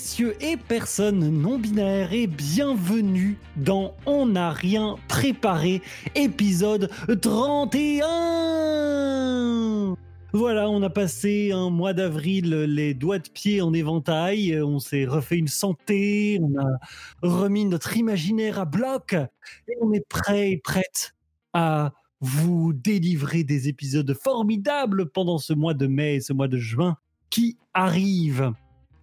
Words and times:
messieurs 0.00 0.34
et 0.40 0.56
personnes 0.56 1.28
non 1.28 1.58
binaires 1.58 2.14
et 2.14 2.26
bienvenue 2.26 3.36
dans 3.56 3.94
On 4.06 4.24
n'a 4.24 4.50
rien 4.50 4.96
préparé, 5.08 5.82
épisode 6.14 6.90
31 7.20 9.94
voilà, 10.32 10.70
on 10.70 10.82
a 10.82 10.88
passé 10.88 11.52
un 11.52 11.68
mois 11.68 11.92
d'avril 11.92 12.48
les 12.48 12.94
doigts 12.94 13.18
de 13.18 13.28
pied 13.28 13.60
en 13.60 13.74
éventail, 13.74 14.58
on 14.62 14.78
s'est 14.78 15.04
refait 15.04 15.36
une 15.36 15.48
santé, 15.48 16.40
on 16.40 16.58
a 16.58 16.78
remis 17.20 17.66
notre 17.66 17.98
imaginaire 17.98 18.58
à 18.58 18.64
bloc 18.64 19.12
et 19.12 19.76
on 19.82 19.92
est 19.92 20.08
prêt 20.08 20.52
et 20.52 20.56
prête 20.56 21.14
à 21.52 21.92
vous 22.22 22.72
délivrer 22.72 23.44
des 23.44 23.68
épisodes 23.68 24.14
formidables 24.14 25.10
pendant 25.10 25.36
ce 25.36 25.52
mois 25.52 25.74
de 25.74 25.86
mai 25.86 26.14
et 26.14 26.20
ce 26.20 26.32
mois 26.32 26.48
de 26.48 26.56
juin 26.56 26.96
qui 27.28 27.58
arrivent. 27.74 28.54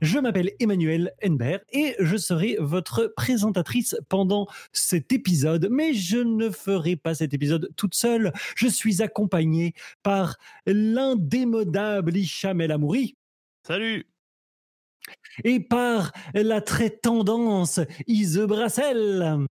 Je 0.01 0.19
m'appelle 0.19 0.51
Emmanuel 0.59 1.11
Henbert 1.25 1.61
et 1.71 1.95
je 1.99 2.17
serai 2.17 2.55
votre 2.59 3.11
présentatrice 3.17 3.95
pendant 4.09 4.47
cet 4.71 5.11
épisode, 5.11 5.69
mais 5.71 5.95
je 5.95 6.17
ne 6.17 6.51
ferai 6.51 6.95
pas 6.95 7.15
cet 7.15 7.33
épisode 7.33 7.71
toute 7.75 7.95
seule. 7.95 8.31
Je 8.55 8.67
suis 8.67 9.01
accompagné 9.01 9.73
par 10.03 10.37
l'indémodable 10.67 12.15
Hicham 12.15 12.61
El 12.61 12.71
Amouri. 12.71 13.15
Salut 13.65 14.05
Et 15.43 15.59
par 15.59 16.11
la 16.35 16.61
très 16.61 16.91
tendance 16.91 17.79
Ise 18.05 18.39
Brassel. 18.39 19.47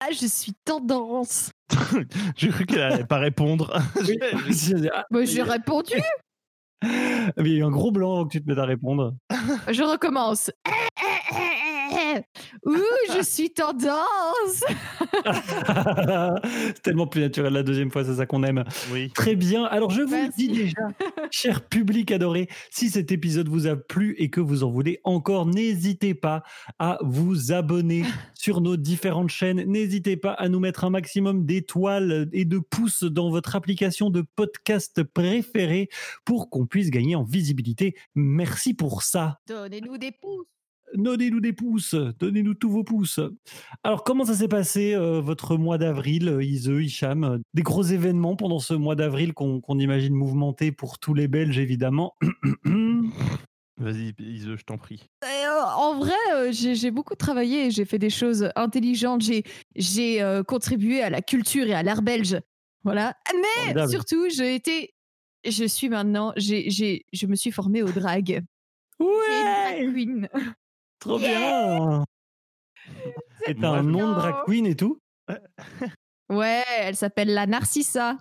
Ah, 0.00 0.12
je 0.12 0.26
suis 0.26 0.54
tendance. 0.64 1.50
J'ai 2.36 2.50
cru 2.50 2.66
qu'elle 2.66 2.82
allait 2.82 3.04
pas 3.04 3.18
répondre. 3.18 3.76
Bah, 5.10 5.24
J'ai 5.24 5.42
répondu. 5.42 5.94
Mais 6.82 7.32
il 7.38 7.52
y 7.52 7.54
a 7.56 7.58
eu 7.58 7.64
un 7.64 7.70
gros 7.70 7.90
blanc 7.90 8.14
avant 8.14 8.24
que 8.24 8.32
tu 8.32 8.42
te 8.42 8.48
mettes 8.48 8.58
à 8.58 8.64
répondre. 8.64 9.14
Je 9.68 9.82
recommence. 9.82 10.50
Ouh, 12.66 12.76
je 13.16 13.22
suis 13.22 13.50
tendance. 13.50 14.64
c'est 16.74 16.82
tellement 16.82 17.06
plus 17.06 17.20
naturel 17.20 17.52
la 17.52 17.62
deuxième 17.62 17.90
fois, 17.90 18.04
c'est 18.04 18.16
ça 18.16 18.26
qu'on 18.26 18.42
aime. 18.42 18.64
Oui. 18.92 19.10
Très 19.14 19.36
bien. 19.36 19.64
Alors 19.64 19.90
je 19.90 20.02
vous 20.02 20.10
le 20.10 20.22
Merci. 20.22 20.48
dis 20.48 20.54
déjà, 20.54 20.88
cher 21.30 21.66
public 21.66 22.10
adoré, 22.12 22.48
si 22.70 22.90
cet 22.90 23.12
épisode 23.12 23.48
vous 23.48 23.66
a 23.66 23.76
plu 23.76 24.14
et 24.18 24.30
que 24.30 24.40
vous 24.40 24.64
en 24.64 24.70
voulez 24.70 25.00
encore, 25.04 25.46
n'hésitez 25.46 26.14
pas 26.14 26.42
à 26.78 26.98
vous 27.02 27.52
abonner 27.52 28.04
sur 28.34 28.60
nos 28.60 28.76
différentes 28.76 29.30
chaînes. 29.30 29.64
N'hésitez 29.66 30.16
pas 30.16 30.32
à 30.32 30.48
nous 30.48 30.60
mettre 30.60 30.84
un 30.84 30.90
maximum 30.90 31.44
d'étoiles 31.44 32.28
et 32.32 32.44
de 32.44 32.58
pouces 32.58 33.04
dans 33.04 33.30
votre 33.30 33.56
application 33.56 34.10
de 34.10 34.22
podcast 34.36 35.02
préférée 35.02 35.88
pour 36.24 36.50
qu'on 36.50 36.66
puisse 36.66 36.90
gagner 36.90 37.14
en 37.16 37.24
visibilité. 37.24 37.94
Merci 38.14 38.74
pour 38.74 39.02
ça. 39.02 39.38
Donnez-nous 39.46 39.98
des 39.98 40.12
pouces. 40.12 40.57
Donnez-nous 40.94 41.40
des 41.40 41.52
pouces, 41.52 41.94
donnez-nous 41.94 42.54
tous 42.54 42.70
vos 42.70 42.84
pouces. 42.84 43.20
Alors, 43.82 44.04
comment 44.04 44.24
ça 44.24 44.34
s'est 44.34 44.48
passé 44.48 44.94
euh, 44.94 45.20
votre 45.20 45.56
mois 45.56 45.78
d'avril, 45.78 46.28
euh, 46.28 46.42
Ise, 46.42 46.66
Hicham? 46.66 47.40
Des 47.54 47.62
gros 47.62 47.82
événements 47.82 48.36
pendant 48.36 48.58
ce 48.58 48.74
mois 48.74 48.94
d'avril 48.94 49.34
qu'on 49.34 49.78
imagine 49.78 50.14
mouvementé 50.14 50.72
pour 50.72 50.98
tous 50.98 51.14
les 51.14 51.28
Belges, 51.28 51.58
évidemment. 51.58 52.14
Vas-y, 53.78 54.12
Ise, 54.18 54.56
je 54.56 54.64
t'en 54.64 54.76
prie. 54.76 55.08
Euh, 55.24 55.62
en 55.76 55.96
vrai, 55.98 56.12
euh, 56.34 56.50
j'ai 56.52 56.90
beaucoup 56.90 57.14
travaillé 57.14 57.66
et 57.66 57.70
j'ai 57.70 57.84
fait 57.84 57.98
des 57.98 58.10
choses 58.10 58.50
intelligentes. 58.56 59.22
J'ai 59.76 60.22
euh, 60.22 60.42
contribué 60.42 61.00
à 61.00 61.10
la 61.10 61.22
culture 61.22 61.66
et 61.66 61.74
à 61.74 61.82
l'art 61.84 62.02
belge. 62.02 62.40
Voilà. 62.82 63.16
Mais 63.32 63.60
Formidable. 63.62 63.90
surtout, 63.90 64.28
j'ai 64.30 64.54
été. 64.54 64.94
Je 65.44 65.64
suis 65.64 65.88
maintenant. 65.88 66.32
J'ai 66.36 66.70
j'ai 66.70 67.06
je 67.12 67.26
me 67.26 67.36
suis 67.36 67.52
formée 67.52 67.82
au 67.82 67.90
drag. 67.90 68.42
Ouais 68.98 69.06
drag 69.42 69.94
queen. 69.94 70.28
Trop 71.00 71.18
bien 71.18 72.04
Et 73.46 73.54
t'as 73.54 73.70
un 73.70 73.82
nom 73.82 74.08
de 74.10 74.14
drag 74.14 74.44
queen 74.46 74.66
et 74.66 74.74
tout? 74.76 74.98
Ouais, 76.28 76.62
elle 76.78 76.96
s'appelle 76.96 77.32
la 77.32 77.46
Narcissa. 77.46 78.16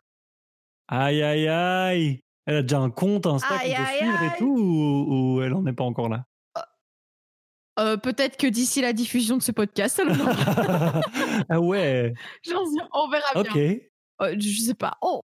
Aïe, 0.88 1.22
aïe, 1.22 1.48
aïe 1.48 2.20
Elle 2.46 2.56
a 2.58 2.62
déjà 2.62 2.80
un 2.80 2.90
compte 2.90 3.26
Insta 3.26 3.48
qu'on 3.48 3.56
Aïe, 3.56 3.76
peut 3.76 3.82
aïe, 3.82 3.98
suivre 3.98 4.24
et 4.24 4.38
tout 4.38 4.58
ou, 4.58 5.36
ou 5.38 5.42
elle 5.42 5.54
en 5.54 5.66
est 5.66 5.74
pas 5.74 5.84
encore 5.84 6.10
là? 6.10 6.24
Euh, 7.80 7.96
Peut-être 7.98 8.38
que 8.38 8.48
d'ici 8.48 8.82
la 8.82 8.92
diffusion 8.94 9.38
de 9.38 9.42
ce 9.44 9.52
podcast, 9.52 10.00
elle 10.00 10.10
en 10.10 10.20
aura. 10.20 11.02
Ah 11.50 11.60
ouais 11.60 12.14
J'en 12.44 12.66
sais- 12.66 12.82
on 12.94 13.10
verra 13.10 13.44
bien. 13.44 13.52
Ok. 13.52 13.58
Euh, 14.22 14.36
je 14.40 14.62
sais 14.62 14.74
pas. 14.74 14.98
Oh, 15.02 15.22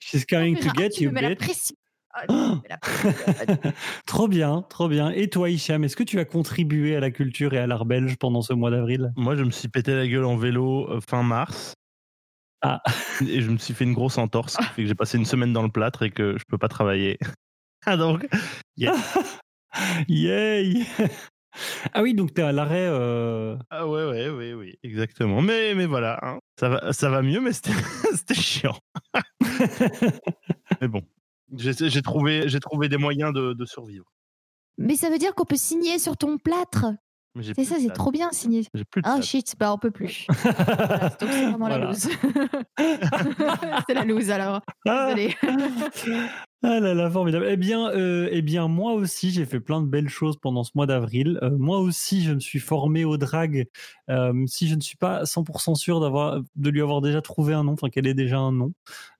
She's 0.00 0.24
coming 0.26 0.58
to 0.58 0.70
get 0.76 0.90
tu 0.90 1.04
you, 1.04 1.10
me 1.10 1.14
mets 1.14 1.22
la 1.22 1.28
bitch. 1.30 1.38
pression. 1.38 1.76
Ah, 2.16 2.26
tu 2.28 2.68
la 2.68 2.78
trop 4.06 4.28
bien, 4.28 4.62
trop 4.70 4.88
bien. 4.88 5.10
Et 5.10 5.28
toi, 5.28 5.50
Hicham, 5.50 5.82
est-ce 5.82 5.96
que 5.96 6.04
tu 6.04 6.20
as 6.20 6.24
contribué 6.24 6.94
à 6.94 7.00
la 7.00 7.10
culture 7.10 7.54
et 7.54 7.58
à 7.58 7.66
l'art 7.66 7.86
belge 7.86 8.16
pendant 8.18 8.40
ce 8.40 8.52
mois 8.52 8.70
d'avril? 8.70 9.12
Moi, 9.16 9.34
je 9.34 9.42
me 9.42 9.50
suis 9.50 9.66
pété 9.66 9.94
la 9.94 10.06
gueule 10.06 10.24
en 10.24 10.36
vélo 10.36 10.88
euh, 10.90 11.00
fin 11.00 11.24
mars. 11.24 11.74
Ah. 12.62 12.80
Et 13.28 13.40
je 13.40 13.50
me 13.50 13.58
suis 13.58 13.74
fait 13.74 13.84
une 13.84 13.94
grosse 13.94 14.16
entorse, 14.16 14.56
qui 14.56 14.64
fait 14.64 14.82
que 14.82 14.88
j'ai 14.88 14.94
passé 14.94 15.18
une 15.18 15.24
semaine 15.24 15.52
dans 15.52 15.62
le 15.62 15.70
plâtre 15.70 16.02
et 16.02 16.10
que 16.10 16.38
je 16.38 16.44
peux 16.48 16.58
pas 16.58 16.68
travailler. 16.68 17.18
Ah 17.86 17.98
donc, 17.98 18.26
Yay 20.08 20.86
Ah 21.92 22.02
oui, 22.02 22.14
donc 22.14 22.32
t'es 22.32 22.40
à 22.40 22.50
l'arrêt. 22.50 22.86
euh, 22.88 23.58
ah 23.68 23.86
ouais, 23.86 24.06
ouais, 24.06 24.30
oui, 24.30 24.54
oui, 24.54 24.78
exactement. 24.82 25.42
Mais, 25.42 25.74
mais 25.74 25.84
voilà, 25.84 26.18
hein, 26.22 26.38
ça, 26.58 26.70
va, 26.70 26.92
ça 26.94 27.10
va 27.10 27.20
mieux, 27.20 27.40
mais 27.40 27.52
c'était 27.52 27.72
c'était 28.14 28.34
chiant. 28.34 28.78
mais 30.80 30.88
bon, 30.88 31.02
j'ai 31.52 32.02
trouvé, 32.02 32.88
des 32.88 32.96
moyens 32.96 33.32
de 33.32 33.64
survivre. 33.64 34.06
Mais 34.78 34.96
ça 34.96 35.10
veut 35.10 35.18
dire 35.18 35.34
qu'on 35.34 35.44
peut 35.44 35.56
signer 35.56 35.98
sur 35.98 36.16
ton 36.16 36.38
plâtre. 36.38 36.86
C'est 37.54 37.64
ça, 37.64 37.76
c'est 37.80 37.92
trop 37.92 38.12
bien. 38.12 38.30
J'ai 38.32 38.84
plus 38.84 39.02
de 39.02 39.08
Ah 39.08 39.20
shit, 39.20 39.54
bah 39.58 39.72
on 39.72 39.78
peut 39.78 39.90
plus. 39.90 40.26
Voilà, 40.44 41.08
donc 41.20 41.28
c'est 41.30 41.46
vraiment 41.46 41.58
Voilà. 41.66 41.78
la 41.78 41.86
loose. 41.86 42.08
c'est 43.88 43.94
la 43.94 44.04
loose 44.04 44.30
alors. 44.30 44.60
Ah, 44.86 45.12
Désolée. 45.14 45.34
ah 46.62 46.80
là 46.80 46.94
là, 46.94 47.10
formidable. 47.10 47.46
Eh 47.48 47.56
bien, 47.56 47.88
euh, 47.90 48.28
eh 48.30 48.40
bien, 48.42 48.68
moi 48.68 48.92
aussi, 48.92 49.30
j'ai 49.32 49.44
fait 49.46 49.60
plein 49.60 49.80
de 49.82 49.86
belles 49.86 50.08
choses 50.08 50.36
pendant 50.40 50.62
ce 50.64 50.70
mois 50.74 50.86
d'avril. 50.86 51.38
Euh, 51.42 51.50
moi 51.58 51.78
aussi, 51.80 52.22
je 52.22 52.32
me 52.34 52.40
suis 52.40 52.60
formé 52.60 53.04
au 53.04 53.16
drag. 53.16 53.66
Euh, 54.10 54.32
si 54.46 54.68
je 54.68 54.74
ne 54.76 54.80
suis 54.80 54.96
pas 54.96 55.24
100% 55.24 55.74
sûr 55.74 56.00
d'avoir, 56.00 56.40
de 56.54 56.70
lui 56.70 56.82
avoir 56.82 57.00
déjà 57.00 57.20
trouvé 57.20 57.52
un 57.54 57.64
nom, 57.64 57.72
enfin 57.72 57.90
qu'elle 57.90 58.06
ait 58.06 58.14
déjà 58.14 58.38
un 58.38 58.52
nom. 58.52 58.72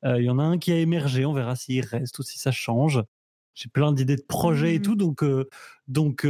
Il 0.05 0.23
y 0.23 0.31
en 0.31 0.39
a 0.39 0.43
un 0.45 0.59
qui 0.59 0.71
a 0.73 0.77
émergé. 0.79 1.27
On 1.27 1.33
verra 1.33 1.57
s'il 1.57 1.85
reste 1.85 2.19
ou 2.19 2.23
si 2.23 2.39
ça 2.39 2.53
change. 2.53 3.03
J'ai 3.55 3.69
plein 3.69 3.93
d'idées 3.93 4.17
de 4.17 4.25
projets 4.27 4.75
et 4.75 4.79
Mhm. 4.79 4.85
tout, 4.85 4.95
donc 4.97 5.25
donc 5.89 6.27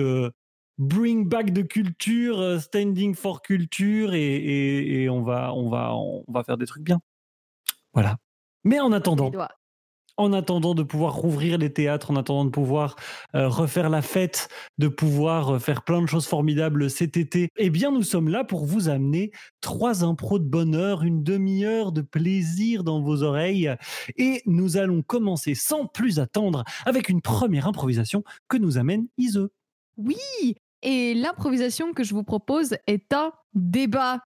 bring 0.79 1.29
back 1.29 1.53
de 1.53 1.63
culture, 1.63 2.39
euh, 2.41 2.59
standing 2.59 3.15
for 3.15 3.43
culture 3.43 4.15
et, 4.15 4.37
et, 4.37 5.03
et 5.03 5.09
on 5.09 5.23
va 5.23 5.53
on 5.55 5.69
va 5.69 5.95
on 5.95 6.25
va 6.29 6.45
faire 6.45 6.57
des 6.57 6.67
trucs 6.67 6.85
bien. 6.85 7.01
Voilà. 7.93 8.17
Mais 8.65 8.81
en 8.81 8.93
attendant, 8.93 9.31
en 10.17 10.33
attendant 10.33 10.75
de 10.75 10.83
pouvoir 10.83 11.15
rouvrir 11.15 11.59
les 11.59 11.73
théâtres, 11.73 12.11
en 12.11 12.17
attendant 12.17 12.45
de 12.45 12.51
pouvoir 12.51 12.97
euh, 13.35 13.49
refaire 13.49 13.91
la 13.91 14.03
fête, 14.03 14.49
de 14.79 14.89
pouvoir 14.89 15.55
euh, 15.55 15.59
faire 15.59 15.83
plein 15.83 16.01
de 16.03 16.07
choses 16.07 16.27
formidables 16.27 16.89
cet 16.89 17.17
été, 17.17 17.49
eh 17.57 17.71
bien 17.71 17.91
nous 17.91 18.03
sommes 18.03 18.29
là 18.29 18.45
pour 18.45 18.65
vous 18.65 18.89
amener 18.89 19.33
trois 19.61 20.05
impros 20.05 20.39
de 20.39 20.45
bonheur, 20.45 21.03
une 21.03 21.23
demi-heure 21.23 21.93
de 21.93 22.01
plaisir 22.03 22.85
dans 22.85 23.01
vos 23.01 23.23
oreilles. 23.23 23.75
Et 24.17 24.43
nous 24.47 24.77
allons 24.77 25.03
commencer 25.03 25.55
sans 25.55 25.87
plus 25.87 26.19
attendre 26.21 26.65
avec 26.87 27.09
une 27.09 27.21
première 27.21 27.67
improvisation 27.67 28.23
que 28.49 28.57
nous 28.57 28.79
amène 28.79 29.07
Ise. 29.19 29.49
Oui, 29.97 30.17
et 30.85 31.15
l'improvisation 31.15 31.93
que 31.93 32.05
je 32.05 32.15
vous 32.15 32.23
propose 32.23 32.77
est 32.87 33.13
un 33.13 33.33
débat. 33.55 34.21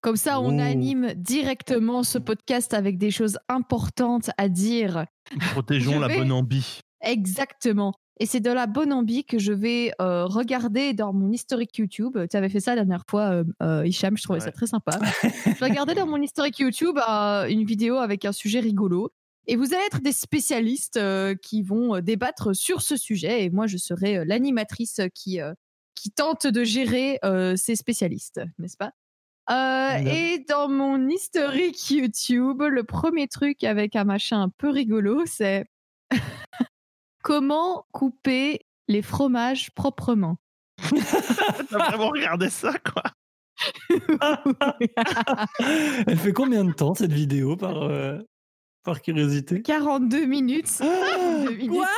Comme 0.00 0.16
ça, 0.16 0.40
on 0.40 0.58
anime 0.58 1.12
directement 1.14 2.02
ce 2.02 2.18
podcast 2.18 2.72
avec 2.72 2.98
des 2.98 3.10
choses 3.10 3.38
importantes 3.48 4.30
à 4.38 4.48
dire. 4.48 5.06
Protégeons 5.52 5.98
la 5.98 6.08
bonne 6.08 6.30
ambi. 6.30 6.80
Exactement. 7.00 7.94
Et 8.20 8.26
c'est 8.26 8.40
de 8.40 8.50
la 8.50 8.66
bonne 8.66 8.92
ambi 8.92 9.24
que 9.24 9.38
je 9.38 9.52
vais 9.52 9.90
euh, 10.00 10.26
regarder 10.26 10.92
dans 10.92 11.12
mon 11.12 11.32
historique 11.32 11.76
YouTube. 11.78 12.16
Tu 12.30 12.36
avais 12.36 12.48
fait 12.48 12.60
ça 12.60 12.76
la 12.76 12.82
dernière 12.82 13.04
fois, 13.10 13.30
euh, 13.30 13.44
euh, 13.62 13.86
Hicham, 13.86 14.16
je 14.16 14.22
trouvais 14.22 14.40
ça 14.40 14.52
très 14.52 14.66
sympa. 14.66 15.00
je 15.22 15.64
regardais 15.64 15.94
dans 15.94 16.06
mon 16.06 16.22
historique 16.22 16.60
YouTube 16.60 16.98
euh, 17.08 17.46
une 17.48 17.64
vidéo 17.64 17.96
avec 17.96 18.24
un 18.24 18.32
sujet 18.32 18.60
rigolo. 18.60 19.10
Et 19.46 19.56
vous 19.56 19.74
allez 19.74 19.84
être 19.86 20.00
des 20.00 20.12
spécialistes 20.12 21.00
qui 21.42 21.62
vont 21.62 22.00
débattre 22.00 22.54
sur 22.54 22.80
ce 22.80 22.96
sujet. 22.96 23.44
Et 23.44 23.50
moi, 23.50 23.66
je 23.66 23.76
serai 23.76 24.24
l'animatrice 24.24 25.00
qui, 25.12 25.38
qui 25.94 26.10
tente 26.10 26.46
de 26.46 26.64
gérer 26.64 27.18
euh, 27.24 27.56
ces 27.56 27.76
spécialistes, 27.76 28.40
n'est-ce 28.58 28.76
pas? 28.76 28.92
Euh, 29.50 29.98
et 29.98 30.44
dans 30.48 30.68
mon 30.68 31.08
historique 31.08 31.90
YouTube, 31.90 32.62
le 32.62 32.82
premier 32.82 33.28
truc 33.28 33.62
avec 33.62 33.94
un 33.94 34.04
machin 34.04 34.40
un 34.40 34.48
peu 34.48 34.70
rigolo, 34.70 35.24
c'est 35.26 35.66
comment 37.22 37.86
couper 37.92 38.60
les 38.88 39.02
fromages 39.02 39.70
proprement. 39.72 40.38
T'as 40.78 41.78
vraiment 41.78 42.08
regardé 42.08 42.48
ça, 42.48 42.72
quoi? 42.78 43.02
Elle 46.06 46.18
fait 46.18 46.32
combien 46.32 46.64
de 46.64 46.72
temps 46.72 46.94
cette 46.94 47.12
vidéo 47.12 47.56
par, 47.56 47.82
euh, 47.82 48.18
par 48.82 49.02
curiosité? 49.02 49.62
42 49.62 50.24
minutes. 50.24 50.78
42 50.78 51.54
minutes. 51.54 51.70
Quoi? 51.70 51.88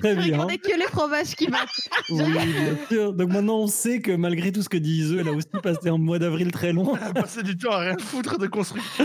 Très 0.00 0.14
Je 0.16 0.20
bien. 0.20 0.34
regardais 0.34 0.58
que 0.58 0.76
les 0.78 0.86
fromages 0.86 1.34
qui 1.34 1.46
battent. 1.46 1.88
Oui, 2.08 2.22
bien 2.32 2.76
sûr. 2.88 3.12
Donc 3.12 3.28
maintenant, 3.30 3.58
on 3.58 3.66
sait 3.66 4.00
que 4.00 4.12
malgré 4.12 4.50
tout 4.52 4.62
ce 4.62 4.68
que 4.68 4.76
dit 4.76 4.98
Iseu, 5.00 5.20
elle 5.20 5.28
a 5.28 5.32
aussi 5.32 5.48
passé 5.62 5.88
un 5.88 5.98
mois 5.98 6.18
d'avril 6.18 6.50
très 6.52 6.72
long. 6.72 6.90
On 6.90 6.94
a 6.94 7.12
passé 7.12 7.42
du 7.42 7.56
temps 7.56 7.72
à 7.72 7.78
rien 7.80 7.96
foutre 7.98 8.38
de 8.38 8.46
construction. 8.46 9.04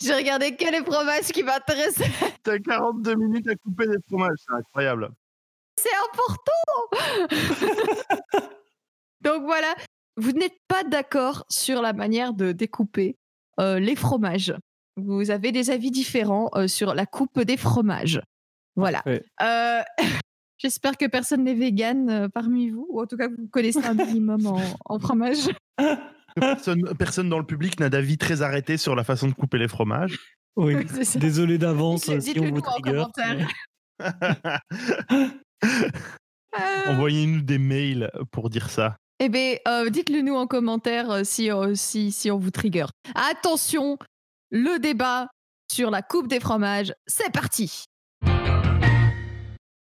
Je 0.00 0.12
regardais 0.12 0.54
que 0.54 0.70
les 0.70 0.84
fromages 0.84 1.32
qui 1.32 1.42
m'intéressaient. 1.42 2.10
T'as 2.42 2.58
42 2.58 3.14
minutes 3.14 3.48
à 3.48 3.54
couper 3.56 3.86
des 3.86 3.96
fromages, 4.06 4.36
c'est 4.46 4.54
incroyable. 4.54 5.10
C'est 5.80 5.88
important. 6.10 7.28
Donc 9.22 9.42
voilà, 9.44 9.74
vous 10.16 10.32
n'êtes 10.32 10.58
pas 10.68 10.84
d'accord 10.84 11.44
sur 11.48 11.82
la 11.82 11.92
manière 11.92 12.32
de 12.32 12.52
découper 12.52 13.16
euh, 13.60 13.78
les 13.78 13.96
fromages. 13.96 14.54
Vous 14.96 15.30
avez 15.30 15.52
des 15.52 15.70
avis 15.70 15.90
différents 15.90 16.50
euh, 16.54 16.66
sur 16.68 16.94
la 16.94 17.06
coupe 17.06 17.40
des 17.40 17.56
fromages. 17.56 18.20
Voilà. 18.78 19.02
Euh, 19.42 19.82
J'espère 20.58 20.96
que 20.96 21.06
personne 21.06 21.44
n'est 21.44 21.54
vegan 21.54 22.10
euh, 22.10 22.28
parmi 22.28 22.68
vous, 22.70 22.86
ou 22.90 23.00
en 23.00 23.06
tout 23.06 23.16
cas 23.16 23.28
que 23.28 23.34
vous 23.36 23.48
connaissez 23.48 23.84
un 23.84 23.94
minimum 23.94 24.46
en, 24.46 24.60
en 24.86 24.98
fromage. 24.98 25.50
Personne, 26.34 26.94
personne 26.96 27.28
dans 27.28 27.38
le 27.40 27.46
public 27.46 27.80
n'a 27.80 27.88
d'avis 27.88 28.16
très 28.16 28.42
arrêté 28.42 28.76
sur 28.76 28.94
la 28.94 29.02
façon 29.02 29.26
de 29.26 29.32
couper 29.32 29.58
les 29.58 29.66
fromages. 29.66 30.18
Oui. 30.54 30.76
Désolé 31.16 31.58
d'avance 31.58 32.02
si 32.04 32.16
Dites-le 32.18 32.42
on 32.42 32.44
nous 32.50 32.54
vous 32.54 32.60
en 32.60 32.70
trigger. 32.70 32.90
commentaire. 32.92 33.48
Euh, 36.58 36.86
Envoyez-nous 36.86 37.42
des 37.42 37.58
mails 37.58 38.10
pour 38.30 38.50
dire 38.50 38.70
ça. 38.70 38.96
Eh 39.18 39.28
bien, 39.28 39.56
euh, 39.66 39.90
dites-le 39.90 40.22
nous 40.22 40.36
en 40.36 40.46
commentaire 40.46 41.26
si, 41.26 41.50
euh, 41.50 41.74
si, 41.74 42.12
si 42.12 42.30
on 42.30 42.38
vous 42.38 42.52
trigger. 42.52 42.86
Attention, 43.16 43.98
le 44.50 44.78
débat 44.78 45.28
sur 45.72 45.90
la 45.90 46.02
coupe 46.02 46.28
des 46.28 46.38
fromages, 46.40 46.92
c'est 47.06 47.32
parti 47.32 47.84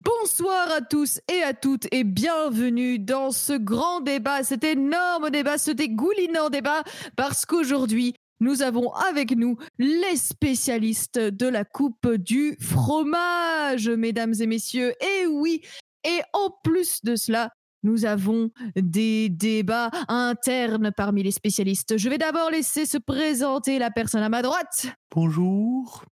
Bonsoir 0.07 0.71
à 0.71 0.83
tous 0.83 1.19
et 1.29 1.43
à 1.43 1.53
toutes 1.53 1.89
et 1.91 2.05
bienvenue 2.05 3.01
dans 3.01 3.33
ce 3.33 3.55
grand 3.55 4.01
débat, 4.01 4.45
cet 4.45 4.63
énorme 4.63 5.31
débat, 5.31 5.59
ce 5.59 5.73
dégoulinant 5.73 6.49
débat, 6.49 6.85
parce 7.17 7.45
qu'aujourd'hui, 7.45 8.15
nous 8.39 8.63
avons 8.63 8.93
avec 8.93 9.33
nous 9.33 9.57
les 9.81 10.15
spécialistes 10.15 11.19
de 11.19 11.49
la 11.49 11.65
coupe 11.65 12.09
du 12.09 12.57
fromage, 12.61 13.89
mesdames 13.89 14.35
et 14.39 14.47
messieurs. 14.47 14.93
Et 15.01 15.27
oui, 15.27 15.63
et 16.05 16.21
en 16.33 16.51
plus 16.63 17.03
de 17.03 17.17
cela, 17.17 17.51
nous 17.83 18.05
avons 18.05 18.51
des 18.77 19.29
débats 19.29 19.91
internes 20.07 20.93
parmi 20.97 21.25
les 21.25 21.33
spécialistes. 21.33 21.99
Je 21.99 22.09
vais 22.09 22.19
d'abord 22.19 22.51
laisser 22.51 22.87
se 22.87 22.99
présenter 22.99 23.81
la 23.81 23.91
personne 23.91 24.23
à 24.23 24.29
ma 24.29 24.43
droite. 24.43 24.87
Bonjour. 25.13 26.05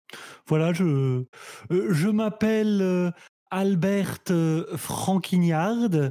Voilà, 0.48 0.72
je, 0.72 0.84
euh, 0.84 1.26
je 1.90 2.08
m'appelle 2.08 2.80
euh, 2.80 3.10
Albert 3.54 4.18
euh, 4.30 4.76
Franquignard 4.76 6.10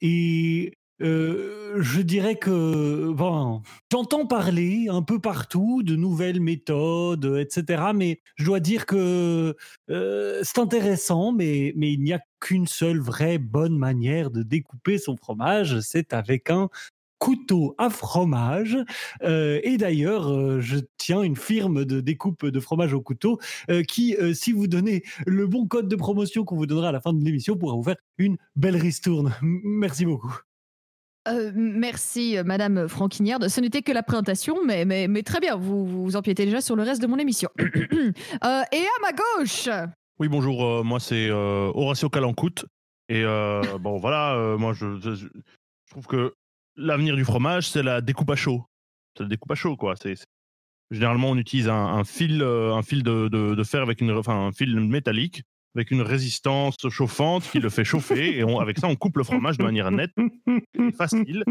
et 0.00 0.72
euh, 1.00 1.80
je 1.80 2.00
dirais 2.00 2.34
que 2.34 3.12
bon, 3.12 3.62
j'entends 3.92 4.26
parler 4.26 4.88
un 4.90 5.00
peu 5.00 5.20
partout 5.20 5.84
de 5.84 5.94
nouvelles 5.94 6.40
méthodes, 6.40 7.36
etc. 7.38 7.92
Mais 7.94 8.20
je 8.34 8.44
dois 8.44 8.58
dire 8.58 8.86
que 8.86 9.56
euh, 9.88 10.40
c'est 10.42 10.58
intéressant, 10.58 11.30
mais, 11.30 11.72
mais 11.76 11.92
il 11.92 12.02
n'y 12.02 12.12
a 12.12 12.20
qu'une 12.40 12.66
seule 12.66 12.98
vraie 12.98 13.38
bonne 13.38 13.78
manière 13.78 14.32
de 14.32 14.42
découper 14.42 14.98
son 14.98 15.16
fromage, 15.16 15.78
c'est 15.78 16.12
avec 16.12 16.50
un 16.50 16.70
couteau 17.20 17.74
à 17.78 17.90
fromage. 17.90 18.76
Euh, 19.22 19.60
et 19.62 19.76
d'ailleurs, 19.76 20.28
euh, 20.32 20.60
je 20.60 20.78
tiens 20.96 21.22
une 21.22 21.36
firme 21.36 21.84
de 21.84 22.00
découpe 22.00 22.46
de 22.46 22.58
fromage 22.60 22.92
au 22.94 23.00
couteau 23.00 23.38
euh, 23.70 23.82
qui, 23.84 24.16
euh, 24.16 24.34
si 24.34 24.50
vous 24.52 24.66
donnez 24.66 25.04
le 25.26 25.46
bon 25.46 25.66
code 25.68 25.86
de 25.86 25.94
promotion 25.96 26.44
qu'on 26.44 26.56
vous 26.56 26.66
donnera 26.66 26.88
à 26.88 26.92
la 26.92 27.00
fin 27.00 27.12
de 27.12 27.22
l'émission, 27.24 27.56
pourra 27.56 27.74
vous 27.76 27.82
faire 27.84 27.96
une 28.18 28.36
belle 28.56 28.76
ristourne. 28.76 29.32
Merci 29.42 30.04
beaucoup. 30.06 30.34
Euh, 31.28 31.52
merci, 31.54 32.38
euh, 32.38 32.44
Madame 32.44 32.88
Franquignard. 32.88 33.38
Ce 33.50 33.60
n'était 33.60 33.82
que 33.82 33.92
la 33.92 34.02
présentation, 34.02 34.56
mais, 34.66 34.86
mais, 34.86 35.06
mais 35.06 35.22
très 35.22 35.38
bien, 35.38 35.54
vous, 35.56 35.86
vous 35.86 36.16
empiétez 36.16 36.46
déjà 36.46 36.62
sur 36.62 36.74
le 36.76 36.82
reste 36.82 37.02
de 37.02 37.06
mon 37.06 37.18
émission. 37.18 37.50
Euh, 37.60 38.62
et 38.72 38.78
à 38.78 39.00
ma 39.02 39.12
gauche, 39.12 39.68
Oui, 40.18 40.28
bonjour, 40.28 40.64
euh, 40.64 40.82
moi 40.82 40.98
c'est 40.98 41.28
euh, 41.28 41.70
Horacio 41.74 42.08
Calancoute. 42.08 42.64
Et 43.10 43.22
euh, 43.22 43.60
bon, 43.78 43.98
voilà, 43.98 44.34
euh, 44.36 44.56
moi 44.56 44.72
je, 44.72 44.98
je- 45.00 45.14
je 45.14 45.26
trouve 45.90 46.06
que 46.06 46.32
l'avenir 46.80 47.16
du 47.16 47.24
fromage, 47.24 47.68
c'est 47.68 47.82
la 47.82 48.00
découpe 48.00 48.30
à 48.30 48.36
chaud. 48.36 48.64
C'est 49.16 49.22
la 49.24 49.28
découpe 49.28 49.50
à 49.52 49.54
chaud, 49.54 49.76
quoi. 49.76 49.94
C'est, 50.00 50.16
c'est- 50.16 50.24
Généralement, 50.92 51.30
on 51.30 51.36
utilise 51.36 51.68
un, 51.68 51.74
un 51.86 52.02
fil, 52.02 52.42
euh, 52.42 52.74
un 52.74 52.82
fil 52.82 53.04
de, 53.04 53.28
de- 53.28 53.54
de 53.54 53.62
fer 53.64 53.80
avec 53.82 54.00
une, 54.00 54.10
enfin, 54.10 54.34
un 54.48 54.50
fil 54.52 54.74
métallique 54.80 55.44
avec 55.76 55.92
une 55.92 56.02
résistance 56.02 56.74
chauffante 56.88 57.44
qui 57.48 57.60
le 57.60 57.68
fait 57.68 57.84
chauffer. 57.84 58.36
Et 58.36 58.42
on- 58.42 58.58
avec 58.58 58.76
ça, 58.80 58.88
on 58.88 58.96
coupe 58.96 59.16
le 59.16 59.22
fromage 59.22 59.56
de 59.56 59.62
manière 59.62 59.92
nette, 59.92 60.10
et 60.48 60.90
facile. 60.90 61.44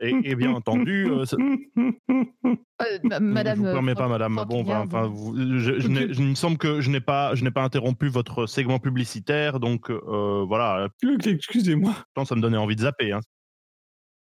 Et, 0.00 0.12
et 0.24 0.34
bien 0.34 0.50
entendu, 0.50 1.06
euh, 1.08 1.24
ça- 1.24 1.36
euh, 1.38 2.98
ma- 3.04 3.20
Madame. 3.20 3.58
Je 3.58 3.62
vous 3.62 3.72
permets 3.72 3.92
euh, 3.92 3.94
pas, 3.94 4.08
madame. 4.08 4.34
Bon, 4.48 4.64
enfin, 4.82 5.06
vous- 5.06 5.36
je, 5.36 5.78
je 5.78 6.22
me 6.22 6.34
semble 6.34 6.58
que 6.58 6.80
je 6.80 6.90
n'ai 6.90 7.00
pas, 7.00 7.36
je 7.36 7.44
n'ai 7.44 7.52
pas 7.52 7.62
interrompu 7.62 8.08
votre 8.08 8.46
segment 8.46 8.80
publicitaire, 8.80 9.60
donc 9.60 9.88
euh, 9.90 10.44
voilà. 10.48 10.88
Excusez-moi. 11.24 11.94
Ça 12.24 12.34
me 12.34 12.40
donnait 12.40 12.56
envie 12.56 12.74
de 12.76 12.80
zapper. 12.80 13.12
hein. 13.12 13.20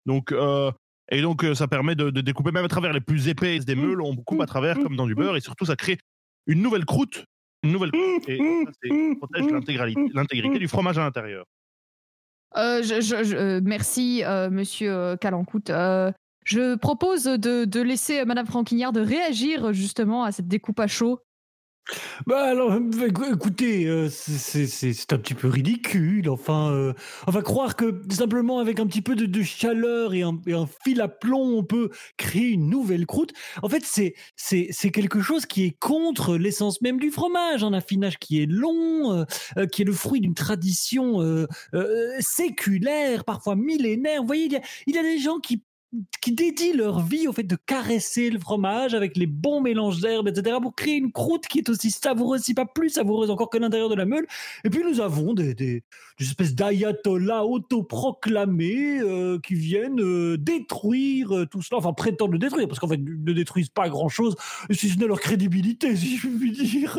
Donc, 0.08 0.32
euh, 0.32 0.72
et 1.12 1.20
donc, 1.22 1.44
euh, 1.44 1.54
ça 1.54 1.68
permet 1.68 1.94
de, 1.94 2.08
de 2.10 2.20
découper 2.22 2.50
même 2.50 2.64
à 2.64 2.68
travers 2.68 2.92
les 2.92 3.00
plus 3.00 3.28
épaisses 3.28 3.64
des 3.66 3.74
meules. 3.76 4.00
On 4.00 4.16
coupe 4.16 4.40
à 4.40 4.46
travers 4.46 4.78
comme 4.78 4.96
dans 4.96 5.06
du 5.06 5.14
beurre, 5.14 5.36
et 5.36 5.40
surtout, 5.40 5.66
ça 5.66 5.76
crée 5.76 5.98
une 6.46 6.62
nouvelle 6.62 6.86
croûte, 6.86 7.24
une 7.62 7.72
nouvelle 7.72 7.90
croûte, 7.92 8.28
et 8.28 8.38
ça, 8.38 9.14
protège 9.18 9.44
l'intégrité 10.14 10.58
du 10.58 10.66
fromage 10.66 10.96
à 10.98 11.02
l'intérieur. 11.02 11.44
Euh, 12.56 12.82
je- 12.82 13.02
je- 13.02 13.22
je- 13.24 13.60
merci, 13.60 14.22
euh, 14.24 14.48
Monsieur 14.48 15.16
Calancoute. 15.20 15.68
Euh, 15.68 16.10
je 16.46 16.76
propose 16.76 17.24
de, 17.24 17.66
de 17.66 17.80
laisser 17.82 18.24
Madame 18.24 18.46
Franquignard 18.46 18.92
de 18.92 19.00
réagir 19.02 19.74
justement 19.74 20.24
à 20.24 20.32
cette 20.32 20.48
découpe 20.48 20.80
à 20.80 20.86
chaud. 20.86 21.20
Bah 22.26 22.42
alors, 22.44 22.72
euh, 22.72 22.80
écou- 23.06 23.32
écoutez, 23.34 23.86
euh, 23.86 24.08
c'est- 24.10 25.12
un 25.12 25.18
petit 25.18 25.34
peu 25.34 25.48
ridicule. 25.48 26.28
Enfin, 26.28 26.70
euh, 26.72 26.92
enfin 27.26 27.40
croire 27.42 27.76
que 27.76 28.02
simplement 28.10 28.58
avec 28.58 28.78
un 28.80 28.86
petit 28.86 29.02
peu 29.02 29.14
de, 29.16 29.42
chaleur 29.42 30.12
et 30.14 30.22
un, 30.22 30.38
fil 30.84 31.00
à 31.00 31.08
plomb, 31.08 31.56
on 31.58 31.64
peut 31.64 31.90
créer 32.16 32.48
une 32.50 32.68
nouvelle 32.68 33.06
croûte. 33.06 33.32
En 33.62 33.68
fait, 33.68 33.82
c'est 34.36 34.90
quelque 34.90 35.20
chose 35.20 35.46
qui 35.46 35.64
est 35.64 35.78
contre 35.78 36.36
l'essence 36.36 36.80
même 36.82 36.98
du 36.98 37.10
fromage. 37.10 37.62
Un 37.64 37.72
affinage 37.72 38.18
qui 38.18 38.42
est 38.42 38.46
long, 38.46 39.24
euh, 39.56 39.66
qui 39.66 39.82
est 39.82 39.84
le 39.84 39.92
fruit 39.92 40.20
d'une 40.20 40.34
tradition 40.34 41.20
séculaire, 42.20 43.24
parfois 43.24 43.56
millénaire. 43.56 44.20
Vous 44.20 44.26
voyez, 44.26 44.46
il 44.46 44.52
y 44.52 44.56
a, 44.56 44.60
il 44.86 44.94
y 44.94 44.98
a 44.98 45.02
des 45.02 45.18
gens 45.18 45.38
qui 45.38 45.62
qui 46.20 46.32
dédient 46.32 46.74
leur 46.74 47.00
vie 47.00 47.28
au 47.28 47.32
fait 47.32 47.44
de 47.44 47.56
caresser 47.56 48.28
le 48.28 48.38
fromage 48.38 48.94
avec 48.94 49.16
les 49.16 49.26
bons 49.26 49.60
mélanges 49.60 50.00
d'herbes, 50.00 50.28
etc., 50.28 50.56
pour 50.60 50.74
créer 50.74 50.96
une 50.96 51.12
croûte 51.12 51.46
qui 51.46 51.58
est 51.58 51.68
aussi 51.68 51.90
savoureuse, 51.90 52.42
si 52.42 52.52
pas 52.54 52.66
plus 52.66 52.90
savoureuse 52.90 53.30
encore 53.30 53.48
que 53.48 53.56
l'intérieur 53.56 53.88
de 53.88 53.94
la 53.94 54.04
meule. 54.04 54.26
Et 54.64 54.70
puis 54.70 54.82
nous 54.84 55.00
avons 55.00 55.32
des, 55.32 55.82
espèces 56.20 56.54
d'ayatollahs 56.54 57.44
autoproclamés 57.44 59.00
euh, 59.00 59.38
qui 59.38 59.54
viennent 59.54 60.00
euh, 60.00 60.36
détruire 60.36 61.34
euh, 61.34 61.46
tout 61.46 61.62
cela, 61.62 61.78
enfin 61.78 61.94
prétendent 61.94 62.32
le 62.32 62.38
détruire, 62.38 62.68
parce 62.68 62.80
qu'en 62.80 62.88
fait, 62.88 62.96
ils 62.96 63.24
ne 63.24 63.32
détruisent 63.32 63.70
pas 63.70 63.88
grand-chose, 63.88 64.36
si 64.70 64.90
ce 64.90 64.98
n'est 64.98 65.06
leur 65.06 65.20
crédibilité, 65.20 65.96
si 65.96 66.18
je 66.18 66.28
puis 66.28 66.52
dire. 66.52 66.98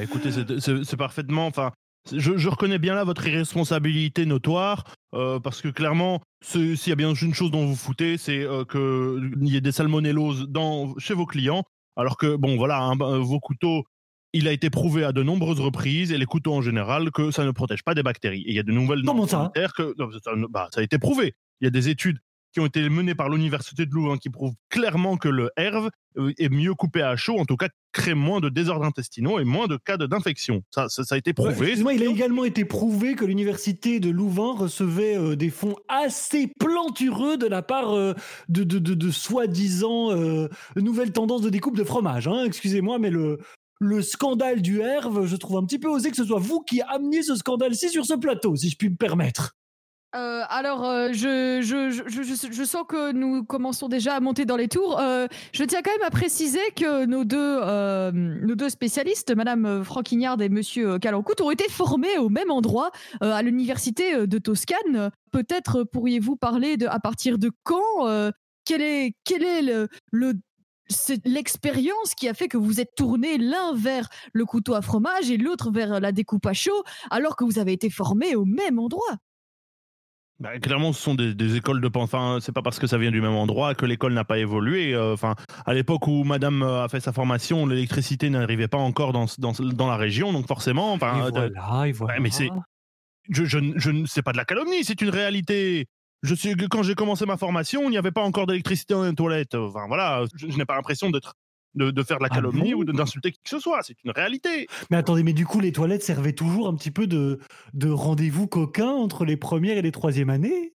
Écoutez, 0.00 0.30
c'est 0.60 0.96
parfaitement. 0.96 1.46
Enfin, 1.46 1.72
je, 2.12 2.36
je 2.36 2.48
reconnais 2.48 2.78
bien 2.78 2.94
là 2.94 3.04
votre 3.04 3.26
irresponsabilité 3.26 4.26
notoire, 4.26 4.84
euh, 5.14 5.38
parce 5.40 5.60
que 5.60 5.68
clairement, 5.68 6.20
s'il 6.42 6.76
y 6.86 6.92
a 6.92 6.96
bien 6.96 7.12
une 7.12 7.34
chose 7.34 7.50
dont 7.50 7.66
vous 7.66 7.76
foutez, 7.76 8.16
c'est 8.16 8.42
euh, 8.42 8.64
qu'il 8.64 9.48
y 9.48 9.56
ait 9.56 9.60
des 9.60 9.72
salmonelloses 9.72 10.46
dans, 10.48 10.96
chez 10.98 11.14
vos 11.14 11.26
clients, 11.26 11.64
alors 11.96 12.16
que, 12.16 12.36
bon, 12.36 12.56
voilà, 12.56 12.80
hein, 12.80 12.96
vos 12.96 13.40
couteaux, 13.40 13.84
il 14.32 14.46
a 14.48 14.52
été 14.52 14.70
prouvé 14.70 15.04
à 15.04 15.12
de 15.12 15.22
nombreuses 15.22 15.60
reprises, 15.60 16.12
et 16.12 16.18
les 16.18 16.26
couteaux 16.26 16.54
en 16.54 16.62
général, 16.62 17.10
que 17.10 17.30
ça 17.30 17.44
ne 17.44 17.50
protège 17.50 17.82
pas 17.82 17.94
des 17.94 18.02
bactéries. 18.02 18.42
Et 18.42 18.50
il 18.50 18.54
y 18.54 18.60
a 18.60 18.62
de 18.62 18.72
nouvelles 18.72 19.02
Comment 19.04 19.26
ça? 19.26 19.52
que. 19.76 19.94
non, 19.98 20.10
ça, 20.12 20.30
bah, 20.48 20.68
ça 20.72 20.80
a 20.80 20.82
été 20.84 20.98
prouvé. 20.98 21.34
Il 21.60 21.64
y 21.64 21.68
a 21.68 21.70
des 21.70 21.88
études 21.88 22.18
qui 22.52 22.60
ont 22.60 22.66
été 22.66 22.88
menées 22.88 23.14
par 23.14 23.28
l'Université 23.28 23.86
de 23.86 23.90
Louvain 23.92 24.16
qui 24.16 24.28
prouvent 24.30 24.54
clairement 24.70 25.16
que 25.16 25.28
le 25.28 25.50
herve 25.56 25.90
euh, 26.18 26.32
est 26.38 26.48
mieux 26.48 26.74
coupé 26.74 27.02
à 27.02 27.14
chaud, 27.16 27.38
en 27.38 27.44
tout 27.44 27.56
cas 27.56 27.68
crée 27.92 28.14
moins 28.14 28.40
de 28.40 28.48
désordres 28.48 28.84
intestinaux 28.84 29.38
et 29.40 29.44
moins 29.44 29.66
de 29.68 29.76
cas 29.76 29.96
d'infection. 29.96 30.62
Ça, 30.72 30.88
ça, 30.88 31.04
ça 31.04 31.14
a 31.14 31.18
été 31.18 31.30
Ouais, 31.30 31.34
prouvé. 31.34 31.50
Excuse-moi, 31.66 31.94
il 31.94 32.02
a 32.02 32.06
également 32.10 32.44
été 32.44 32.64
prouvé 32.64 33.14
que 33.14 33.24
l'université 33.24 34.00
de 34.00 34.10
Louvain 34.10 34.54
recevait 34.54 35.16
euh, 35.16 35.36
des 35.36 35.50
fonds 35.50 35.76
assez 35.88 36.50
plantureux 36.58 37.36
de 37.36 37.46
la 37.46 37.62
part 37.62 37.92
euh, 37.96 38.14
de, 38.48 38.64
de, 38.64 38.78
de, 38.78 38.94
de 38.94 39.10
soi-disant 39.10 40.10
euh, 40.12 40.48
nouvelles 40.76 41.12
tendances 41.12 41.42
de 41.42 41.50
découpe 41.50 41.76
de 41.76 41.84
fromage. 41.84 42.28
hein. 42.28 42.44
Excusez-moi, 42.44 42.98
mais 42.98 43.10
le, 43.10 43.38
le 43.80 44.02
scandale 44.02 44.60
du 44.62 44.80
Herve, 44.80 45.26
je 45.26 45.36
trouve 45.36 45.56
un 45.56 45.64
petit 45.64 45.78
peu 45.78 45.88
osé 45.88 46.10
que 46.10 46.16
ce 46.16 46.24
soit 46.24 46.38
vous 46.40 46.60
qui 46.60 46.82
ameniez 46.82 47.22
ce 47.22 47.34
scandale-ci 47.34 47.88
sur 47.90 48.04
ce 48.04 48.14
plateau, 48.14 48.54
si 48.56 48.68
je 48.70 48.76
puis 48.76 48.90
me 48.90 48.96
permettre. 48.96 49.54
Euh, 50.16 50.42
alors, 50.48 50.84
euh, 50.84 51.12
je, 51.12 52.64
sens 52.64 52.84
que 52.88 53.12
nous 53.12 53.44
commençons 53.44 53.88
déjà 53.88 54.14
à 54.16 54.20
monter 54.20 54.44
dans 54.44 54.56
les 54.56 54.66
tours. 54.66 54.98
Euh, 54.98 55.28
je 55.52 55.62
tiens 55.62 55.82
quand 55.82 55.92
même 55.92 56.06
à 56.06 56.10
préciser 56.10 56.58
que 56.74 57.04
nos 57.04 57.24
deux, 57.24 58.68
spécialistes, 58.68 59.34
Madame 59.34 59.84
Franquignard 59.84 60.40
et 60.42 60.48
Monsieur 60.48 60.98
Calancoute, 60.98 61.40
ont 61.40 61.50
été 61.50 61.68
formés 61.68 62.18
au 62.18 62.28
même 62.28 62.50
endroit 62.50 62.90
à 63.20 63.42
l'université 63.42 64.26
de 64.26 64.38
Toscane. 64.38 65.10
Peut-être 65.30 65.84
pourriez-vous 65.84 66.36
parler 66.36 66.76
de 66.76 66.86
à 66.86 66.98
partir 66.98 67.38
de 67.38 67.50
quand 67.62 68.32
Quel 68.64 68.82
est, 68.82 69.14
l'expérience 71.24 72.14
qui 72.16 72.28
a 72.28 72.34
fait 72.34 72.48
que 72.48 72.56
vous 72.56 72.80
êtes 72.80 72.94
tournés 72.96 73.38
l'un 73.38 73.74
vers 73.74 74.08
le 74.32 74.44
couteau 74.44 74.74
à 74.74 74.82
fromage 74.82 75.30
et 75.30 75.36
l'autre 75.36 75.70
vers 75.70 76.00
la 76.00 76.10
découpe 76.10 76.46
à 76.46 76.52
chaud, 76.52 76.82
alors 77.10 77.36
que 77.36 77.44
vous 77.44 77.60
avez 77.60 77.72
été 77.72 77.90
formés 77.90 78.34
au 78.34 78.44
même 78.44 78.80
endroit? 78.80 79.18
Bah, 80.40 80.58
clairement, 80.58 80.92
ce 80.94 81.02
sont 81.02 81.14
des, 81.14 81.34
des 81.34 81.56
écoles 81.56 81.82
de 81.82 81.88
pen- 81.88 82.00
Enfin, 82.02 82.38
c'est 82.40 82.52
pas 82.52 82.62
parce 82.62 82.78
que 82.78 82.86
ça 82.86 82.96
vient 82.96 83.10
du 83.10 83.20
même 83.20 83.34
endroit 83.34 83.74
que 83.74 83.84
l'école 83.84 84.14
n'a 84.14 84.24
pas 84.24 84.38
évolué. 84.38 84.94
euh, 84.94 85.12
Enfin, 85.12 85.34
à 85.66 85.74
l'époque 85.74 86.06
où 86.06 86.24
Madame 86.24 86.62
euh, 86.62 86.82
a 86.82 86.88
fait 86.88 87.00
sa 87.00 87.12
formation, 87.12 87.66
l'électricité 87.66 88.30
n'arrivait 88.30 88.66
pas 88.68 88.78
encore 88.78 89.12
dans, 89.12 89.26
dans, 89.38 89.52
dans 89.52 89.86
la 89.86 89.96
région, 89.96 90.32
donc 90.32 90.46
forcément. 90.46 90.94
Enfin, 90.94 91.18
et 91.18 91.20
euh, 91.26 91.30
voilà, 91.30 91.86
et 91.88 91.92
voilà. 91.92 92.20
mais 92.20 92.30
c'est- 92.30 92.48
je, 93.28 93.44
je, 93.44 93.58
je, 93.76 93.90
c'est 94.06 94.22
pas 94.22 94.32
de 94.32 94.38
la 94.38 94.44
calomnie, 94.46 94.82
c'est 94.82 95.00
une 95.02 95.10
réalité. 95.10 95.86
Je 96.22 96.34
suis, 96.34 96.54
quand 96.68 96.82
j'ai 96.82 96.94
commencé 96.94 97.26
ma 97.26 97.36
formation, 97.36 97.82
il 97.84 97.90
n'y 97.90 97.98
avait 97.98 98.10
pas 98.10 98.22
encore 98.22 98.46
d'électricité 98.46 98.94
dans 98.94 99.04
les 99.04 99.14
toilettes. 99.14 99.54
Enfin 99.54 99.86
voilà, 99.88 100.24
je, 100.36 100.48
je 100.50 100.56
n'ai 100.56 100.64
pas 100.64 100.74
l'impression 100.74 101.10
d'être 101.10 101.34
de, 101.74 101.90
de 101.90 102.02
faire 102.02 102.18
de 102.18 102.24
la 102.24 102.28
Ah 102.30 102.34
calomnie 102.34 102.74
bon 102.74 102.80
ou 102.80 102.84
d'insulter 102.84 103.32
qui 103.32 103.40
que 103.42 103.50
ce 103.50 103.58
soit. 103.58 103.82
C'est 103.82 104.02
une 104.04 104.10
réalité. 104.10 104.66
Mais 104.90 104.96
attendez, 104.96 105.22
mais 105.22 105.32
du 105.32 105.46
coup, 105.46 105.60
les 105.60 105.72
toilettes 105.72 106.02
servaient 106.02 106.32
toujours 106.32 106.68
un 106.68 106.74
petit 106.74 106.90
peu 106.90 107.06
de, 107.06 107.40
de 107.74 107.90
rendez-vous 107.90 108.46
coquin 108.46 108.90
entre 108.90 109.24
les 109.24 109.36
premières 109.36 109.76
et 109.76 109.82
les 109.82 109.92
troisièmes 109.92 110.30
années? 110.30 110.74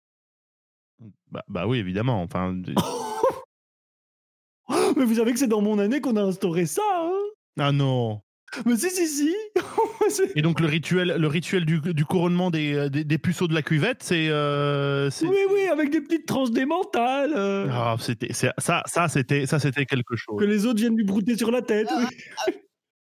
Bah, 1.30 1.44
bah 1.48 1.66
oui, 1.66 1.78
évidemment. 1.78 2.22
Enfin, 2.22 2.54
Mais 4.96 5.04
vous 5.04 5.14
savez 5.14 5.32
que 5.32 5.38
c'est 5.38 5.48
dans 5.48 5.62
mon 5.62 5.78
année 5.78 6.00
qu'on 6.00 6.16
a 6.16 6.22
instauré 6.22 6.66
ça, 6.66 6.82
hein? 6.94 7.12
Ah 7.58 7.72
non. 7.72 8.20
Mais 8.66 8.76
si, 8.76 8.90
si, 8.90 9.06
si 9.06 9.34
Et 10.36 10.42
donc 10.42 10.60
le 10.60 10.66
rituel, 10.66 11.14
le 11.18 11.26
rituel 11.28 11.64
du, 11.64 11.80
du 11.80 12.04
couronnement 12.04 12.50
des, 12.50 12.74
euh, 12.74 12.88
des, 12.88 13.04
des 13.04 13.18
puceaux 13.18 13.48
de 13.48 13.54
la 13.54 13.62
cuvette, 13.62 14.02
c'est, 14.02 14.28
euh, 14.28 15.08
c'est- 15.10 15.26
Oui, 15.26 15.36
oui, 15.52 15.66
avec 15.70 15.90
des 15.90 16.00
petites 16.00 16.26
tranches 16.26 16.50
démentales 16.50 17.32
euh, 17.34 17.66
Ah, 17.70 17.96
c'était, 17.98 18.32
ça, 18.32 18.52
ça, 18.58 19.08
c'était, 19.08 19.46
ça, 19.46 19.58
c'était 19.58 19.86
quelque 19.86 20.16
chose. 20.16 20.38
Que 20.38 20.44
les 20.44 20.66
autres 20.66 20.80
viennent 20.80 20.96
lui 20.96 21.04
brouter 21.04 21.36
sur 21.36 21.50
la 21.50 21.62
tête. 21.62 21.88
oui. 21.96 22.04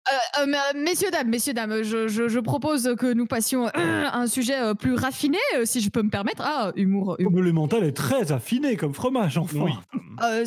Euh, 0.10 0.42
euh, 0.42 0.46
mais, 0.50 0.58
euh, 0.58 0.84
messieurs, 0.84 1.10
dames, 1.12 1.30
messieurs, 1.30 1.54
dames, 1.54 1.82
je, 1.82 2.10
je- 2.10 2.28
je 2.28 2.40
propose 2.40 2.94
que 3.00 3.14
nous 3.14 3.26
passions 3.26 3.68
euh, 3.68 3.70
à 4.06 4.18
un 4.20 4.28
sujet 4.28 4.60
euh, 4.60 4.74
plus 4.74 4.96
raffiné, 4.96 5.38
euh, 5.56 5.62
si 5.64 5.80
je 5.80 5.90
peux 5.90 6.02
me 6.02 6.10
permettre. 6.10 6.44
Ah, 6.46 6.74
humour. 6.76 7.16
humour. 7.20 7.32
Comme 7.34 7.42
le 7.42 7.52
mental 7.54 7.86
est 7.86 7.94
très 7.94 8.34
affiné 8.34 8.76
comme 8.76 8.94
fromage, 8.94 9.38
enfin. 9.38 9.60
Oui. 9.62 9.72
Euh, 10.22 10.44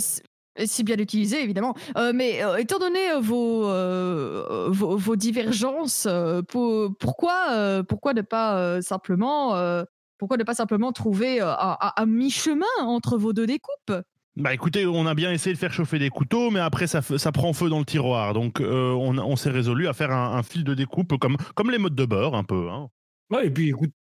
si- 0.64 0.84
bien 0.84 0.96
utilisé, 0.96 1.42
évidemment. 1.42 1.74
Euh, 1.96 2.12
mais 2.14 2.42
euh, 2.42 2.56
étant 2.56 2.78
donné 2.78 3.10
euh, 3.12 3.20
vos, 3.20 3.68
euh, 3.68 4.68
vos, 4.70 4.96
vos 4.96 5.16
divergences, 5.16 6.06
euh, 6.08 6.42
pour- 6.42 6.96
pourquoi, 6.98 7.46
euh, 7.50 7.82
pourquoi 7.82 8.14
ne 8.14 8.22
pas 8.22 8.56
euh, 8.58 8.80
simplement, 8.80 9.56
euh, 9.56 9.84
pourquoi 10.18 10.36
ne 10.36 10.44
pas 10.44 10.54
simplement 10.54 10.92
trouver 10.92 11.40
euh, 11.42 11.52
un, 11.52 11.76
un- 11.80 11.92
un 11.96 12.06
mi-chemin 12.06 12.64
entre 12.80 13.18
vos 13.18 13.32
deux 13.32 13.46
découpes? 13.46 13.92
Bah 14.36 14.52
écoutez, 14.52 14.86
on 14.86 15.06
a 15.06 15.14
bien 15.14 15.32
essayé 15.32 15.54
de 15.54 15.58
faire 15.58 15.72
chauffer 15.72 15.98
des 15.98 16.10
couteaux, 16.10 16.50
mais 16.50 16.60
après 16.60 16.86
ça, 16.86 17.00
ça 17.00 17.32
prend 17.32 17.54
feu 17.54 17.70
dans 17.70 17.78
le 17.78 17.86
tiroir. 17.86 18.34
Donc 18.34 18.60
euh, 18.60 18.92
on, 18.92 19.16
on 19.16 19.34
s'est 19.36 19.50
résolu 19.50 19.88
à 19.88 19.94
faire 19.94 20.10
un, 20.12 20.36
un 20.36 20.42
fil 20.42 20.62
de 20.62 20.74
découpe 20.74 21.16
comme, 21.18 21.36
comme 21.54 21.70
les 21.70 21.78
modes 21.78 21.94
de 21.94 22.04
beurre 22.04 22.34
un 22.34 22.44
peu. 22.44 22.68
Hein. 22.70 22.88
Ouais, 23.30 23.46
et 23.46 23.50
puis 23.50 23.68
écoute. 23.70 23.90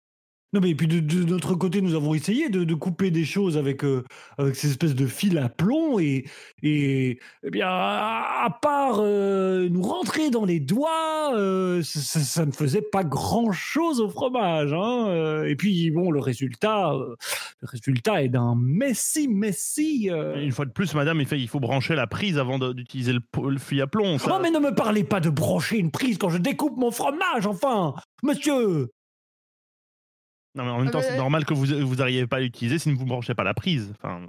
Non, 0.52 0.60
mais 0.60 0.70
et 0.70 0.74
puis 0.74 0.86
de, 0.86 1.00
de 1.00 1.24
notre 1.24 1.54
côté, 1.54 1.80
nous 1.80 1.94
avons 1.94 2.14
essayé 2.14 2.48
de, 2.48 2.64
de 2.64 2.74
couper 2.74 3.10
des 3.10 3.24
choses 3.24 3.56
avec, 3.56 3.84
euh, 3.84 4.04
avec 4.38 4.54
ces 4.54 4.70
espèces 4.70 4.94
de 4.94 5.06
fils 5.06 5.36
à 5.36 5.48
plomb 5.48 5.98
et, 5.98 6.24
et 6.62 7.18
eh 7.42 7.50
bien, 7.50 7.66
à, 7.68 8.44
à 8.44 8.50
part 8.50 9.00
euh, 9.00 9.68
nous 9.68 9.82
rentrer 9.82 10.30
dans 10.30 10.44
les 10.44 10.60
doigts, 10.60 11.34
euh, 11.34 11.82
ça, 11.82 12.46
ne 12.46 12.52
faisait 12.52 12.82
pas 12.82 13.02
grand 13.02 13.50
chose 13.50 14.00
au 14.00 14.08
fromage. 14.08 14.72
Hein, 14.72 15.44
et 15.44 15.56
puis, 15.56 15.90
bon, 15.90 16.12
le 16.12 16.20
résultat, 16.20 16.92
le 16.94 17.68
résultat 17.68 18.22
est 18.22 18.28
d'un 18.28 18.54
messi, 18.56 19.26
messi. 19.26 20.08
Une 20.08 20.52
fois 20.52 20.64
de 20.64 20.70
plus, 20.70 20.94
madame, 20.94 21.20
il, 21.20 21.26
fait, 21.26 21.40
il 21.40 21.48
faut 21.48 21.60
brancher 21.60 21.96
la 21.96 22.06
prise 22.06 22.38
avant 22.38 22.58
d'utiliser 22.58 23.12
le 23.12 23.58
fil 23.58 23.82
à 23.82 23.88
plomb. 23.88 24.18
ça. 24.18 24.36
Oh, 24.36 24.40
mais 24.40 24.50
ne 24.50 24.60
me 24.60 24.74
parlez 24.74 25.02
pas 25.02 25.20
de 25.20 25.28
brancher 25.28 25.78
une 25.78 25.90
prise 25.90 26.18
quand 26.18 26.30
je 26.30 26.38
découpe 26.38 26.76
mon 26.76 26.90
fromage, 26.90 27.46
enfin 27.46 27.94
Monsieur 28.22 28.90
Non, 30.56 30.64
mais 30.64 30.70
en 30.70 30.78
même 30.78 30.88
Ah, 30.88 30.90
temps, 30.90 30.98
mais- 31.00 31.04
c'est 31.08 31.16
normal 31.16 31.44
que 31.44 31.54
vous 31.54 31.66
vous 31.86 31.94
n'arriviez 31.96 32.26
pas 32.26 32.36
à 32.38 32.40
l'utiliser 32.40 32.78
si 32.78 32.92
vous 32.92 33.04
ne 33.04 33.08
branchez 33.08 33.34
pas 33.34 33.44
la 33.44 33.54
prise. 33.54 33.92
Enfin, 33.96 34.26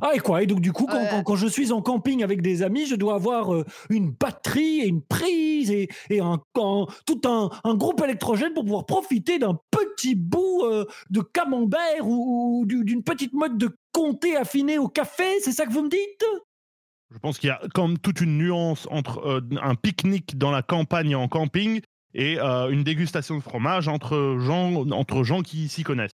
Ah, 0.00 0.12
et 0.14 0.20
quoi? 0.20 0.40
Et 0.40 0.46
donc, 0.46 0.60
du 0.60 0.72
coup, 0.72 0.86
quand, 0.86 0.98
Ouais. 1.00 1.08
quand- 1.10 1.24
quand 1.24 1.34
je 1.34 1.48
suis 1.48 1.72
en 1.72 1.82
camping 1.82 2.22
avec 2.22 2.42
des 2.42 2.62
amis, 2.62 2.86
je 2.86 2.94
dois 2.94 3.14
avoir 3.16 3.52
euh, 3.52 3.64
une 3.88 4.12
batterie 4.12 4.82
et 4.82 4.86
une 4.86 5.02
prise 5.02 5.72
et, 5.72 5.88
et 6.10 6.20
un, 6.20 6.34
un- 6.54 6.86
tout 7.06 7.20
un, 7.26 7.50
un 7.64 7.74
groupe 7.74 8.00
électrogène 8.04 8.52
pour 8.54 8.62
pouvoir 8.62 8.86
profiter 8.86 9.40
d'un 9.40 9.58
petit 9.72 10.14
bout 10.14 10.62
euh, 10.62 10.84
de 11.10 11.20
camembert 11.20 12.06
ou, 12.06 12.60
ou 12.60 12.66
du- 12.66 12.84
d'une 12.84 13.02
petite 13.02 13.32
mode 13.32 13.58
de 13.58 13.76
comté 13.90 14.36
affinée 14.36 14.78
au 14.78 14.86
café 14.86 15.24
C'est 15.40 15.50
ça 15.50 15.66
que 15.66 15.72
vous 15.72 15.82
me 15.82 15.90
dites? 15.90 16.24
Je 17.12 17.18
pense 17.18 17.38
qu'il 17.40 17.48
y 17.48 17.50
a 17.50 17.60
comme 17.74 17.98
toute 17.98 18.20
une 18.20 18.38
nuance 18.38 18.86
entre 18.92 19.18
euh, 19.26 19.40
un 19.60 19.74
pique-nique 19.74 20.38
dans 20.38 20.52
la 20.52 20.62
campagne 20.62 21.16
en 21.16 21.26
camping 21.26 21.80
et 22.14 22.38
euh, 22.40 22.70
une 22.70 22.84
dégustation 22.84 23.36
de 23.36 23.42
fromage 23.42 23.88
entre 23.88 24.38
gens, 24.40 24.88
entre 24.90 25.22
gens 25.22 25.42
qui 25.42 25.68
s'y 25.68 25.82
connaissent. 25.82 26.10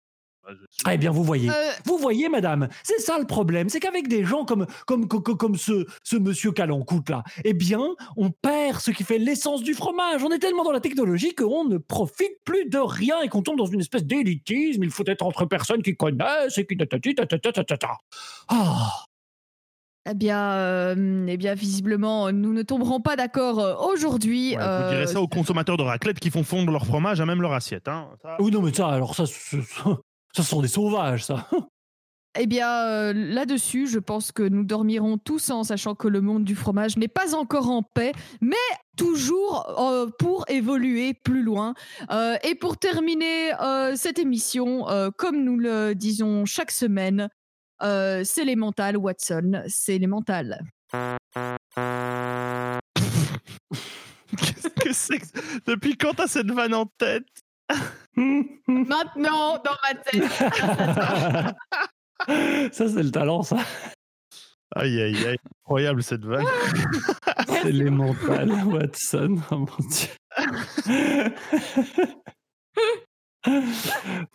Eh 0.91 0.97
bien, 0.97 1.11
vous 1.11 1.23
voyez. 1.23 1.49
Euh, 1.49 1.71
Vous 1.85 1.97
voyez, 1.97 2.27
madame, 2.27 2.67
c'est 2.83 2.99
ça 2.99 3.17
le 3.17 3.25
problème, 3.25 3.69
c'est 3.69 3.79
qu'avec 3.79 4.09
des 4.09 4.25
gens 4.25 4.43
comme, 4.43 4.67
comme, 4.85 5.07
comme, 5.07 5.23
comme 5.23 5.55
ce, 5.55 5.85
ce 6.03 6.17
monsieur 6.17 6.51
Calancoute 6.51 7.09
là, 7.09 7.23
eh 7.45 7.53
bien, 7.53 7.81
on 8.17 8.29
perd 8.29 8.81
ce 8.81 8.91
qui 8.91 9.03
fait 9.05 9.19
l'essence 9.19 9.63
du 9.63 9.73
fromage. 9.73 10.21
On 10.23 10.31
est 10.31 10.39
tellement 10.39 10.65
dans 10.65 10.73
la 10.73 10.81
technologie 10.81 11.33
qu'on 11.33 11.63
ne 11.65 11.77
profite 11.77 12.33
plus 12.43 12.65
de 12.65 12.77
rien 12.77 13.21
et 13.21 13.29
qu'on 13.29 13.41
tombe 13.41 13.57
dans 13.57 13.65
une 13.65 13.79
espèce 13.79 14.03
d'élitisme. 14.03 14.83
Il 14.83 14.91
faut 14.91 15.05
être 15.07 15.21
entre 15.21 15.45
personnes 15.45 15.81
qui 15.81 15.95
connaissent 15.95 16.57
et 16.57 16.65
qui. 16.65 16.77
Ah, 18.49 19.05
Eh 20.09 20.13
bien, 20.15 20.51
euh, 20.53 21.25
eh 21.29 21.37
bien, 21.37 21.53
visiblement, 21.53 22.31
nous 22.33 22.51
ne 22.51 22.61
tomberons 22.61 22.99
pas 22.99 23.15
d'accord 23.15 23.59
euh, 23.59 23.75
aujourd'hui. 23.93 24.49
Ouais, 24.57 24.57
vous 24.57 24.89
direz 24.89 25.03
euh, 25.03 25.07
ça 25.07 25.21
aux 25.21 25.29
consommateurs 25.29 25.77
de 25.77 25.83
raclette 25.83 26.19
qui 26.19 26.29
font 26.29 26.43
fondre 26.43 26.71
leur 26.71 26.85
fromage 26.85 27.21
à 27.21 27.25
même 27.25 27.41
leur 27.41 27.53
assiette. 27.53 27.87
Hein. 27.87 28.09
Ça- 28.21 28.35
oui, 28.39 28.51
non, 28.51 28.61
mais 28.61 28.73
ça, 28.73 28.89
alors 28.89 29.15
ça, 29.15 29.25
ce- 29.25 29.61
ça, 29.61 29.97
ce 30.35 30.43
sont 30.43 30.61
des 30.61 30.67
sauvages, 30.67 31.23
ça. 31.25 31.47
Eh 32.35 32.47
bien, 32.47 32.67
euh, 32.87 33.13
là-dessus, 33.13 33.85
je 33.85 33.99
pense 33.99 34.31
que 34.31 34.41
nous 34.41 34.63
dormirons 34.63 35.19
tous 35.19 35.51
en 35.51 35.63
sachant 35.63 35.93
que 35.93 36.07
le 36.07 36.19
monde 36.19 36.43
du 36.43 36.55
fromage 36.55 36.97
n'est 36.97 37.07
pas 37.07 37.35
encore 37.35 37.69
en 37.69 37.83
paix, 37.83 38.11
mais 38.41 38.55
toujours 38.97 39.79
euh, 39.79 40.07
pour 40.17 40.43
évoluer 40.49 41.13
plus 41.13 41.43
loin. 41.43 41.75
Euh, 42.09 42.35
et 42.43 42.55
pour 42.55 42.77
terminer 42.77 43.53
euh, 43.61 43.95
cette 43.95 44.17
émission, 44.17 44.89
euh, 44.89 45.11
comme 45.15 45.43
nous 45.43 45.57
le 45.57 45.93
disons 45.93 46.43
chaque 46.45 46.71
semaine, 46.71 47.29
euh, 47.83 48.23
c'est 48.23 48.45
les 48.45 48.55
mentales, 48.55 48.97
Watson, 48.97 49.63
c'est 49.67 49.97
les 49.97 50.07
mentales. 50.07 50.61
Qu'est-ce 54.37 54.69
que 54.69 54.93
c'est 54.93 55.19
que... 55.19 55.25
Depuis 55.65 55.97
quand 55.97 56.13
t'as 56.13 56.27
cette 56.27 56.51
vanne 56.51 56.73
en 56.73 56.85
tête? 56.85 57.27
Maintenant, 58.15 59.61
dans 59.63 59.75
ma 59.83 59.93
tête. 59.95 60.23
ça, 62.73 62.89
c'est 62.89 63.03
le 63.03 63.11
talent, 63.11 63.43
ça. 63.43 63.57
Aïe, 64.75 65.01
aïe, 65.01 65.27
aïe. 65.27 65.37
Incroyable 65.63 66.03
cette 66.03 66.25
vanne. 66.25 66.45
C'est 67.47 67.69
élémental, 67.69 68.51
Watson. 68.65 69.37
Oh 69.51 69.57
mon 69.57 69.67
dieu. 69.87 70.09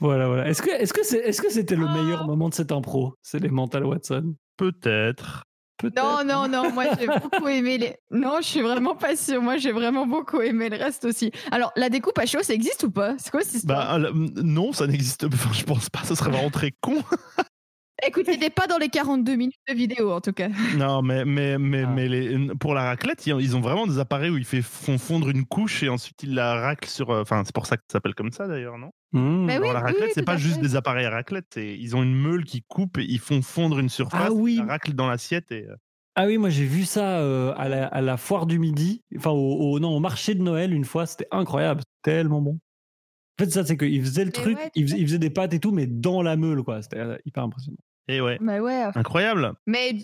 voilà, 0.01 0.27
voilà. 0.29 0.49
Est-ce 0.49 0.63
que, 0.63 0.71
est-ce 0.71 0.93
que 0.93 1.05
c'est, 1.05 1.19
est-ce 1.19 1.41
que 1.43 1.51
c'était 1.51 1.77
le 1.77 1.87
meilleur 1.89 2.21
Ah. 2.23 2.27
moment 2.27 2.49
de 2.49 2.55
cette 2.55 2.73
impro? 2.73 3.15
C'est 3.23 3.39
les 3.39 3.49
mental 3.49 3.85
Watson. 3.85 4.35
Peut-être. 4.57 5.45
Peut-être. 5.79 6.03
Non, 6.03 6.25
non, 6.25 6.49
non, 6.49 6.73
moi 6.73 6.87
j'ai 6.99 7.07
beaucoup 7.07 7.47
aimé 7.49 7.79
les. 7.79 7.95
Non, 8.11 8.39
je 8.41 8.47
suis 8.49 8.61
vraiment 8.63 8.97
pas 8.97 9.15
sûre. 9.15 9.41
Moi 9.41 9.59
j'ai 9.59 9.71
vraiment 9.71 10.07
beaucoup 10.07 10.41
aimé 10.41 10.69
le 10.69 10.77
reste 10.77 11.05
aussi. 11.05 11.31
Alors, 11.53 11.71
la 11.77 11.89
découpe 11.89 12.19
à 12.19 12.27
chaud, 12.27 12.43
ça 12.43 12.53
existe 12.53 12.83
ou 12.83 12.91
pas? 12.91 13.15
C'est 13.19 13.31
quoi 13.31 13.43
cette 13.43 13.55
histoire? 13.55 13.99
Bah, 14.01 14.09
euh, 14.09 14.13
non, 14.43 14.73
ça 14.73 14.87
n'existe 14.89 15.29
pas. 15.29 15.35
Enfin, 15.37 15.53
je 15.53 15.63
pense 15.65 15.89
pas. 15.89 16.01
Ça 16.03 16.17
serait 16.17 16.31
vraiment 16.31 16.51
très 16.51 16.73
con. 16.81 16.97
Écoutez, 18.07 18.33
n'était 18.33 18.51
pas 18.51 18.67
dans 18.69 18.79
les 18.79 18.89
42 18.91 19.35
minutes 19.35 19.59
de 19.69 19.75
vidéo 19.75 20.13
en 20.13 20.21
tout 20.21 20.33
cas. 20.33 20.49
Non, 20.77 21.03
mais, 21.03 21.25
mais, 21.25 21.59
mais, 21.59 21.83
Ah. 21.83 21.87
mais 21.89 22.09
les, 22.09 22.55
pour 22.61 22.75
la 22.75 22.85
raclette, 22.85 23.27
ils 23.27 23.35
ils 23.41 23.57
ont 23.57 23.61
vraiment 23.61 23.87
des 23.89 23.99
appareils 23.99 24.31
où 24.31 24.39
ils 24.39 24.45
font 24.63 24.99
fondre 24.99 25.29
une 25.31 25.45
couche 25.45 25.83
et 25.83 25.89
ensuite 25.89 26.23
ils 26.23 26.33
la 26.35 26.55
raclent 26.61 26.89
sur. 26.89 27.11
euh, 27.11 27.23
Enfin, 27.23 27.43
c'est 27.45 27.55
pour 27.55 27.67
ça 27.67 27.77
que 27.77 27.83
ça 27.89 27.95
s'appelle 27.95 28.15
comme 28.15 28.31
ça 28.31 28.47
d'ailleurs, 28.47 28.79
non? 28.79 28.91
Mmh. 29.13 29.45
Mais 29.47 29.59
oui, 29.59 29.69
Alors, 29.69 29.73
la 29.75 29.81
raclette, 29.81 30.03
oui, 30.05 30.11
c'est 30.15 30.25
pas 30.25 30.37
juste 30.37 30.57
fait. 30.57 30.63
des 30.63 30.77
appareils 30.77 31.07
à 31.07 31.11
raclette. 31.11 31.57
Ils 31.57 31.97
ont 31.97 32.03
une 32.05 32.15
meule 32.15 32.45
qui 32.45 32.63
coupe, 32.63 32.99
et 32.99 33.05
ils 33.05 33.19
font 33.19 33.43
fondre 33.43 33.79
une 33.81 33.89
surface, 33.89 34.29
Ah 34.29 34.33
oui. 34.33 34.55
ils 34.55 34.59
la 34.59 34.73
raclent 34.73 34.93
dans 34.95 35.09
l'assiette 35.09 35.51
et. 35.51 35.65
euh, 35.65 35.75
Ah 36.15 36.27
oui, 36.27 36.39
moi 36.39 36.51
j'ai 36.51 36.67
vu 36.67 36.85
ça 36.85 37.19
euh, 37.19 37.53
à, 37.57 37.69
la, 37.69 37.87
à 37.89 38.01
la 38.01 38.17
foire 38.17 38.47
du 38.47 38.59
midi, 38.61 39.03
enfin 39.17 39.31
au, 39.31 39.73
au- 39.73 39.81
non, 39.81 39.91
au 39.97 40.01
marché 40.01 40.35
de 40.37 40.43
Noël 40.43 40.73
une 40.73 40.85
fois, 40.85 41.05
c'était 41.07 41.27
incroyable, 41.33 41.83
tellement 42.03 42.41
bon. 42.43 42.59
En 43.41 43.45
fait, 43.45 43.51
ça, 43.51 43.65
c'est 43.65 43.77
qu'il 43.77 44.01
faisait 44.03 44.23
le 44.25 44.27
Mais 44.31 44.33
truc, 44.33 44.59
ouais, 44.59 44.71
il, 44.75 44.83
tout 44.85 44.89
faisait, 44.89 44.97
à 44.97 44.99
il 45.01 45.07
faisait 45.07 45.19
des 45.21 45.31
pâtes 45.31 45.55
et 45.55 45.61
tout, 45.61 45.71
mais 45.71 45.87
dans 45.87 46.23
la 46.23 46.37
meule, 46.37 46.63
quoi. 46.65 46.83
C'était 46.83 47.01
hyper 47.25 47.45
impressionnant. 47.45 47.77
Et 48.09 48.21
ouais, 48.21 48.39
Bah 48.41 48.59
ouais. 48.61 48.85
incroyable. 48.95 49.53
Mais 49.67 49.97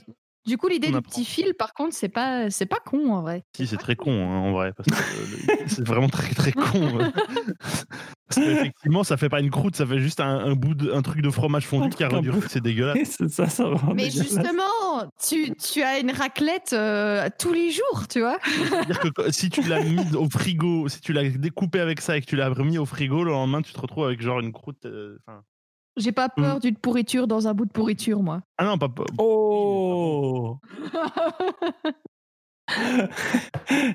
du 0.46 0.58
coup, 0.58 0.68
l'idée 0.68 0.88
du 0.90 0.96
apprend. 0.96 1.10
petit 1.10 1.24
fil, 1.24 1.54
par 1.54 1.72
contre, 1.72 1.94
c'est 1.94 2.10
pas, 2.10 2.50
c'est 2.50 2.66
pas 2.66 2.78
con 2.84 3.12
en 3.14 3.22
vrai. 3.22 3.44
Si, 3.56 3.66
c'est 3.66 3.78
très 3.78 3.96
con 3.96 4.12
hein, 4.12 4.36
en 4.40 4.52
vrai, 4.52 4.72
parce 4.76 4.88
que 4.90 4.94
euh, 5.52 5.54
c'est 5.66 5.86
vraiment 5.88 6.08
très 6.10 6.34
très 6.34 6.52
con. 6.52 6.98
euh. 7.00 7.10
parce 8.28 8.46
qu'effectivement, 8.46 9.04
ça 9.04 9.16
fait 9.16 9.30
pas 9.30 9.40
une 9.40 9.50
croûte, 9.50 9.74
ça 9.74 9.86
fait 9.86 10.00
juste 10.00 10.20
un, 10.20 10.38
un 10.40 10.52
bout 10.54 10.74
de, 10.74 10.92
un 10.92 11.00
truc 11.00 11.22
de 11.22 11.30
fromage 11.30 11.66
fondu 11.66 11.88
qui 11.96 12.04
a 12.04 12.10
c'est 12.48 12.60
dégueulasse. 12.62 12.98
c'est 13.18 13.30
ça, 13.30 13.48
ça 13.48 13.64
rend 13.64 13.94
Mais 13.94 14.10
justement, 14.10 15.10
tu, 15.26 15.54
tu 15.56 15.82
as 15.82 15.98
une 15.98 16.10
raclette 16.10 16.74
euh, 16.74 17.26
tous 17.38 17.54
les 17.54 17.70
jours, 17.70 18.06
tu 18.10 18.20
vois. 18.20 18.36
C'est-à-dire 18.44 19.00
que 19.00 19.32
si 19.32 19.48
tu 19.48 19.62
l'as 19.62 19.82
mis 19.82 20.14
au 20.14 20.28
frigo, 20.28 20.88
si 20.90 21.00
tu 21.00 21.14
l'as 21.14 21.26
découpé 21.30 21.80
avec 21.80 22.02
ça 22.02 22.18
et 22.18 22.20
que 22.20 22.26
tu 22.26 22.36
l'as 22.36 22.50
remis 22.50 22.76
au 22.76 22.84
frigo, 22.84 23.24
le 23.24 23.30
lendemain, 23.30 23.62
tu 23.62 23.72
te 23.72 23.80
retrouves 23.80 24.04
avec 24.04 24.20
genre 24.20 24.40
une 24.40 24.52
croûte. 24.52 24.84
euh, 24.84 25.16
enfin- 25.26 25.40
J'ai 25.96 26.10
pas 26.12 26.28
peur 26.28 26.58
d'une 26.60 26.76
pourriture 26.76 27.26
dans 27.28 27.46
un 27.46 27.54
bout 27.54 27.66
de 27.66 27.70
pourriture, 27.70 28.20
moi. 28.22 28.40
Ah 28.58 28.64
non, 28.64 28.78
pas. 28.78 28.88
pas- 28.88 29.04
Oh 29.18 30.58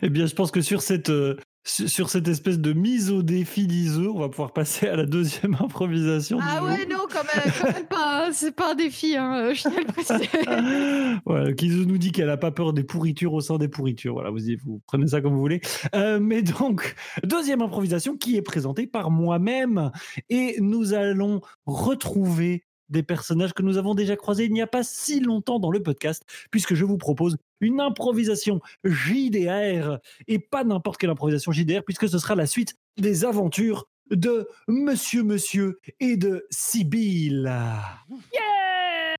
Eh 0.02 0.10
bien, 0.10 0.26
je 0.26 0.36
pense 0.36 0.52
que 0.52 0.62
sur 0.62 0.82
cette, 0.82 1.10
euh, 1.10 1.38
sur 1.70 2.10
cette 2.10 2.28
espèce 2.28 2.60
de 2.60 2.74
mise 2.74 3.12
au 3.12 3.22
défi 3.22 3.68
liseux, 3.68 4.10
on 4.10 4.20
va 4.20 4.30
pouvoir 4.30 4.52
passer 4.54 4.88
à 4.88 4.96
la 4.96 5.06
deuxième 5.06 5.56
improvisation. 5.60 6.40
ah 6.42 6.64
ouais, 6.64 6.86
non, 6.86 7.06
quand 7.12 7.24
même, 7.36 7.54
quand 7.62 7.74
même 7.74 7.86
pas. 7.88 8.28
hein. 8.28 8.30
C'est 8.34 8.56
pas 8.56 8.72
un 8.72 8.76
défi, 8.76 9.16
hein, 9.16 9.54
je 9.54 9.62
tiens 9.62 9.72
à 9.76 9.80
le 9.80 9.86
préciser. 9.86 11.20
voilà, 11.26 11.54
Kizu 11.54 11.86
nous 11.86 11.98
dit 11.98 12.12
qu'elle 12.12 12.30
a 12.30 12.38
pas 12.38 12.52
peur 12.52 12.74
des 12.74 12.84
pourritures 12.84 13.34
au 13.34 13.42
sein 13.42 13.58
des 13.58 13.68
pourritures. 13.68 14.14
Voilà, 14.14 14.30
vous, 14.32 14.50
y- 14.50 14.56
vous 14.56 14.82
prenez 14.88 15.08
ça 15.08 15.22
comme 15.22 15.34
vous 15.34 15.40
voulez. 15.40 15.62
Euh, 15.96 16.20
mais 16.20 16.42
donc, 16.42 16.96
deuxième 17.24 17.62
improvisation 17.62 18.18
qui 18.18 18.36
est 18.38 18.42
présentée 18.42 18.88
par 18.88 19.12
moi-même. 19.12 19.92
Et 20.30 20.56
nous 20.60 20.94
allons 20.94 21.42
retrouver 21.66 22.64
des 22.90 23.04
personnages 23.04 23.54
que 23.54 23.64
nous 23.64 23.78
avons 23.78 23.96
déjà 23.96 24.16
croisés 24.16 24.46
il 24.46 24.54
n'y 24.54 24.62
a 24.62 24.68
pas 24.68 24.84
si 24.84 25.20
longtemps 25.20 25.60
dans 25.60 25.72
le 25.72 25.82
podcast, 25.82 26.24
puisque 26.52 26.74
je 26.74 26.86
vous 26.86 26.98
propose 26.98 27.38
une 27.62 27.80
improvisation 27.80 28.62
JDR, 28.84 30.00
et 30.28 30.40
pas 30.40 30.64
n'importe 30.64 31.00
quelle 31.00 31.10
improvisation 31.10 31.52
JDR, 31.52 31.84
puisque 31.84 32.08
ce 32.08 32.18
sera 32.18 32.36
la 32.36 32.46
suite 32.46 32.76
des 32.98 33.26
aventures 33.26 33.88
de 34.12 34.48
Monsieur 34.68 35.24
Monsieur 35.24 35.80
et 36.00 36.18
de 36.18 36.46
Sibylle. 36.50 37.54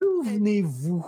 Souvenez-vous, 0.03 1.05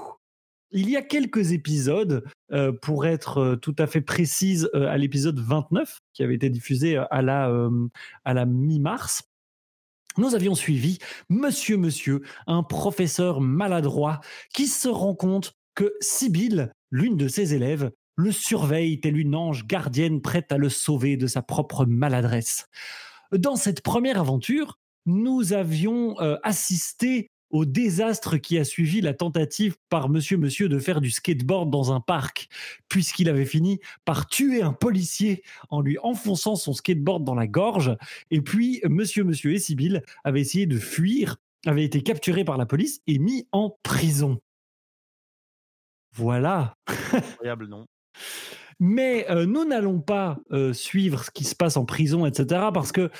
il 0.70 0.88
y 0.88 0.96
a 0.96 1.02
quelques 1.02 1.52
épisodes, 1.52 2.24
euh, 2.52 2.72
pour 2.72 3.06
être 3.06 3.38
euh, 3.38 3.56
tout 3.56 3.74
à 3.78 3.86
fait 3.86 4.00
précise, 4.00 4.70
euh, 4.74 4.88
à 4.88 4.96
l'épisode 4.96 5.38
29, 5.38 5.98
qui 6.14 6.22
avait 6.22 6.34
été 6.34 6.50
diffusé 6.50 6.96
à 6.96 7.22
la, 7.22 7.50
euh, 7.50 7.88
à 8.24 8.34
la 8.34 8.46
mi-mars, 8.46 9.22
nous 10.18 10.34
avions 10.34 10.54
suivi 10.54 10.98
Monsieur 11.28 11.76
Monsieur, 11.76 12.22
un 12.46 12.62
professeur 12.62 13.40
maladroit 13.40 14.20
qui 14.54 14.66
se 14.66 14.88
rend 14.88 15.14
compte 15.14 15.54
que 15.74 15.92
Sibylle, 16.00 16.72
l'une 16.90 17.16
de 17.16 17.28
ses 17.28 17.54
élèves, 17.54 17.90
le 18.16 18.30
surveille 18.30 19.00
telle 19.00 19.16
une 19.16 19.34
ange 19.34 19.66
gardienne 19.66 20.20
prête 20.20 20.52
à 20.52 20.58
le 20.58 20.68
sauver 20.68 21.16
de 21.16 21.26
sa 21.26 21.42
propre 21.42 21.86
maladresse. 21.86 22.66
Dans 23.32 23.56
cette 23.56 23.80
première 23.80 24.20
aventure, 24.20 24.78
nous 25.06 25.52
avions 25.52 26.20
euh, 26.20 26.36
assisté 26.42 27.30
au 27.52 27.64
désastre 27.64 28.38
qui 28.38 28.58
a 28.58 28.64
suivi 28.64 29.00
la 29.00 29.14
tentative 29.14 29.76
par 29.88 30.08
Monsieur 30.08 30.38
Monsieur 30.38 30.68
de 30.68 30.78
faire 30.78 31.00
du 31.00 31.10
skateboard 31.10 31.70
dans 31.70 31.92
un 31.92 32.00
parc, 32.00 32.48
puisqu'il 32.88 33.28
avait 33.28 33.44
fini 33.44 33.78
par 34.04 34.26
tuer 34.26 34.62
un 34.62 34.72
policier 34.72 35.42
en 35.68 35.80
lui 35.80 35.98
enfonçant 36.02 36.56
son 36.56 36.72
skateboard 36.72 37.24
dans 37.24 37.34
la 37.34 37.46
gorge. 37.46 37.96
Et 38.30 38.40
puis, 38.40 38.80
Monsieur 38.84 39.22
Monsieur 39.22 39.52
et 39.52 39.58
Sibylle 39.58 40.02
avaient 40.24 40.40
essayé 40.40 40.66
de 40.66 40.78
fuir, 40.78 41.36
avaient 41.66 41.84
été 41.84 42.02
capturés 42.02 42.44
par 42.44 42.56
la 42.56 42.66
police 42.66 43.02
et 43.06 43.18
mis 43.18 43.46
en 43.52 43.76
prison. 43.82 44.40
Voilà. 46.14 46.76
Incroyable, 47.12 47.66
non? 47.68 47.86
Mais 48.80 49.30
euh, 49.30 49.46
nous 49.46 49.64
n'allons 49.64 50.00
pas 50.00 50.38
euh, 50.50 50.72
suivre 50.72 51.24
ce 51.24 51.30
qui 51.30 51.44
se 51.44 51.54
passe 51.54 51.76
en 51.76 51.84
prison, 51.84 52.26
etc. 52.26 52.68
Parce 52.74 52.92
que 52.92 53.10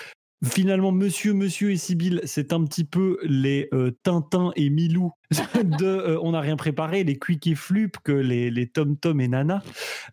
finalement, 0.45 0.93
Monsieur, 0.93 1.35
Monsieur 1.35 1.71
et 1.71 1.77
Sibylle, 1.77 2.21
c'est 2.25 2.53
un 2.53 2.65
petit 2.65 2.85
peu 2.85 3.19
les 3.23 3.69
euh, 3.73 3.93
Tintin 4.03 4.53
et 4.57 4.71
Milou 4.71 5.13
de 5.65 5.87
euh, 5.87 6.19
On 6.23 6.33
n'a 6.33 6.41
rien 6.41 6.57
préparé, 6.57 7.05
les 7.05 7.19
Quick 7.19 7.47
et 7.47 7.55
Flup 7.55 7.97
que 8.05 8.13
les, 8.13 8.67
Tom 8.67 8.97
Tom 8.97 9.21
et 9.21 9.29
Nana. 9.29 9.63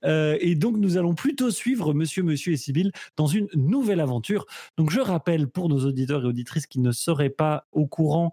Euh, 0.06 0.38
et 0.40 0.56
donc, 0.56 0.78
nous 0.78 0.98
allons 0.98 1.16
plutôt 1.16 1.52
suivre 1.52 1.94
Monsieur, 1.94 2.24
Monsieur 2.24 2.54
et 2.54 2.58
Sibylle 2.58 2.92
dans 3.18 3.28
une 3.28 3.48
nouvelle 3.56 4.00
aventure. 4.00 4.46
Donc, 4.78 4.92
je 4.92 5.00
rappelle 5.00 5.48
pour 5.48 5.70
nos 5.70 5.86
auditeurs 5.86 6.24
et 6.24 6.28
auditrices 6.28 6.68
qui 6.68 6.80
ne 6.80 6.92
seraient 6.92 7.30
pas 7.30 7.68
au 7.72 7.88
courant 7.88 8.32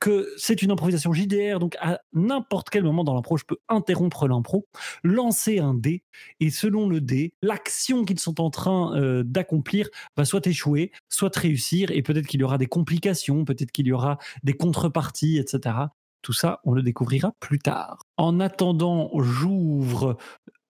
que 0.00 0.28
c'est 0.36 0.62
une 0.62 0.70
improvisation 0.70 1.12
JDR. 1.12 1.58
Donc, 1.58 1.76
à 1.80 2.00
n'importe 2.12 2.70
quel 2.70 2.84
moment 2.84 3.04
dans 3.04 3.14
l'impro, 3.14 3.36
je 3.36 3.44
peux 3.44 3.58
interrompre 3.68 4.28
l'impro, 4.28 4.66
lancer 5.02 5.58
un 5.58 5.74
dé 5.74 6.02
et 6.40 6.50
selon 6.50 6.88
le 6.88 7.00
dé, 7.00 7.34
l'action 7.42 8.04
qu'ils 8.04 8.18
sont 8.20 8.40
en 8.40 8.50
train 8.50 8.96
euh, 8.96 9.22
d'accomplir 9.24 9.88
va 10.16 10.24
soit 10.24 10.46
échouer, 10.46 10.92
soit 11.08 11.30
réussir, 11.36 11.90
et 11.90 12.02
peut-être 12.02 12.26
qu'il 12.26 12.40
y 12.40 12.44
aura 12.44 12.58
des 12.58 12.66
complications, 12.66 13.44
peut-être 13.44 13.72
qu'il 13.72 13.86
y 13.86 13.92
aura 13.92 14.18
des 14.42 14.54
contreparties, 14.54 15.38
etc. 15.38 15.76
Tout 16.22 16.32
ça, 16.32 16.60
on 16.64 16.72
le 16.72 16.82
découvrira 16.82 17.32
plus 17.40 17.58
tard. 17.58 17.98
En 18.16 18.40
attendant, 18.40 19.10
j'ouvre 19.20 20.16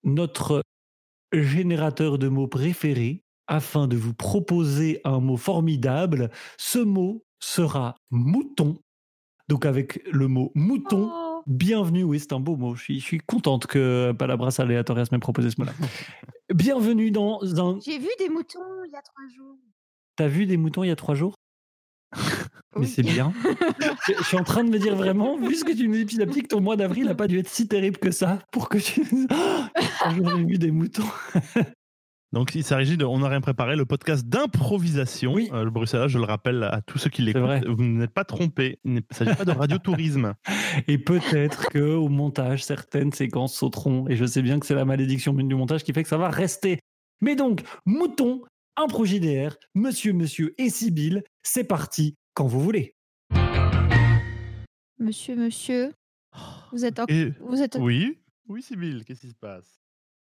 notre 0.04 0.62
générateur 1.32 2.18
de 2.18 2.28
mots 2.28 2.48
préféré 2.48 3.22
afin 3.46 3.86
de 3.86 3.96
vous 3.96 4.14
proposer 4.14 5.00
un 5.04 5.20
mot 5.20 5.36
formidable. 5.36 6.30
Ce 6.58 6.78
mot 6.78 7.24
sera 7.40 7.96
mouton. 8.10 8.78
Donc 9.48 9.66
avec 9.66 10.02
le 10.10 10.28
mot 10.28 10.52
mouton, 10.54 11.10
Oh. 11.12 11.32
Bienvenue, 11.46 12.04
oui, 12.04 12.20
c'est 12.20 12.32
un 12.32 12.40
beau 12.40 12.56
mot. 12.56 12.76
Je 12.76 12.82
suis, 12.82 13.00
je 13.00 13.04
suis 13.04 13.18
contente 13.18 13.66
que 13.66 14.12
Palabras 14.12 14.54
Aleatorias 14.58 15.08
m'ait 15.10 15.18
proposé 15.18 15.50
ce 15.50 15.56
mot-là. 15.58 15.72
Bienvenue 16.54 17.10
dans 17.10 17.40
un. 17.60 17.80
J'ai 17.80 17.98
vu 17.98 18.08
des 18.18 18.28
moutons 18.28 18.60
il 18.86 18.92
y 18.92 18.96
a 18.96 19.02
trois 19.02 19.26
jours. 19.34 19.56
T'as 20.16 20.28
vu 20.28 20.46
des 20.46 20.56
moutons 20.56 20.84
il 20.84 20.88
y 20.88 20.90
a 20.90 20.96
trois 20.96 21.14
jours? 21.14 21.34
Mais 22.76 22.82
Oui. 22.82 22.86
c'est 22.86 23.02
bien. 23.02 23.32
je, 24.06 24.22
suis 24.24 24.36
en 24.36 24.44
train 24.44 24.64
de 24.64 24.70
me 24.70 24.78
dire 24.78 24.96
vraiment, 24.96 25.36
vu 25.36 25.54
ce 25.54 25.64
que 25.64 25.72
tu 25.72 25.88
me 25.88 25.96
dis 25.96 26.04
petit 26.04 26.22
à 26.22 26.26
petit, 26.26 26.42
que 26.42 26.48
ton 26.48 26.60
mois 26.60 26.76
d'avril 26.76 27.04
n'a 27.04 27.14
pas 27.14 27.28
dû 27.28 27.38
être 27.38 27.48
si 27.48 27.68
terrible 27.68 27.98
que 27.98 28.10
ça 28.10 28.38
pour 28.50 28.68
que 28.68 28.78
tu. 28.78 29.02
J'ai 30.14 30.44
vu 30.44 30.58
des 30.58 30.70
moutons. 30.70 31.04
Donc, 32.32 32.54
il 32.54 32.64
s'agit 32.64 32.96
de 32.96 33.04
On 33.04 33.18
n'a 33.18 33.28
rien 33.28 33.42
préparé, 33.42 33.76
le 33.76 33.84
podcast 33.84 34.26
d'improvisation. 34.26 35.34
Oui. 35.34 35.50
Euh, 35.52 35.64
le 35.64 35.70
Bruxelles, 35.70 36.08
je 36.08 36.18
le 36.18 36.24
rappelle 36.24 36.62
à 36.62 36.80
tous 36.80 36.96
ceux 36.96 37.10
qui 37.10 37.20
l'écoutent, 37.20 37.66
vous 37.66 37.82
n'êtes 37.82 38.12
pas 38.12 38.24
trompés. 38.24 38.78
Il 38.84 38.94
ne 38.94 39.00
s'agit 39.10 39.34
pas 39.34 39.44
de 39.44 39.52
radiotourisme. 39.52 40.34
Et 40.88 40.96
peut-être 40.96 41.68
que 41.68 41.94
au 41.94 42.08
montage, 42.08 42.64
certaines 42.64 43.12
séquences 43.12 43.54
sauteront. 43.54 44.08
Et 44.08 44.16
je 44.16 44.24
sais 44.24 44.40
bien 44.40 44.58
que 44.58 44.64
c'est 44.64 44.74
la 44.74 44.86
malédiction 44.86 45.34
du 45.34 45.54
montage 45.54 45.84
qui 45.84 45.92
fait 45.92 46.02
que 46.02 46.08
ça 46.08 46.16
va 46.16 46.30
rester. 46.30 46.78
Mais 47.20 47.36
donc, 47.36 47.62
mouton, 48.82 48.94
impro 48.94 49.04
JDR, 49.04 49.56
monsieur, 49.74 50.12
monsieur 50.12 50.54
et 50.58 50.68
Sibylle, 50.70 51.22
c'est 51.42 51.64
parti 51.64 52.16
quand 52.34 52.46
vous 52.46 52.60
voulez. 52.60 52.94
Monsieur, 54.98 55.36
monsieur, 55.36 55.92
vous 56.72 56.84
êtes, 56.84 56.98
en- 57.00 57.06
Et 57.08 57.32
vous 57.40 57.60
êtes, 57.62 57.76
oui, 57.80 58.18
oui, 58.48 58.62
Sybille, 58.62 59.04
qu'est-ce 59.04 59.20
qui 59.22 59.28
se 59.30 59.34
passe? 59.34 59.80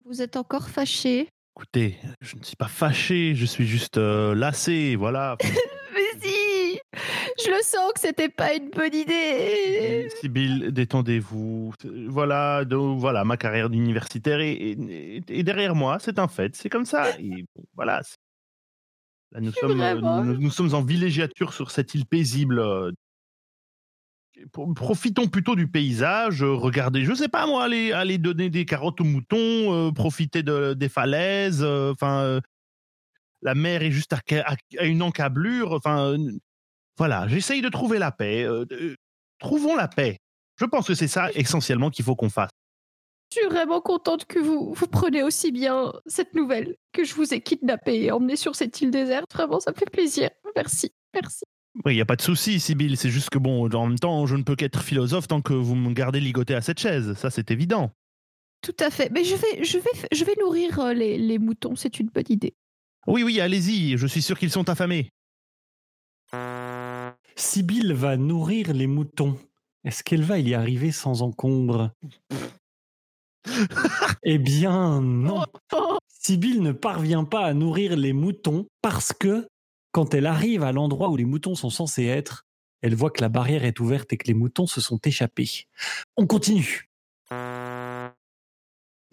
Vous 0.04 0.22
êtes 0.22 0.36
encore 0.36 0.68
fâché? 0.68 1.28
Écoutez, 1.56 1.96
je 2.20 2.36
ne 2.36 2.42
suis 2.42 2.56
pas 2.56 2.68
fâché, 2.68 3.34
je 3.34 3.44
suis 3.44 3.66
juste 3.66 3.98
euh, 3.98 4.34
lassé, 4.34 4.96
voilà. 4.96 5.36
Mais 5.94 6.20
si 6.22 6.78
Je 7.44 7.50
le 7.50 7.62
sens 7.62 7.92
que 7.92 8.00
c'était 8.00 8.28
pas 8.30 8.54
une 8.54 8.70
bonne 8.70 8.94
idée 8.94 10.08
Sybille, 10.20 10.72
détendez-vous. 10.72 11.74
Voilà, 12.06 12.64
donc, 12.64 12.98
voilà, 12.98 13.24
ma 13.24 13.36
carrière 13.36 13.68
d'universitaire 13.68 14.40
est, 14.40 14.52
est- 14.54 15.30
est 15.30 15.42
derrière 15.42 15.74
moi, 15.74 15.98
c'est 16.00 16.18
un 16.18 16.28
fait, 16.28 16.56
c'est 16.56 16.70
comme 16.70 16.86
ça. 16.86 17.10
Et 17.18 17.44
bon, 17.54 17.64
voilà. 17.74 18.00
C'est- 19.32 19.34
Là, 19.34 19.40
nous 19.40 19.50
suis 19.52 19.60
sommes, 19.60 19.80
euh, 19.80 19.94
vraiment- 19.94 20.24
nous, 20.24 20.36
nous 20.38 20.50
sommes 20.50 20.74
en 20.74 20.82
villégiature 20.82 21.52
sur 21.54 21.70
cette 21.70 21.94
île 21.94 22.06
paisible. 22.06 22.58
euh, 22.58 22.90
Pro- 24.50 24.72
Profitons 24.72 25.28
plutôt 25.28 25.54
du 25.54 25.68
paysage, 25.68 26.42
euh, 26.42 26.54
regardez, 26.54 27.04
je 27.04 27.12
sais 27.14 27.28
pas 27.28 27.46
moi, 27.46 27.64
aller, 27.64 27.92
aller 27.92 28.16
donner 28.18 28.48
des 28.50 28.64
carottes 28.64 29.00
aux 29.00 29.04
moutons, 29.04 29.36
euh, 29.38 29.92
profiter 29.92 30.42
de- 30.42 30.72
des 30.74 30.88
falaises, 30.88 31.62
enfin, 31.62 32.22
euh, 32.22 32.40
la 33.42 33.54
mer 33.54 33.82
est 33.82 33.90
juste 33.90 34.12
à, 34.14 34.20
à- 34.46 34.56
à 34.78 34.84
une 34.86 35.02
encablure, 35.02 35.72
enfin, 35.72 36.16
voilà, 36.96 37.28
j'essaye 37.28 37.60
de 37.60 37.68
trouver 37.68 37.98
la 37.98 38.10
paix. 38.10 38.46
trouvons 39.38 39.76
la 39.76 39.88
paix. 39.88 40.18
Je 40.58 40.64
pense 40.64 40.86
que 40.86 40.94
c'est 40.94 41.08
ça 41.08 41.30
essentiellement 41.34 41.90
qu'il 41.90 42.04
faut 42.04 42.16
qu'on 42.16 42.30
fasse. 42.30 42.51
Je 43.32 43.40
suis 43.40 43.48
vraiment 43.48 43.80
contente 43.80 44.26
que 44.26 44.38
vous, 44.38 44.74
vous 44.74 44.86
preniez 44.86 45.22
aussi 45.22 45.52
bien 45.52 45.90
cette 46.04 46.34
nouvelle, 46.34 46.76
que 46.92 47.02
je 47.02 47.14
vous 47.14 47.32
ai 47.32 47.40
kidnappé 47.40 48.02
et 48.02 48.12
emmené 48.12 48.36
sur 48.36 48.54
cette 48.54 48.78
île 48.82 48.90
déserte. 48.90 49.32
Vraiment, 49.32 49.58
ça 49.58 49.70
me 49.70 49.76
fait 49.76 49.88
plaisir. 49.90 50.28
Merci, 50.54 50.92
merci. 51.14 51.44
Oui, 51.76 51.92
il 51.92 51.94
n'y 51.94 52.02
a 52.02 52.04
pas 52.04 52.16
de 52.16 52.20
souci, 52.20 52.60
Sybille, 52.60 52.94
c'est 52.98 53.08
juste 53.08 53.30
que 53.30 53.38
bon, 53.38 53.70
en 53.70 53.86
même 53.86 53.98
temps, 53.98 54.26
je 54.26 54.36
ne 54.36 54.42
peux 54.42 54.54
qu'être 54.54 54.82
philosophe 54.82 55.28
tant 55.28 55.40
que 55.40 55.54
vous 55.54 55.74
me 55.74 55.94
gardez 55.94 56.20
ligoté 56.20 56.54
à 56.54 56.60
cette 56.60 56.78
chaise, 56.78 57.14
ça 57.14 57.30
c'est 57.30 57.50
évident. 57.50 57.90
Tout 58.60 58.76
à 58.80 58.90
fait. 58.90 59.10
Mais 59.10 59.24
je 59.24 59.34
vais, 59.34 59.64
je 59.64 59.78
vais, 59.78 60.08
je 60.12 60.24
vais 60.26 60.34
nourrir 60.38 60.78
euh, 60.80 60.92
les, 60.92 61.16
les 61.16 61.38
moutons, 61.38 61.74
c'est 61.74 62.00
une 62.00 62.08
bonne 62.08 62.24
idée. 62.28 62.54
Oui, 63.06 63.22
oui, 63.22 63.40
allez-y, 63.40 63.96
je 63.96 64.06
suis 64.06 64.20
sûr 64.20 64.38
qu'ils 64.38 64.50
sont 64.50 64.68
affamés. 64.68 65.08
Sibylle 67.34 67.94
va 67.94 68.18
nourrir 68.18 68.74
les 68.74 68.86
moutons. 68.86 69.38
Est-ce 69.84 70.04
qu'elle 70.04 70.22
va 70.22 70.38
y 70.38 70.52
arriver 70.52 70.92
sans 70.92 71.22
encombre? 71.22 71.92
Eh 74.24 74.38
bien, 74.38 75.00
non. 75.00 75.44
Sibylle 76.08 76.62
ne 76.62 76.72
parvient 76.72 77.24
pas 77.24 77.44
à 77.44 77.54
nourrir 77.54 77.96
les 77.96 78.12
moutons 78.12 78.66
parce 78.82 79.12
que 79.12 79.48
quand 79.92 80.14
elle 80.14 80.26
arrive 80.26 80.62
à 80.62 80.72
l'endroit 80.72 81.10
où 81.10 81.16
les 81.16 81.24
moutons 81.24 81.54
sont 81.54 81.70
censés 81.70 82.04
être, 82.06 82.44
elle 82.80 82.94
voit 82.94 83.10
que 83.10 83.20
la 83.20 83.28
barrière 83.28 83.64
est 83.64 83.80
ouverte 83.80 84.12
et 84.12 84.16
que 84.16 84.26
les 84.26 84.34
moutons 84.34 84.66
se 84.66 84.80
sont 84.80 84.98
échappés. 85.04 85.66
On 86.16 86.26
continue. 86.26 86.88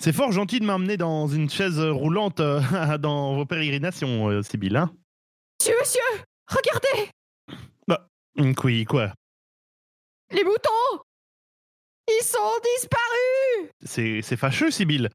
C'est 0.02 0.14
fort 0.14 0.32
gentil 0.32 0.60
de 0.60 0.66
m'emmener 0.66 0.96
dans 0.96 1.28
une 1.28 1.50
chaise 1.50 1.80
roulante 1.80 2.40
euh, 2.40 2.62
dans 3.00 3.36
vos 3.36 3.46
pérégrinations, 3.46 4.30
euh, 4.30 4.42
Sibylle. 4.42 4.78
Hein 4.78 4.92
Monsieur, 5.60 5.76
monsieur, 5.80 6.24
regardez 6.48 7.12
Hum, 8.38 8.54
Oui, 8.64 8.86
quoi? 8.86 9.14
Les 10.32 10.44
moutons 10.44 11.04
Ils 12.10 12.24
sont 12.24 12.38
disparus 12.76 13.72
C'est 13.86 14.22
c'est 14.24 14.38
fâcheux, 14.38 14.72
Sibylle. 14.72 15.10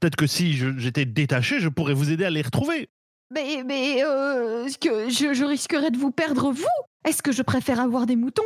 Peut-être 0.00 0.16
que 0.16 0.26
si 0.26 0.52
je- 0.52 0.76
j'étais 0.78 1.04
détaché, 1.06 1.58
je 1.60 1.68
pourrais 1.68 1.94
vous 1.94 2.10
aider 2.10 2.24
à 2.24 2.30
les 2.30 2.42
retrouver. 2.42 2.88
Mais, 3.34 3.62
mais 3.64 4.02
euh, 4.04 4.64
est-ce 4.66 4.78
que 4.78 5.08
je, 5.10 5.34
je 5.34 5.44
risquerais 5.44 5.90
de 5.90 5.96
vous 5.98 6.10
perdre, 6.12 6.50
vous? 6.52 6.64
Est-ce 7.06 7.22
que 7.22 7.32
je 7.32 7.42
préfère 7.42 7.80
avoir 7.80 8.06
des 8.06 8.16
moutons? 8.16 8.42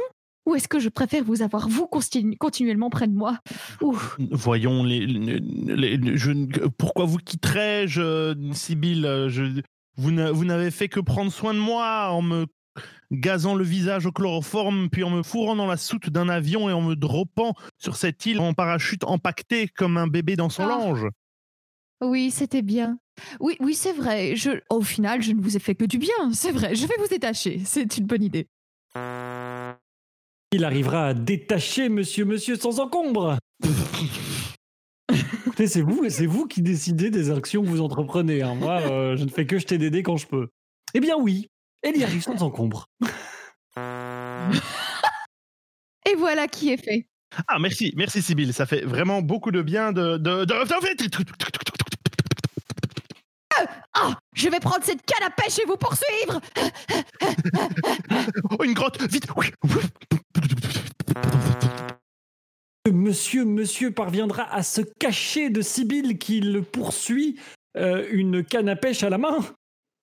Ou 0.47 0.57
est-ce 0.57 0.67
que 0.67 0.81
je 0.81 0.89
préfère 0.89 1.23
vous 1.23 1.43
avoir, 1.43 1.69
vous, 1.69 1.87
continu- 1.87 2.37
continuellement 2.37 2.91
près 2.91 3.07
de 3.07 3.13
moi? 3.15 3.39
Ouf. 3.81 4.17
Voyons, 4.31 4.83
les, 4.83 5.07
les- 5.07 5.39
les- 5.99 6.17
je 6.17 6.33
pourquoi 6.79 7.05
vous 7.05 7.19
quitterais-je, 7.19 8.35
Sibylle? 8.53 9.27
Je, 9.29 9.61
Vous 9.97 10.11
n'a- 10.11 10.33
vous 10.33 10.45
n'avez 10.45 10.71
fait 10.71 10.89
que 10.89 10.99
prendre 11.01 11.31
soin 11.31 11.55
de 11.55 11.59
moi 11.61 12.09
en 12.11 12.23
me 12.23 12.47
gazant 13.13 13.55
le 13.55 13.65
visage 13.65 14.07
au 14.07 14.13
chloroforme, 14.13 14.89
puis 14.91 15.05
en 15.05 15.11
me 15.11 15.23
fourrant 15.23 15.55
dans 15.55 15.67
la 15.67 15.77
soute 15.77 16.11
d'un 16.11 16.29
avion 16.29 16.69
et 16.69 16.73
en 16.73 16.81
me 16.83 16.95
droppant 16.97 17.55
sur 17.79 17.97
cette 17.97 18.25
île 18.27 18.41
en 18.41 18.55
parachute 18.55 19.05
empaqueté 19.05 19.69
comme 19.69 19.97
un 19.97 20.07
bébé 20.09 20.35
dans 20.37 20.49
son 20.49 20.65
Ah. 20.65 20.69
lange. 20.69 21.07
Oui, 22.01 22.31
c'était 22.33 22.63
bien. 22.63 22.99
Oui, 23.39 23.57
oui, 23.61 23.75
c'est 23.75 23.93
vrai. 23.93 24.35
Je, 24.35 24.51
au 24.71 24.81
final, 24.83 25.23
je 25.23 25.33
ne 25.33 25.41
vous 25.41 25.57
ai 25.57 25.61
fait 25.61 25.75
que 25.77 25.85
du 25.85 25.99
bien. 25.99 26.33
C'est 26.33 26.51
vrai. 26.51 26.75
Je 26.75 26.87
vais 26.87 26.95
vous 26.99 27.07
détacher. 27.07 27.61
C'est 27.65 27.97
une 27.99 28.07
bonne 28.07 28.25
idée. 28.25 28.49
Il 30.55 30.65
arrivera 30.65 31.07
à 31.09 31.15
détacher 31.15 31.89
monsieur, 31.89 32.25
monsieur 32.25 32.57
sans 32.57 32.81
encombre. 32.81 33.39
Écoutez, 35.47 35.67
c'est 35.67 35.83
vous, 35.83 36.09
c'est 36.09 36.27
vous 36.27 36.47
qui 36.47 36.63
décidez 36.63 37.11
des 37.11 37.31
actions 37.31 37.63
que 37.63 37.69
vous 37.69 37.81
entreprenez. 37.83 38.43
hein. 38.43 38.55
Moi, 38.55 38.81
euh, 38.81 39.17
je 39.17 39.25
ne 39.25 39.29
fais 39.31 39.47
que 39.47 39.59
jeter 39.59 39.79
des 39.79 39.91
dés 39.91 40.03
quand 40.03 40.17
je 40.17 40.27
peux. 40.27 40.49
Eh 40.95 41.01
bien 41.01 41.17
oui, 41.19 41.49
elle 41.83 41.97
y 41.97 42.05
arrive 42.05 42.23
sans 42.23 42.43
encombre. 42.43 42.89
Et 46.07 46.15
voilà 46.17 46.49
qui 46.49 46.73
est 46.73 46.83
fait. 46.83 47.07
Ah, 47.49 47.59
merci, 47.59 47.93
merci 47.97 48.21
Sibylle, 48.21 48.53
ça 48.53 48.67
fait 48.67 48.83
vraiment 48.83 49.23
beaucoup 49.23 49.51
de 49.51 49.63
bien 49.63 49.93
de... 49.93 50.19
de, 50.19 50.45
de- 50.45 50.55
Ah 53.95 54.17
Je 54.35 54.49
vais 54.49 54.61
prendre 54.61 54.85
cette 54.85 55.03
canne 55.05 55.27
à 55.27 55.31
pêche 55.31 55.59
et 55.59 55.65
vous 55.67 55.77
poursuivre 55.77 56.41
Oh, 58.51 58.65
une 58.65 58.75
grotte, 58.75 59.01
vite 59.11 59.27
Monsieur, 62.91 63.45
monsieur 63.45 63.93
parviendra 63.93 64.53
à 64.53 64.63
se 64.63 64.81
cacher 64.81 65.51
de 65.51 65.63
Sibylle 65.63 66.19
qui 66.19 66.41
le 66.41 66.63
poursuit, 66.63 67.39
euh, 67.77 68.07
une 68.11 68.45
canne 68.45 68.69
à 68.69 68.77
pêche 68.77 69.03
à 69.03 69.11
la 69.11 69.19
main 69.19 69.39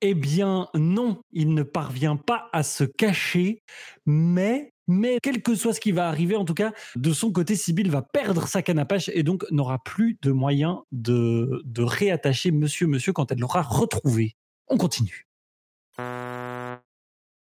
Eh 0.02 0.14
bien 0.14 0.68
non, 0.76 1.22
il 1.32 1.54
ne 1.54 1.64
parvient 1.64 2.16
pas 2.16 2.48
à 2.54 2.64
se 2.64 2.86
cacher, 2.86 3.62
mais, 4.06 4.72
mais 4.88 5.18
quel 5.22 5.42
que 5.42 5.56
soit 5.56 5.74
ce 5.74 5.82
qui 5.82 5.92
va 5.92 6.08
arriver, 6.08 6.38
en 6.38 6.46
tout 6.46 6.54
cas, 6.54 6.72
de 6.96 7.12
son 7.12 7.32
côté, 7.34 7.56
Sibylle 7.58 7.92
va 7.92 8.02
perdre 8.02 8.48
sa 8.48 8.62
canne 8.62 8.80
à 8.80 8.86
pêche 8.86 9.10
et 9.14 9.24
donc 9.24 9.46
n'aura 9.52 9.80
plus 9.84 10.18
de 10.22 10.32
moyen 10.32 10.84
de, 10.94 11.62
de 11.66 11.82
réattacher 11.84 12.52
monsieur, 12.52 12.88
monsieur 12.88 13.12
quand 13.12 13.32
elle 13.32 13.40
l'aura 13.40 13.62
retrouvé. 13.62 14.36
On 14.68 14.78
continue. 14.78 15.28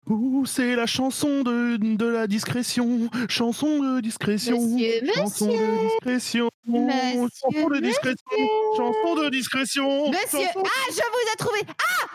Ouh, 0.09 0.45
c'est 0.45 0.75
la 0.75 0.85
chanson 0.85 1.43
de, 1.43 1.77
de 1.77 2.05
la 2.05 2.27
discrétion, 2.27 3.09
chanson 3.29 3.79
de 3.81 4.01
discrétion, 4.01 4.59
Monsieur, 4.59 5.13
chanson 5.15 5.47
monsieur. 5.47 5.67
de 5.67 5.83
discrétion, 5.87 6.49
Monsieur, 6.67 7.21
chanson 7.21 7.69
de 7.69 7.79
discrétion, 7.79 8.37
chanson 8.75 9.15
de 9.23 9.29
discrétion. 9.29 10.09
Monsieur 10.11 10.39
chanson- 10.39 10.63
Ah, 10.65 10.89
je 10.89 10.95
vous 10.95 11.31
ai 11.33 11.37
trouvé 11.37 11.59
Ah 11.69 12.07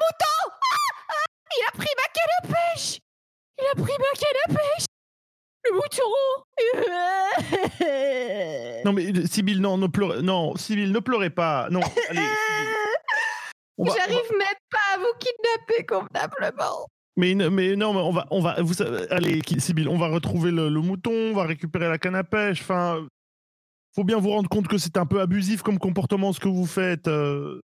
mouton 0.00 0.40
Ah, 0.72 0.76
ah, 1.08 1.26
Il 1.56 1.62
a 1.68 1.72
pris 1.76 1.92
ma 1.96 2.08
canne 2.14 2.34
à 2.42 2.42
pêche 2.54 2.98
Il 3.58 3.66
a 3.66 3.74
pris 3.82 3.96
ma 3.98 4.12
canne 4.18 4.40
à 4.44 4.48
pêche 4.54 4.86
Le 5.64 5.70
mouton 5.76 6.12
Non 8.84 8.92
mais 8.92 9.06
euh, 9.16 9.26
Sibylle, 9.26 9.60
non, 9.60 9.76
ne 9.78 9.86
pleurez, 9.86 10.22
non, 10.22 10.54
ne 10.54 10.98
pleurez 11.00 11.30
pas, 11.30 11.68
non. 11.70 11.80
Allez, 12.08 12.20
va- 13.78 13.84
va- 13.84 13.94
J'arrive 13.96 14.30
même 14.32 14.60
pas 14.70 14.94
à 14.94 14.98
vous 14.98 15.12
kidnapper 15.18 15.84
convenablement. 15.86 16.86
Mais, 17.16 17.34
non, 17.34 17.50
mais 17.50 17.74
on 17.82 18.12
va, 18.12 18.26
on 18.30 18.40
va, 18.40 18.56
vous 18.62 18.80
allez, 19.10 19.42
Sibylle, 19.58 19.88
on 19.88 19.98
va 19.98 20.08
retrouver 20.08 20.50
le, 20.50 20.68
le 20.70 20.80
mouton, 20.80 21.10
on 21.12 21.34
va 21.34 21.44
récupérer 21.44 21.88
la 21.88 21.98
canne 21.98 22.14
à 22.14 22.24
pêche. 22.24 22.62
Enfin, 22.62 23.06
faut 23.94 24.04
bien 24.04 24.18
vous 24.18 24.30
rendre 24.30 24.48
compte 24.48 24.68
que 24.68 24.78
c'est 24.78 24.96
un 24.96 25.04
peu 25.06 25.20
abusif 25.20 25.60
comme 25.62 25.78
comportement 25.78 26.32
ce 26.32 26.40
que 26.40 26.48
vous 26.48 26.66
faites. 26.66 27.08
euh. 27.08 27.60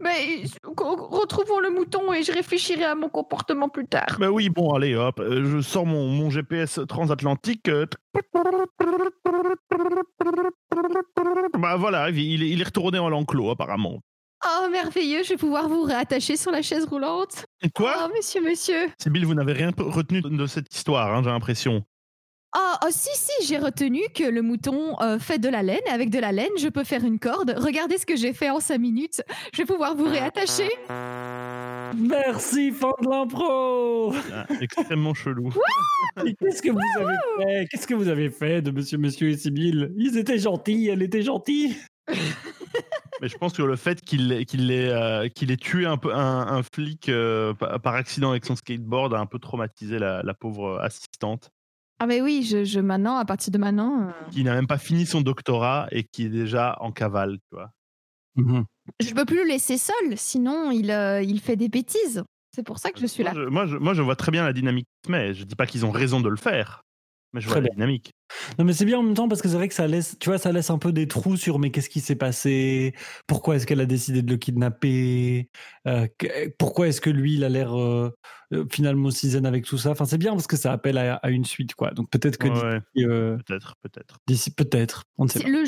Mais 0.00 0.42
retrouvons 0.64 1.60
le 1.60 1.70
mouton 1.70 2.12
et 2.12 2.22
je 2.22 2.32
réfléchirai 2.32 2.84
à 2.84 2.94
mon 2.94 3.08
comportement 3.08 3.68
plus 3.68 3.86
tard. 3.86 4.16
Bah 4.18 4.30
oui, 4.30 4.48
bon, 4.48 4.72
allez, 4.74 4.94
hop, 4.94 5.20
euh, 5.20 5.44
je 5.44 5.60
sors 5.60 5.86
mon, 5.86 6.06
mon 6.08 6.30
GPS 6.30 6.80
transatlantique. 6.88 7.68
euh. 7.68 7.86
Bah 11.58 11.76
voilà, 11.76 12.10
il 12.10 12.42
est, 12.42 12.48
il 12.48 12.60
est 12.60 12.64
retourné 12.64 12.98
en 12.98 13.08
l'enclos 13.08 13.50
apparemment. 13.50 14.00
Oh, 14.46 14.68
merveilleux, 14.70 15.22
je 15.22 15.30
vais 15.30 15.36
pouvoir 15.36 15.68
vous 15.68 15.82
réattacher 15.82 16.36
sur 16.36 16.50
la 16.50 16.62
chaise 16.62 16.86
roulante. 16.86 17.44
Quoi? 17.74 17.94
Oh, 18.06 18.12
monsieur, 18.16 18.40
monsieur. 18.42 18.88
Sibylle, 18.98 19.26
vous 19.26 19.34
n'avez 19.34 19.52
rien 19.52 19.70
retenu 19.76 20.22
de 20.22 20.46
cette 20.46 20.74
histoire, 20.74 21.14
hein, 21.14 21.22
j'ai 21.22 21.28
l'impression. 21.28 21.82
Oh, 22.56 22.74
oh, 22.84 22.88
si, 22.90 23.08
si, 23.14 23.46
j'ai 23.46 23.58
retenu 23.58 24.00
que 24.12 24.24
le 24.24 24.42
mouton 24.42 24.96
euh, 25.00 25.20
fait 25.20 25.38
de 25.38 25.48
la 25.48 25.62
laine. 25.62 25.78
et 25.86 25.90
Avec 25.90 26.10
de 26.10 26.18
la 26.18 26.32
laine, 26.32 26.50
je 26.58 26.68
peux 26.68 26.82
faire 26.82 27.04
une 27.04 27.20
corde. 27.20 27.54
Regardez 27.56 27.96
ce 27.96 28.04
que 28.06 28.16
j'ai 28.16 28.32
fait 28.32 28.50
en 28.50 28.58
5 28.58 28.76
minutes. 28.78 29.22
Je 29.52 29.58
vais 29.58 29.66
pouvoir 29.66 29.94
vous 29.94 30.06
réattacher. 30.06 30.68
Merci, 31.96 32.72
fin 32.72 32.90
de 33.02 33.08
l'impro 33.08 34.12
Ah, 34.32 34.46
extrêmement 34.60 35.14
chelou. 35.14 35.52
Qu'est-ce 36.40 36.62
que 36.62 36.70
vous 36.70 36.80
avez 36.98 37.16
fait? 37.38 37.68
Qu'est-ce 37.70 37.86
que 37.86 37.94
vous 37.94 38.08
avez 38.08 38.30
fait 38.30 38.62
de 38.62 38.70
monsieur, 38.72 38.98
monsieur 38.98 39.28
et 39.28 39.36
Sibylle? 39.36 39.92
Ils 39.96 40.16
étaient 40.18 40.38
gentils, 40.38 40.88
elle 40.88 41.02
était 41.02 41.22
gentille. 41.22 41.76
Mais 43.20 43.28
je 43.28 43.36
pense 43.36 43.52
que 43.52 43.62
le 43.62 43.76
fait 43.76 44.00
qu'il 44.00 44.32
ait, 44.32 44.44
qu'il 44.44 44.70
ait, 44.70 44.88
euh, 44.90 45.28
qu'il 45.28 45.50
ait 45.52 45.56
tué 45.56 45.84
un, 45.86 45.98
peu, 45.98 46.12
un, 46.14 46.46
un 46.48 46.62
flic 46.62 47.08
euh, 47.10 47.52
pa- 47.54 47.78
par 47.78 47.94
accident 47.94 48.30
avec 48.30 48.46
son 48.46 48.56
skateboard 48.56 49.12
a 49.14 49.18
un 49.18 49.26
peu 49.26 49.38
traumatisé 49.38 49.98
la, 49.98 50.22
la 50.22 50.32
pauvre 50.34 50.80
assistante, 50.80 51.50
Ah, 52.02 52.06
mais 52.06 52.20
oui, 52.22 52.42
je, 52.42 52.64
je 52.64 52.80
maintenant, 52.80 53.16
à 53.18 53.24
partir 53.26 53.50
de 53.52 53.58
maintenant. 53.58 54.08
euh, 54.08 54.10
qui 54.30 54.42
n'a 54.42 54.54
même 54.54 54.66
pas 54.66 54.78
fini 54.78 55.04
son 55.06 55.20
doctorat 55.20 55.86
et 55.92 56.02
qui 56.04 56.24
est 56.24 56.28
déjà 56.30 56.76
en 56.80 56.92
cavale, 56.92 57.38
tu 57.50 57.56
vois. 57.56 57.70
Je 59.00 59.12
peux 59.12 59.24
plus 59.26 59.36
le 59.36 59.44
laisser 59.44 59.76
seul, 59.76 60.16
sinon 60.16 60.70
il, 60.70 60.90
euh, 60.90 61.20
il 61.22 61.40
fait 61.40 61.56
des 61.56 61.68
bêtises. 61.68 62.24
C'est 62.54 62.62
pour 62.64 62.78
ça 62.78 62.90
que 62.90 62.98
je 62.98 63.06
suis 63.06 63.22
là. 63.22 63.32
Moi 63.34 63.42
je, 63.44 63.48
moi, 63.48 63.66
je, 63.66 63.76
moi, 63.76 63.94
je 63.94 64.02
vois 64.02 64.16
très 64.16 64.32
bien 64.32 64.44
la 64.44 64.52
dynamique, 64.52 64.88
mais 65.08 65.34
je 65.34 65.44
dis 65.44 65.54
pas 65.54 65.66
qu'ils 65.66 65.84
ont 65.84 65.90
raison 65.90 66.20
de 66.20 66.28
le 66.28 66.36
faire, 66.36 66.82
mais 67.32 67.40
je 67.40 67.46
vois 67.46 67.54
Très 67.54 67.60
la 67.62 67.68
bien. 67.68 67.74
dynamique. 67.74 68.12
Non 68.58 68.64
mais 68.64 68.72
c'est 68.72 68.84
bien 68.84 68.98
en 68.98 69.02
même 69.02 69.14
temps 69.14 69.28
parce 69.28 69.42
que 69.42 69.48
c'est 69.48 69.56
vrai 69.56 69.68
que 69.68 69.74
ça 69.74 69.86
laisse, 69.86 70.16
tu 70.18 70.28
vois, 70.28 70.38
ça 70.38 70.52
laisse 70.52 70.70
un 70.70 70.78
peu 70.78 70.92
des 70.92 71.06
trous 71.08 71.36
sur 71.36 71.58
mais 71.58 71.70
qu'est-ce 71.70 71.88
qui 71.90 72.00
s'est 72.00 72.16
passé? 72.16 72.94
Pourquoi 73.26 73.56
est-ce 73.56 73.66
qu'elle 73.66 73.80
a 73.80 73.86
décidé 73.86 74.22
de 74.22 74.30
le 74.30 74.36
kidnapper? 74.36 75.48
Euh, 75.86 76.06
Pourquoi 76.58 76.88
est-ce 76.88 77.00
que 77.00 77.10
lui 77.10 77.34
il 77.34 77.44
a 77.44 77.48
l'air 77.48 77.78
euh, 77.78 78.10
euh, 78.52 78.64
finalement 78.70 79.08
aussi 79.08 79.30
zen 79.30 79.46
avec 79.46 79.64
tout 79.64 79.78
ça? 79.78 79.90
Enfin 79.90 80.04
c'est 80.04 80.18
bien 80.18 80.32
parce 80.32 80.46
que 80.46 80.56
ça 80.56 80.72
appelle 80.72 80.98
à, 80.98 81.14
à 81.16 81.30
une 81.30 81.44
suite 81.44 81.74
quoi. 81.74 81.90
Donc 81.92 82.10
peut-être 82.10 82.36
que 82.38 82.48
Ouais, 82.48 82.62
ouais, 82.62 82.80
d'ici, 82.94 83.06
euh, 83.06 83.36
peut-être, 83.46 83.74
peut-être. 83.82 84.16
d'ici 84.26 84.50
peut-être, 84.54 85.04
on 85.18 85.24
ne 85.24 85.28
sait 85.30 85.40
pas. 85.40 85.48
le, 85.48 85.64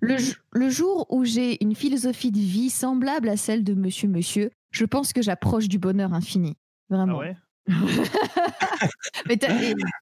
le, 0.00 0.16
le 0.52 0.70
jour 0.70 1.06
où 1.10 1.24
j'ai 1.24 1.62
une 1.62 1.74
philosophie 1.74 2.32
de 2.32 2.38
vie 2.38 2.70
semblable 2.70 3.28
à 3.28 3.36
celle 3.36 3.62
de 3.64 3.74
Monsieur 3.74 4.08
Monsieur, 4.08 4.50
je 4.70 4.84
pense 4.84 5.12
que 5.12 5.22
j'approche 5.22 5.68
du 5.68 5.78
bonheur 5.78 6.12
infini. 6.14 6.54
Ah 6.90 6.96
Vraiment. 6.96 7.18
ouais? 7.18 7.36
Mais 9.26 9.38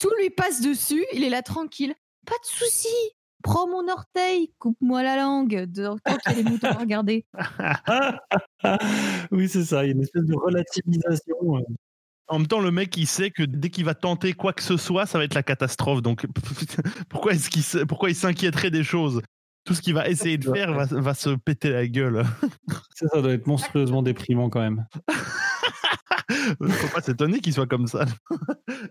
tout 0.01 0.11
lui 0.19 0.31
passe 0.31 0.61
dessus, 0.61 1.05
il 1.13 1.25
est 1.25 1.31
là 1.31 1.43
tranquille. 1.43 1.95
Pas 2.27 2.35
de 2.35 2.47
souci. 2.47 2.89
Prends 3.43 3.67
mon 3.69 3.89
orteil, 3.89 4.53
coupe-moi 4.59 5.03
la 5.03 5.17
langue. 5.17 5.65
De, 5.67 5.89
tant 6.05 6.17
qu'il 6.19 6.37
y 6.37 6.41
a 6.41 6.43
des 6.43 6.51
moutons 6.51 6.69
à 6.69 6.79
regarder. 6.79 7.25
oui 9.31 9.49
c'est 9.49 9.65
ça, 9.65 9.85
il 9.85 9.87
y 9.87 9.91
a 9.91 9.95
une 9.95 10.03
espèce 10.03 10.25
de 10.25 10.37
relativisation. 10.37 11.65
En 12.29 12.39
même 12.39 12.47
temps, 12.47 12.61
le 12.61 12.71
mec, 12.71 12.97
il 12.97 13.07
sait 13.07 13.31
que 13.31 13.43
dès 13.43 13.71
qu'il 13.71 13.85
va 13.85 13.95
tenter 13.95 14.35
quoi 14.35 14.53
que 14.53 14.63
ce 14.63 14.77
soit, 14.77 15.07
ça 15.07 15.19
va 15.19 15.25
être 15.25 15.35
la 15.35 15.43
catastrophe. 15.43 16.01
Donc, 16.03 16.27
pourquoi 17.09 17.33
est-ce 17.33 17.51
qu'il 17.51 17.87
pourquoi 17.87 18.11
il 18.11 18.15
s'inquiéterait 18.15 18.71
des 18.71 18.85
choses? 18.85 19.21
Tout 19.65 19.75
ce 19.75 19.83
qu'il 19.83 19.95
va 19.95 20.09
essayer 20.09 20.39
de 20.39 20.51
faire 20.51 20.73
va, 20.73 20.85
va 20.85 21.15
se 21.15 21.31
péter 21.31 21.71
la 21.71 21.87
gueule. 21.87 22.25
Ça, 22.95 23.09
ça 23.09 23.21
doit 23.21 23.33
être 23.33 23.47
monstrueusement 23.47 24.03
déprimant 24.03 24.49
quand 24.49 24.61
même. 24.61 24.87
Faut 26.63 26.95
pas 26.95 27.03
s'étonner 27.03 27.41
qu'il 27.41 27.53
soit 27.53 27.67
comme 27.67 27.87
ça. 27.87 28.05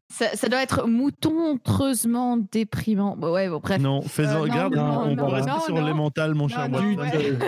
Ça, 0.10 0.25
ça 0.36 0.49
doit 0.49 0.62
être 0.62 0.88
moutontreusement 0.88 2.38
déprimant. 2.52 3.15
Bon, 3.17 3.32
ouais, 3.34 3.49
bon, 3.49 3.60
bref. 3.60 3.82
Non, 3.82 4.02
fais-en, 4.02 4.38
Euh, 4.38 4.39
regarde, 4.41 4.75
non, 4.75 5.02
on 5.06 5.15
non, 5.15 5.28
peut 5.28 5.34
rester 5.34 5.52
non, 5.52 5.60
sur 5.62 5.75
non. 5.75 5.86
les 5.86 5.93
mentales, 5.93 6.36
mon 6.36 6.47
cher. 6.47 6.67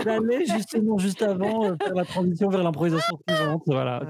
J'allais 0.04 0.46
justement 0.58 0.98
juste 0.98 1.22
avant 1.22 1.66
euh, 1.66 1.76
faire 1.84 1.94
la 1.96 2.06
transition 2.06 2.50
vers 2.50 2.64
l'improvisation 2.64 3.18
suivante. 3.30 3.64
Voilà, 3.68 4.04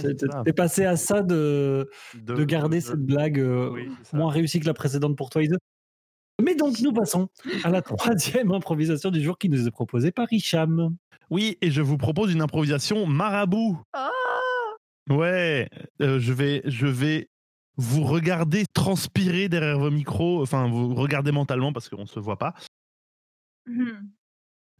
t'es 0.46 0.54
passé 0.54 0.86
à 0.86 0.96
ça 0.96 1.22
de, 1.22 1.90
de 2.16 2.44
garder 2.44 2.78
de- 2.80 2.84
cette 2.84 3.00
blague 3.06 3.40
euh, 3.40 3.70
Oui, 3.72 3.90
moins 4.14 4.32
réussie 4.32 4.60
que 4.60 4.68
la 4.68 4.74
précédente 4.74 5.16
pour 5.18 5.30
toi, 5.30 5.44
Ise. 5.44 5.58
Mais 6.44 6.56
donc, 6.56 6.80
nous 6.82 6.92
passons 6.94 7.28
à 7.64 7.70
la 7.70 7.82
troisième 7.82 8.52
improvisation 8.54 9.12
du 9.12 9.22
jour 9.22 9.38
qui 9.38 9.48
nous 9.50 9.68
est 9.68 9.72
proposée 9.72 10.12
par 10.12 10.32
Hicham. 10.32 10.96
Oui, 11.30 11.58
et 11.62 11.72
je 11.72 11.82
vous 11.82 11.98
propose 11.98 12.34
une 12.34 12.42
improvisation 12.42 13.06
marabout. 13.06 13.80
Ah 13.94 14.10
Ouais, 15.10 15.70
euh, 16.02 16.20
je 16.20 16.32
vais, 16.34 16.62
je 16.66 16.88
vais 16.88 17.30
vous 17.78 18.04
regarder 18.04 18.66
transpirer 18.74 19.50
derrière 19.50 19.80
vos 19.80 19.92
micros, 19.92 20.42
enfin 20.42 20.70
vous 20.70 20.94
regarder 20.94 21.32
mentalement 21.32 21.74
parce 21.74 21.90
qu'on 21.90 22.06
se 22.06 22.20
voit 22.20 22.38
pas. 22.38 22.54
Hmm. 23.66 24.10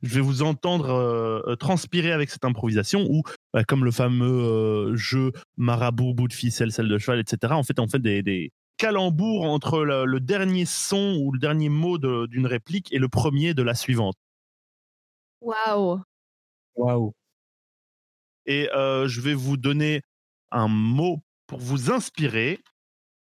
Je 0.04 0.16
vais 0.16 0.22
vous 0.22 0.42
entendre 0.42 0.90
euh, 0.90 1.42
euh, 1.48 1.56
transpirer 1.56 2.12
avec 2.12 2.30
cette 2.32 2.46
improvisation 2.46 3.06
où, 3.10 3.22
bah, 3.54 3.64
comme 3.64 3.86
le 3.86 3.92
fameux 3.92 4.26
euh, 4.26 4.96
jeu 4.96 5.32
marabout, 5.58 6.14
bout 6.14 6.28
de 6.28 6.34
ficelle, 6.34 6.72
selle 6.72 6.88
de 6.88 6.98
cheval, 6.98 7.20
etc. 7.20 7.54
En 7.54 7.64
fait, 7.64 7.80
on 7.80 7.88
fait 7.88 8.00
des, 8.00 8.24
des 8.24 8.52
calembours 8.78 9.44
entre 9.44 9.84
le, 9.84 10.06
le 10.06 10.20
dernier 10.20 10.66
son 10.66 11.18
ou 11.22 11.32
le 11.32 11.40
dernier 11.40 11.70
mot 11.70 12.00
de- 12.00 12.26
d'une 12.28 12.48
réplique 12.48 12.92
et 12.92 12.98
le 12.98 13.10
premier 13.10 13.54
de 13.54 13.62
la 13.62 13.76
suivante. 13.76 14.16
Waouh. 15.42 16.02
Waouh. 16.76 17.14
Et 18.48 18.70
euh, 18.74 19.08
je 19.08 19.22
vais 19.22 19.36
vous 19.36 19.56
donner 19.56 20.02
un 20.52 20.68
mot 20.68 21.20
pour 21.48 21.60
vous 21.60 21.92
inspirer. 21.92 22.60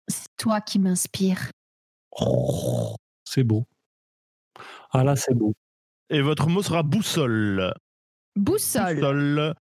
C'est 0.08 0.28
toi 0.38 0.62
qui 0.62 0.80
m'inspire. 0.80 1.50
Oh, 2.20 2.96
c'est 3.24 3.44
beau. 3.44 3.66
Ah 4.92 5.04
là, 5.04 5.16
c'est 5.16 5.34
beau. 5.34 5.54
Et 6.10 6.22
votre 6.22 6.48
mot 6.50 6.62
sera 6.62 6.84
boussole. 6.84 7.74
Boussole. 8.36 8.96
Boussole. 8.96 9.56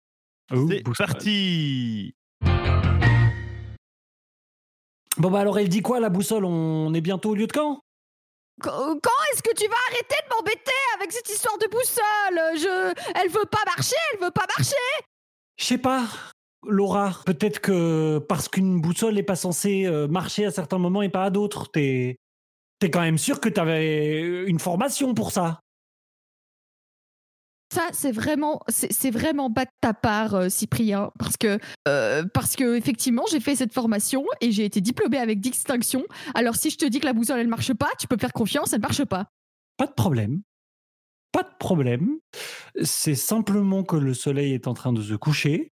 C'est 0.51 0.83
boussole. 0.83 1.07
parti. 1.07 2.15
Bon, 5.17 5.31
bah 5.31 5.41
alors, 5.41 5.59
elle 5.59 5.69
dit 5.69 5.83
quoi, 5.83 6.01
la 6.01 6.09
boussole? 6.09 6.45
On 6.45 6.93
est 6.95 7.01
bientôt 7.01 7.31
au 7.31 7.35
lieu 7.35 7.47
de 7.47 7.53
camp 7.53 7.81
Qu- 8.63 8.69
Quand 8.69 9.21
est-ce 9.33 9.43
que 9.43 9.55
tu 9.55 9.67
vas 9.69 9.77
arrêter 9.91 10.17
de 10.29 10.35
m'embêter 10.35 10.73
avec 10.97 11.13
cette 11.13 11.29
histoire 11.29 11.59
de 11.59 11.67
boussole? 11.67 12.59
Je, 12.59 12.95
elle 13.21 13.29
veut 13.31 13.47
pas 13.51 13.63
marcher, 13.67 13.97
elle 14.15 14.21
veut 14.25 14.31
pas 14.31 14.47
marcher. 14.59 14.75
Je 15.57 15.65
sais 15.65 15.79
pas, 15.79 16.07
Laura. 16.67 17.21
Peut-être 17.25 17.61
que 17.61 18.19
parce 18.19 18.49
qu'une 18.49 18.81
boussole 18.81 19.15
n'est 19.15 19.23
pas 19.23 19.37
censée 19.37 19.87
euh, 19.87 20.09
marcher 20.09 20.45
à 20.45 20.51
certains 20.51 20.79
moments 20.79 21.03
et 21.03 21.09
pas 21.09 21.25
à 21.25 21.31
d'autres, 21.31 21.71
t'es 21.71 22.17
quand 22.83 23.01
même 23.01 23.19
sûr 23.19 23.41
que 23.41 23.49
t'avais 23.49 24.45
une 24.47 24.59
formation 24.59 25.15
pour 25.15 25.33
ça. 25.33 25.61
Ça, 27.73 27.89
c'est 27.93 28.11
vraiment, 28.11 28.61
c'est 28.69 29.13
vraiment 29.13 29.49
bas 29.49 29.65
de 29.65 29.71
ta 29.81 29.95
part, 29.95 30.35
euh, 30.35 30.49
Cyprien, 30.49 31.13
parce 31.21 31.37
que, 31.37 31.61
euh, 31.87 32.25
parce 32.35 32.57
que 32.57 32.75
effectivement, 32.75 33.23
j'ai 33.31 33.39
fait 33.39 33.55
cette 33.55 33.73
formation 33.73 34.25
et 34.41 34.51
j'ai 34.51 34.65
été 34.65 34.81
diplômée 34.81 35.19
avec 35.19 35.41
distinction. 35.41 36.03
Alors, 36.35 36.57
si 36.57 36.71
je 36.71 36.79
te 36.79 36.85
dis 36.85 36.99
que 36.99 37.07
la 37.07 37.13
boussole 37.13 37.39
elle 37.39 37.47
marche 37.47 37.73
pas, 37.73 37.91
tu 38.01 38.09
peux 38.09 38.17
faire 38.17 38.33
confiance, 38.33 38.73
elle 38.73 38.81
marche 38.81 39.05
pas. 39.05 39.27
Pas 39.77 39.87
de 39.87 39.93
problème. 39.93 40.43
Pas 41.31 41.45
de 41.45 41.57
problème. 41.61 42.19
C'est 42.83 43.15
simplement 43.15 43.85
que 43.85 43.95
le 43.95 44.15
soleil 44.15 44.53
est 44.53 44.67
en 44.67 44.75
train 44.75 44.93
de 44.93 45.01
se 45.01 45.15
coucher, 45.15 45.71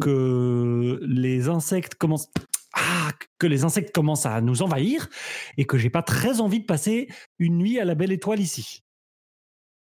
que 0.00 1.00
les 1.02 1.48
insectes 1.48 1.94
commencent. 1.94 2.30
Ah, 2.74 3.10
que 3.38 3.46
les 3.46 3.64
insectes 3.64 3.94
commencent 3.94 4.26
à 4.26 4.40
nous 4.40 4.62
envahir 4.62 5.08
et 5.56 5.66
que 5.66 5.78
j'ai 5.78 5.90
pas 5.90 6.02
très 6.02 6.40
envie 6.40 6.60
de 6.60 6.66
passer 6.66 7.08
une 7.38 7.58
nuit 7.58 7.80
à 7.80 7.84
la 7.84 7.94
belle 7.94 8.12
étoile 8.12 8.40
ici. 8.40 8.82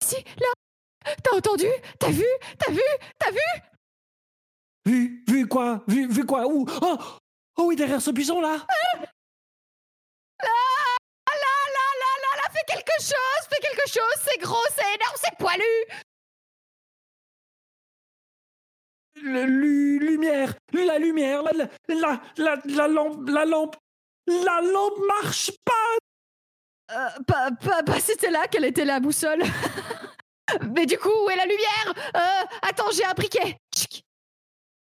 Si, 0.03 0.15
là, 0.15 0.47
t'as 1.23 1.37
entendu 1.37 1.67
T'as 1.99 2.11
vu 2.11 2.25
T'as 2.59 2.73
vu 2.73 2.81
T'as 3.19 3.31
vu? 3.31 3.63
Vu, 4.87 5.25
vu 5.29 5.47
quoi 5.49 5.83
Vu, 5.89 6.09
vu 6.09 6.25
quoi 6.25 6.47
Où? 6.47 6.67
Oh, 6.81 6.99
oh 7.57 7.65
oui, 7.67 7.77
derrière 7.77 8.01
ce 8.01 8.11
buisson 8.11 8.41
là 8.41 8.57
Là, 10.41 10.55
là, 11.27 11.35
là, 11.35 11.91
là, 12.01 12.13
là, 12.23 12.37
là, 12.37 12.51
fais 12.53 12.73
quelque 12.73 13.01
chose, 13.01 13.49
fais 13.51 13.61
quelque 13.61 13.89
chose, 13.89 14.23
c'est 14.25 14.41
gros, 14.41 14.57
c'est 14.75 14.95
énorme, 14.95 15.17
c'est 15.17 15.37
poilu 15.37 15.65
lu- 19.22 19.98
Lumière 19.98 20.54
La 20.72 20.98
lumière 20.98 21.42
La, 21.42 21.52
la, 21.52 21.68
la, 21.88 22.22
la, 22.37 22.57
la 22.66 22.88
lampe 22.88 23.28
La 23.28 23.44
lampe 23.44 23.76
La 24.26 24.61
lampe 24.62 24.98
marche 25.07 25.50
pas. 25.64 26.94
Euh, 26.96 27.22
pas, 27.26 27.50
pas, 27.52 27.83
pas 27.83 28.00
c'était 28.00 28.31
là 28.31 28.46
qu'elle 28.48 28.64
était 28.64 28.85
la 28.85 28.98
boussole. 29.00 29.42
Mais 30.74 30.87
du 30.87 30.96
coup, 30.98 31.11
où 31.24 31.31
est 31.31 31.37
la 31.37 31.44
lumière? 31.44 31.94
Euh, 32.16 32.44
Attends, 32.62 32.90
j'ai 32.92 33.04
un 33.04 33.12
briquet. 33.12 33.57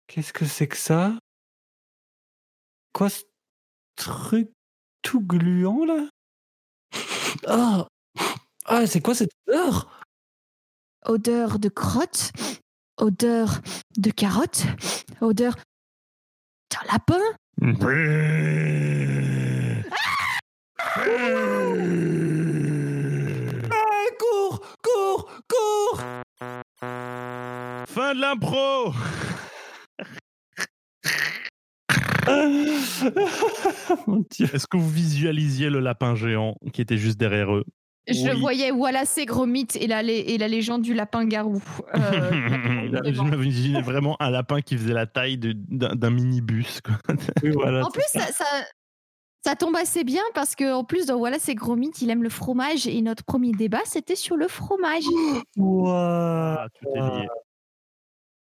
Qu'est-ce 0.07 0.33
que 0.33 0.45
c'est 0.45 0.69
que 0.69 0.77
ça? 0.77 1.13
Quoi 2.93 3.09
ce 3.11 3.23
truc 3.97 4.51
tout 5.03 5.21
gluant 5.21 5.85
là? 5.85 6.09
Ah 7.47 7.87
Ah, 8.67 8.87
c'est 8.87 9.01
quoi 9.01 9.15
cette 9.15 9.33
odeur? 9.49 10.01
Odeur 11.07 11.59
de 11.59 11.69
crotte, 11.69 12.31
odeur 13.01 13.61
de 13.97 14.11
carotte, 14.11 14.67
odeur 15.21 15.57
d'un 16.71 16.93
lapin. 16.93 17.21
Ah, 23.71 24.05
cours 24.19 24.61
Cours 24.83 25.31
Cours 25.49 26.01
Fin 27.89 28.15
de 28.15 28.21
l'impro. 28.21 28.93
Mon 34.07 34.25
Dieu. 34.31 34.47
Est-ce 34.55 34.67
que 34.67 34.77
vous 34.77 34.89
visualisiez 34.89 35.71
le 35.71 35.81
lapin 35.81 36.15
géant 36.15 36.57
qui 36.73 36.81
était 36.81 36.99
juste 36.99 37.19
derrière 37.19 37.53
eux? 37.55 37.65
Je 38.09 38.31
Oui. 38.31 38.41
voyais 38.41 38.71
Wallace 38.71 39.19
et 39.19 39.27
Gromit 39.27 39.69
et 39.79 39.87
la, 39.87 40.03
et 40.03 40.37
la 40.39 40.49
légende 40.49 40.83
du 40.83 40.95
lapin-garou. 40.95 41.63
Euh, 41.95 42.01
Je 43.13 43.23
m'imaginais 43.23 43.83
vraiment 43.83 44.17
un 44.21 44.31
lapin 44.31 44.61
qui 44.63 44.77
faisait 44.77 44.95
la 44.95 45.07
taille 45.07 45.39
d'un 45.39 46.11
minibus. 46.11 46.81
quoi. 46.81 46.95
Oui, 47.43 47.51
voilà, 47.51 47.85
en 47.87 47.91
plus, 47.91 48.03
ça, 48.09 48.27
ça, 48.33 48.45
ça 49.45 49.55
tombe 49.55 49.77
assez 49.77 50.03
bien 50.03 50.23
parce 50.35 50.55
que 50.57 50.73
en 50.73 50.83
plus, 50.83 51.07
dans 51.07 51.17
Wallace 51.17 51.49
et 51.49 51.55
Gromit, 51.55 51.91
il 52.01 52.11
aime 52.11 52.23
le 52.23 52.31
fromage 52.31 52.87
et 52.87 53.01
notre 53.03 53.23
premier 53.25 53.53
débat, 53.53 53.81
c'était 53.85 54.17
sur 54.17 54.37
le 54.37 54.49
fromage. 54.49 55.05
Ouah. 55.57 56.57
Ah, 56.65 56.69
tout 56.75 56.89
est 56.95 57.01
lié. 57.21 57.29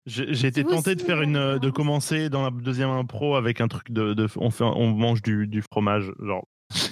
J'ai 0.06 0.48
été 0.48 0.64
tenté 0.64 0.96
de 0.96 1.02
faire 1.02 1.22
une, 1.22 1.58
de 1.60 1.70
commencer 1.70 2.30
dans 2.30 2.44
la 2.44 2.50
deuxième 2.52 2.90
impro 2.92 3.36
avec 3.36 3.60
un 3.60 3.68
truc 3.68 3.92
de, 3.92 4.14
de- 4.14 4.28
on 4.38 4.52
fait, 4.52 4.64
on 4.64 4.92
mange 4.92 5.22
du, 5.22 5.48
du 5.48 5.62
fromage, 5.62 6.14
genre. 6.24 6.46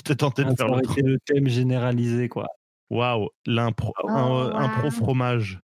J'étais 0.05 0.17
tenté 0.17 0.43
de 0.43 0.49
Ah, 0.51 0.55
faire 0.55 0.67
ça 0.67 0.71
aurait 0.71 0.81
le 0.81 0.87
truc. 0.87 0.97
été 0.99 1.07
le 1.07 1.17
thème 1.25 1.47
généralisé, 1.47 2.29
quoi. 2.29 2.45
Waouh, 2.91 3.29
l'impro, 3.47 3.91
Oh, 4.03 4.09
un, 4.09 4.53
un 4.55 4.69
pro 4.69 4.83
wow. 4.85 4.91
fromage. 4.91 5.59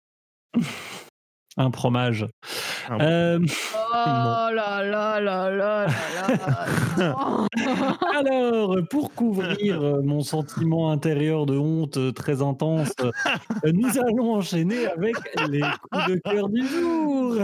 Un 1.61 1.73
fromage. 1.73 2.25
Un- 2.89 3.01
Euh, 3.01 3.39
Oh 3.43 3.49
là 4.55 4.81
là 4.85 5.21
là 5.21 5.51
là 5.51 5.51
là 5.51 5.87
là. 6.97 7.47
alors, 8.17 8.77
pour 8.91 9.13
couvrir 9.13 9.83
euh, 9.83 10.01
mon 10.03 10.21
sentiment 10.21 10.93
intérieur 10.93 11.47
de 11.47 11.59
honte 11.59 11.97
euh, 11.97 12.13
très 12.13 12.43
intense, 12.43 12.93
nous 13.65 13.99
allons 13.99 14.35
enchaîner 14.37 14.87
avec 14.87 15.17
les 15.49 15.63
coups 15.91 16.07
de 16.07 16.21
cœur 16.31 16.49
du 16.49 16.65
jour. 16.65 17.35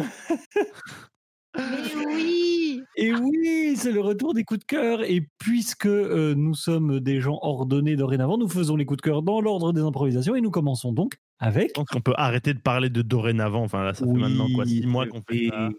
Mais 1.56 2.04
oui 2.06 2.82
Et 2.96 3.12
oui, 3.12 3.76
c'est 3.76 3.92
le 3.92 4.00
retour 4.00 4.34
des 4.34 4.44
coups 4.44 4.60
de 4.60 4.64
cœur. 4.64 5.02
Et 5.02 5.28
puisque 5.38 5.86
euh, 5.86 6.34
nous 6.34 6.54
sommes 6.54 7.00
des 7.00 7.20
gens 7.20 7.38
ordonnés 7.42 7.96
dorénavant, 7.96 8.38
nous 8.38 8.48
faisons 8.48 8.76
les 8.76 8.86
coups 8.86 8.98
de 8.98 9.02
cœur 9.02 9.22
dans 9.22 9.40
l'ordre 9.40 9.72
des 9.72 9.80
improvisations 9.80 10.34
et 10.34 10.40
nous 10.40 10.50
commençons 10.50 10.92
donc 10.92 11.14
avec. 11.38 11.68
Je 11.68 11.72
pense 11.74 11.88
qu'on 11.88 12.00
peut 12.00 12.14
arrêter 12.16 12.54
de 12.54 12.60
parler 12.60 12.90
de 12.90 13.02
dorénavant. 13.02 13.62
Enfin, 13.62 13.84
là, 13.84 13.94
ça 13.94 14.04
fait 14.06 14.12
maintenant 14.12 14.48
quoi, 14.54 14.64
six 14.66 14.86
mois 14.86 15.06
qu'on 15.06 15.22
fait 15.22 15.48
ça. 15.48 15.70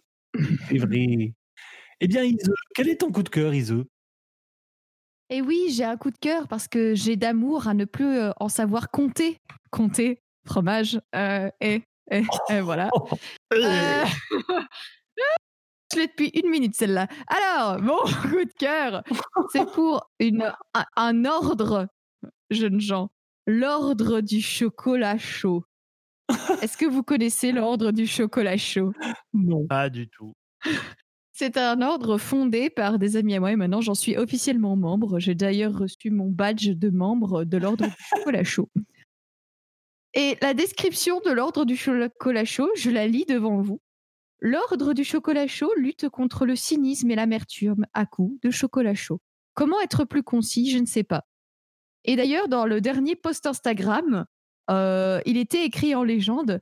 C'est 0.70 0.78
vrai. 0.78 1.34
Eh 2.02 2.08
bien, 2.08 2.24
Ise, 2.24 2.52
quel 2.74 2.90
est 2.90 2.98
ton 2.98 3.12
coup 3.12 3.24
de 3.24 3.30
cœur, 3.30 3.54
Ise? 3.54 3.76
Et 5.30 5.42
oui, 5.42 5.70
j'ai 5.72 5.86
un 5.86 5.98
coup 5.98 6.12
de 6.12 6.18
cœur 6.18 6.48
parce 6.48 6.68
que 6.68 6.94
j'ai 6.94 7.16
d'amour 7.16 7.68
à 7.68 7.74
ne 7.74 7.86
plus 7.86 8.18
euh, 8.18 8.32
en 8.40 8.50
savoir 8.50 8.92
compter. 8.92 9.40
Compter, 9.72 10.22
fromage, 10.46 11.00
euh, 11.16 11.50
et, 11.60 11.82
et, 12.12 12.24
et 12.50 12.62
voilà. 12.62 12.90
Euh, 13.54 14.04
Je 15.93 16.00
l'ai 16.00 16.08
depuis 16.08 16.32
une 16.34 16.50
minute 16.50 16.76
celle-là. 16.76 17.08
Alors, 17.28 17.82
mon 17.82 17.98
coup 18.21 18.43
de 18.43 18.54
cœur, 18.58 19.04
c'est 19.52 19.65
pour 19.71 20.10
une, 20.19 20.52
un, 20.74 20.86
un 20.95 21.26
ordre, 21.26 21.88
jeunes 22.50 22.80
gens, 22.80 23.10
l'ordre 23.48 24.21
du 24.21 24.41
chocolat 24.41 25.17
chaud. 25.17 25.63
Est-ce 26.62 26.78
que 26.78 26.86
vous 26.86 27.04
connaissez 27.04 27.52
l'ordre 27.52 27.91
du 27.91 28.08
chocolat 28.08 28.58
chaud? 28.58 28.93
Non. 29.34 29.67
Pas 29.67 29.89
du 29.89 30.08
tout. 30.10 30.34
C'est 31.34 31.58
un 31.58 31.82
ordre 31.82 32.17
fondé 32.17 32.69
par 32.69 32.98
des 32.98 33.17
amis 33.17 33.36
à 33.36 33.39
moi 33.39 33.52
et 33.52 33.56
maintenant 33.56 33.82
j'en 33.82 33.93
suis 33.93 34.17
officiellement 34.17 34.76
membre. 34.76 35.19
J'ai 35.19 35.36
d'ailleurs 35.36 35.78
reçu 35.78 36.10
mon 36.10 36.30
badge 36.30 36.69
de 36.69 36.89
membre 36.89 37.43
de 37.43 37.58
l'ordre 37.58 37.86
du 37.86 37.93
chocolat 38.10 38.43
chaud. 38.43 38.69
Et 40.13 40.38
la 40.41 40.54
description 40.54 41.19
de 41.26 41.32
l'ordre 41.32 41.65
du 41.65 41.76
chocolat 41.76 42.45
chaud, 42.45 42.69
je 42.78 42.89
la 42.89 43.06
lis 43.06 43.26
devant 43.26 43.62
vous. 43.62 43.82
L'ordre 44.47 44.93
du 44.93 45.03
chocolat 45.03 45.47
chaud 45.47 45.73
lutte 45.75 46.08
contre 46.08 46.45
le 46.45 46.55
cynisme 46.55 47.10
et 47.10 47.15
l'amertume 47.15 47.88
à 47.95 48.05
coups 48.05 48.39
de 48.43 48.51
chocolat 48.51 48.93
chaud. 48.93 49.19
Comment 49.55 49.81
être 49.81 50.05
plus 50.05 50.21
concis 50.21 50.69
Je 50.69 50.77
ne 50.77 50.86
sais 50.86 51.01
pas. 51.01 51.23
Et 52.03 52.15
d'ailleurs, 52.15 52.47
dans 52.47 52.67
le 52.67 52.79
dernier 52.79 53.15
post 53.15 53.47
Instagram, 53.47 54.27
euh, 54.69 55.19
il 55.25 55.38
était 55.38 55.65
écrit 55.65 55.95
en 55.95 56.03
légende 56.03 56.62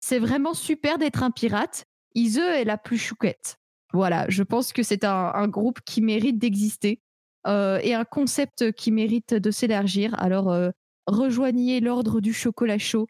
C'est 0.00 0.18
vraiment 0.18 0.52
super 0.52 0.98
d'être 0.98 1.22
un 1.22 1.30
pirate. 1.30 1.86
Ise 2.14 2.36
est 2.36 2.64
la 2.64 2.76
plus 2.76 2.98
chouquette. 2.98 3.56
Voilà, 3.94 4.26
je 4.28 4.42
pense 4.42 4.74
que 4.74 4.82
c'est 4.82 5.04
un, 5.04 5.48
groupe 5.48 5.80
qui 5.80 6.02
mérite 6.02 6.36
d'exister 6.36 7.00
euh, 7.46 7.80
et 7.82 7.94
un 7.94 8.04
concept 8.04 8.72
qui 8.72 8.92
mérite 8.92 9.32
de 9.32 9.50
s'élargir. 9.50 10.14
Alors, 10.20 10.52
euh, 10.52 10.72
rejoignez 11.06 11.80
l'ordre 11.80 12.20
du 12.20 12.34
chocolat 12.34 12.76
chaud. 12.76 13.06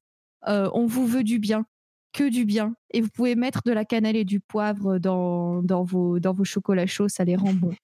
On 0.46 0.86
vous 0.86 1.04
veut 1.04 1.24
du 1.24 1.40
bien, 1.40 1.66
que 2.14 2.30
du 2.30 2.46
bien. 2.46 2.74
Et 2.90 3.00
vous 3.00 3.10
pouvez 3.10 3.34
mettre 3.34 3.60
de 3.66 3.72
la 3.72 3.84
cannelle 3.84 4.16
et 4.16 4.24
du 4.24 4.40
poivre 4.40 4.98
dans, 4.98 5.62
dans, 5.62 5.82
vos, 5.82 6.18
dans 6.20 6.32
vos 6.32 6.44
chocolats 6.44 6.86
chauds, 6.86 7.08
ça 7.08 7.24
les 7.24 7.36
rend 7.36 7.52
bons. 7.52 7.74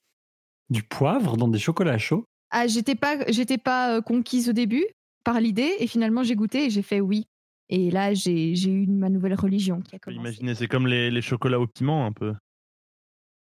Du 0.71 0.83
poivre 0.83 1.37
dans 1.37 1.49
des 1.49 1.59
chocolats 1.59 1.99
chauds? 1.99 2.25
Ah, 2.51 2.67
j'étais 2.67 2.95
pas, 2.95 3.19
j'étais 3.29 3.59
pas 3.59 4.01
conquise 4.01 4.49
au 4.49 4.53
début 4.53 4.87
par 5.25 5.41
l'idée 5.41 5.75
et 5.79 5.87
finalement 5.87 6.23
j'ai 6.23 6.37
goûté 6.37 6.67
et 6.67 6.71
j'ai 6.71 6.83
fait 6.83 7.01
oui. 7.01 7.27
Et 7.69 7.91
là, 7.91 8.15
j'ai 8.15 8.53
eu 8.53 8.87
ma 8.87 9.11
nouvelle 9.11 9.35
religion 9.35 9.81
qui 9.81 9.95
a 9.95 9.99
commencé. 9.99 10.21
Imaginez, 10.21 10.55
c'est 10.55 10.67
comme 10.67 10.87
les, 10.87 11.11
les 11.11 11.23
chocolats 11.23 11.61
au 11.61 11.67
piment 11.67 12.07
un 12.07 12.13
peu 12.13 12.35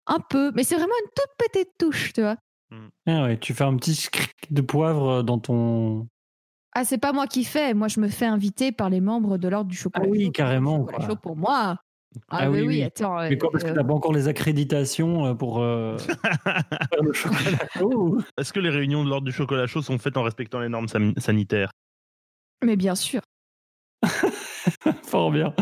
un 0.09 0.21
peu, 0.21 0.51
mais 0.55 0.65
c'est 0.65 0.75
vraiment 0.75 0.95
une 1.05 1.11
toute 1.15 1.47
petite 1.47 1.71
touche, 1.79 2.13
tu 2.13 2.23
vois. 2.23 2.37
Hmm. 2.71 2.89
Ah 3.07 3.23
ouais, 3.25 3.39
tu 3.39 3.55
fais 3.55 3.65
un 3.65 3.77
petit 3.77 3.95
script 3.95 4.53
de 4.53 4.61
poivre 4.63 5.23
dans 5.23 5.39
ton. 5.39 6.09
Ah, 6.75 6.85
c'est 6.85 6.99
pas 6.99 7.13
moi 7.13 7.27
qui 7.27 7.45
fais. 7.45 7.75
Moi, 7.75 7.89
je 7.89 8.01
me 8.01 8.09
fais 8.09 8.27
inviter 8.27 8.73
par 8.73 8.91
les 8.91 9.01
membres 9.01 9.39
de 9.39 9.49
l'ordre 9.49 9.71
du 9.71 9.77
chocolat. 9.77 10.05
Ah 10.07 10.11
oui, 10.11 10.31
carrément. 10.31 10.87
Chocolat 10.87 11.07
chaud 11.07 11.17
pour 11.17 11.37
moi. 11.37 11.77
Ah, 12.29 12.39
ah 12.43 12.51
oui, 12.51 12.63
oui, 12.63 12.83
attends. 12.83 13.21
Mais 13.29 13.37
quoi, 13.37 13.51
parce 13.51 13.65
que 13.65 13.71
euh, 13.71 13.75
t'as 13.75 13.85
pas 13.85 13.93
encore 13.93 14.13
les 14.13 14.29
accréditations 14.29 15.27
euh, 15.27 15.35
pour 15.35 15.61
euh, 15.61 15.99
faire 15.99 17.03
le 17.03 17.13
chocolat 17.13 17.69
chaud 17.77 18.19
Est-ce 18.39 18.53
que 18.53 18.61
les 18.61 18.71
réunions 18.71 19.05
de 19.05 19.11
l'ordre 19.11 19.27
du 19.27 19.33
chocolat 19.33 19.67
chaud 19.67 19.83
sont 19.83 19.99
faites 19.99 20.17
en 20.17 20.23
respectant 20.23 20.61
les 20.61 20.69
normes 20.69 20.89
sanitaires? 20.89 21.71
Mais 22.65 22.77
bien 22.77 22.95
sûr. 22.95 23.21
Fort 25.05 25.31
bien. 25.31 25.55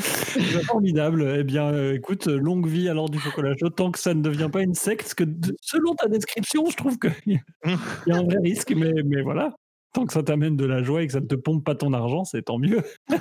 Formidable. 0.67 1.37
Eh 1.39 1.45
bien, 1.45 1.73
euh, 1.73 1.95
écoute, 1.95 2.27
longue 2.27 2.67
vie 2.67 2.89
à 2.89 2.95
l'ordre 2.95 3.13
du 3.13 3.21
chocolat 3.21 3.55
chaud, 3.57 3.71
tant 3.71 3.91
que 3.91 3.99
ça 3.99 4.15
ne 4.15 4.23
devient 4.23 4.49
pas 4.53 4.63
une 4.63 4.75
secte, 4.75 5.15
que 5.15 5.25
selon 5.61 5.95
ta 5.95 6.09
description, 6.09 6.67
je 6.71 6.77
trouve 6.77 6.99
qu'il 6.99 7.43
y 8.07 8.13
a 8.13 8.17
un 8.17 8.25
vrai 8.25 8.39
risque, 8.43 8.73
mais, 8.75 8.93
mais 9.05 9.23
voilà. 9.23 9.55
Tant 9.97 10.05
que 10.05 10.13
ça 10.13 10.23
t'amène 10.23 10.59
de 10.59 10.67
la 10.67 10.83
joie 10.83 11.03
et 11.03 11.07
que 11.07 11.15
ça 11.15 11.21
ne 11.21 11.27
te 11.27 11.35
pompe 11.35 11.65
pas 11.65 11.75
ton 11.75 11.95
argent, 11.95 12.25
c'est 12.25 12.43
tant 12.43 12.59
mieux. 12.59 12.83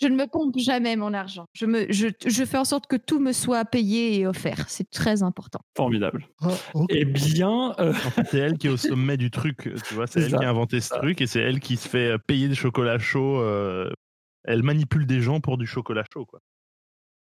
Je 0.00 0.08
ne 0.08 0.16
me 0.16 0.26
pompe 0.26 0.56
jamais 0.56 0.96
mon 0.96 1.12
argent. 1.12 1.44
Je, 1.52 1.66
me, 1.66 1.84
je, 1.92 2.08
je, 2.24 2.44
fais 2.46 2.56
en 2.56 2.64
sorte 2.64 2.86
que 2.86 2.96
tout 2.96 3.18
me 3.18 3.32
soit 3.32 3.66
payé 3.66 4.18
et 4.18 4.26
offert. 4.26 4.64
C'est 4.68 4.88
très 4.90 5.22
important. 5.22 5.58
Formidable. 5.76 6.26
Ah, 6.40 6.48
eh 6.88 7.04
bien. 7.04 7.74
Euh, 7.78 7.92
c'est 8.30 8.38
elle 8.38 8.56
qui 8.56 8.68
est 8.68 8.70
au 8.70 8.78
sommet 8.78 9.18
du 9.18 9.30
truc. 9.30 9.70
Tu 9.86 9.94
vois, 9.94 10.06
c'est 10.06 10.22
elle 10.22 10.34
qui 10.34 10.44
a 10.44 10.48
inventé 10.48 10.80
ce 10.80 10.94
truc 10.94 11.20
et 11.20 11.26
c'est 11.26 11.40
elle 11.40 11.60
qui 11.60 11.76
se 11.76 11.86
fait 11.86 12.18
payer 12.26 12.48
des 12.48 12.54
chocolats 12.54 12.98
chauds. 12.98 13.40
Euh, 13.40 13.90
elle 14.44 14.62
manipule 14.62 15.06
des 15.06 15.20
gens 15.20 15.40
pour 15.40 15.58
du 15.58 15.66
chocolat 15.66 16.04
chaud, 16.10 16.24
quoi. 16.24 16.40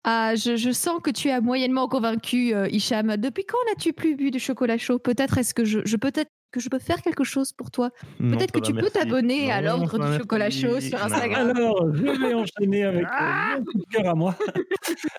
Ah, 0.04 0.34
je, 0.36 0.56
je, 0.56 0.70
sens 0.70 1.00
que 1.02 1.10
tu 1.10 1.30
as 1.30 1.40
moyennement 1.40 1.88
convaincu, 1.88 2.54
euh, 2.54 2.68
Hicham. 2.68 3.16
Depuis 3.16 3.44
quand 3.44 3.58
n'as-tu 3.66 3.92
plus 3.92 4.14
bu 4.14 4.30
de 4.30 4.38
chocolat 4.38 4.78
chaud? 4.78 4.98
Peut-être 4.98 5.38
est-ce 5.38 5.52
que 5.52 5.64
je, 5.64 5.80
je 5.84 5.96
peut-être 5.96 6.30
que 6.56 6.62
je 6.62 6.70
peux 6.70 6.78
faire 6.78 7.02
quelque 7.02 7.22
chose 7.22 7.52
pour 7.52 7.70
toi 7.70 7.90
Peut-être 8.18 8.50
que 8.50 8.60
tu 8.60 8.72
peux 8.72 8.88
t'abonner 8.88 9.52
à 9.52 9.60
l'ordre 9.60 9.98
du 9.98 10.18
chocolat 10.18 10.48
chaud 10.48 10.80
sur 10.80 11.02
Instagram. 11.02 11.52
Alors, 11.54 11.94
je 11.94 12.02
vais 12.02 12.32
enchaîner 12.32 12.84
avec 12.84 13.04
euh, 13.04 13.10
ah 13.12 13.56
mon 13.58 13.64
coup 13.64 13.78
de 13.78 13.84
cœur 13.90 14.08
à 14.08 14.14
moi. 14.14 14.36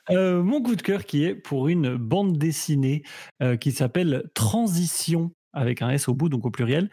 Euh, 0.10 0.42
mon 0.42 0.62
coup 0.62 0.76
de 0.76 0.82
cœur 0.82 1.06
qui 1.06 1.26
est 1.26 1.36
pour 1.36 1.68
une 1.68 1.98
bande 1.98 2.38
dessinée 2.38 3.04
euh, 3.44 3.58
qui 3.58 3.74
s'appelle 3.74 4.24
Transition 4.34 5.32
avec 5.52 5.82
un 5.82 5.90
S 5.90 6.08
au 6.08 6.14
bout, 6.14 6.30
donc 6.30 6.46
au 6.46 6.52
pluriel, 6.52 6.90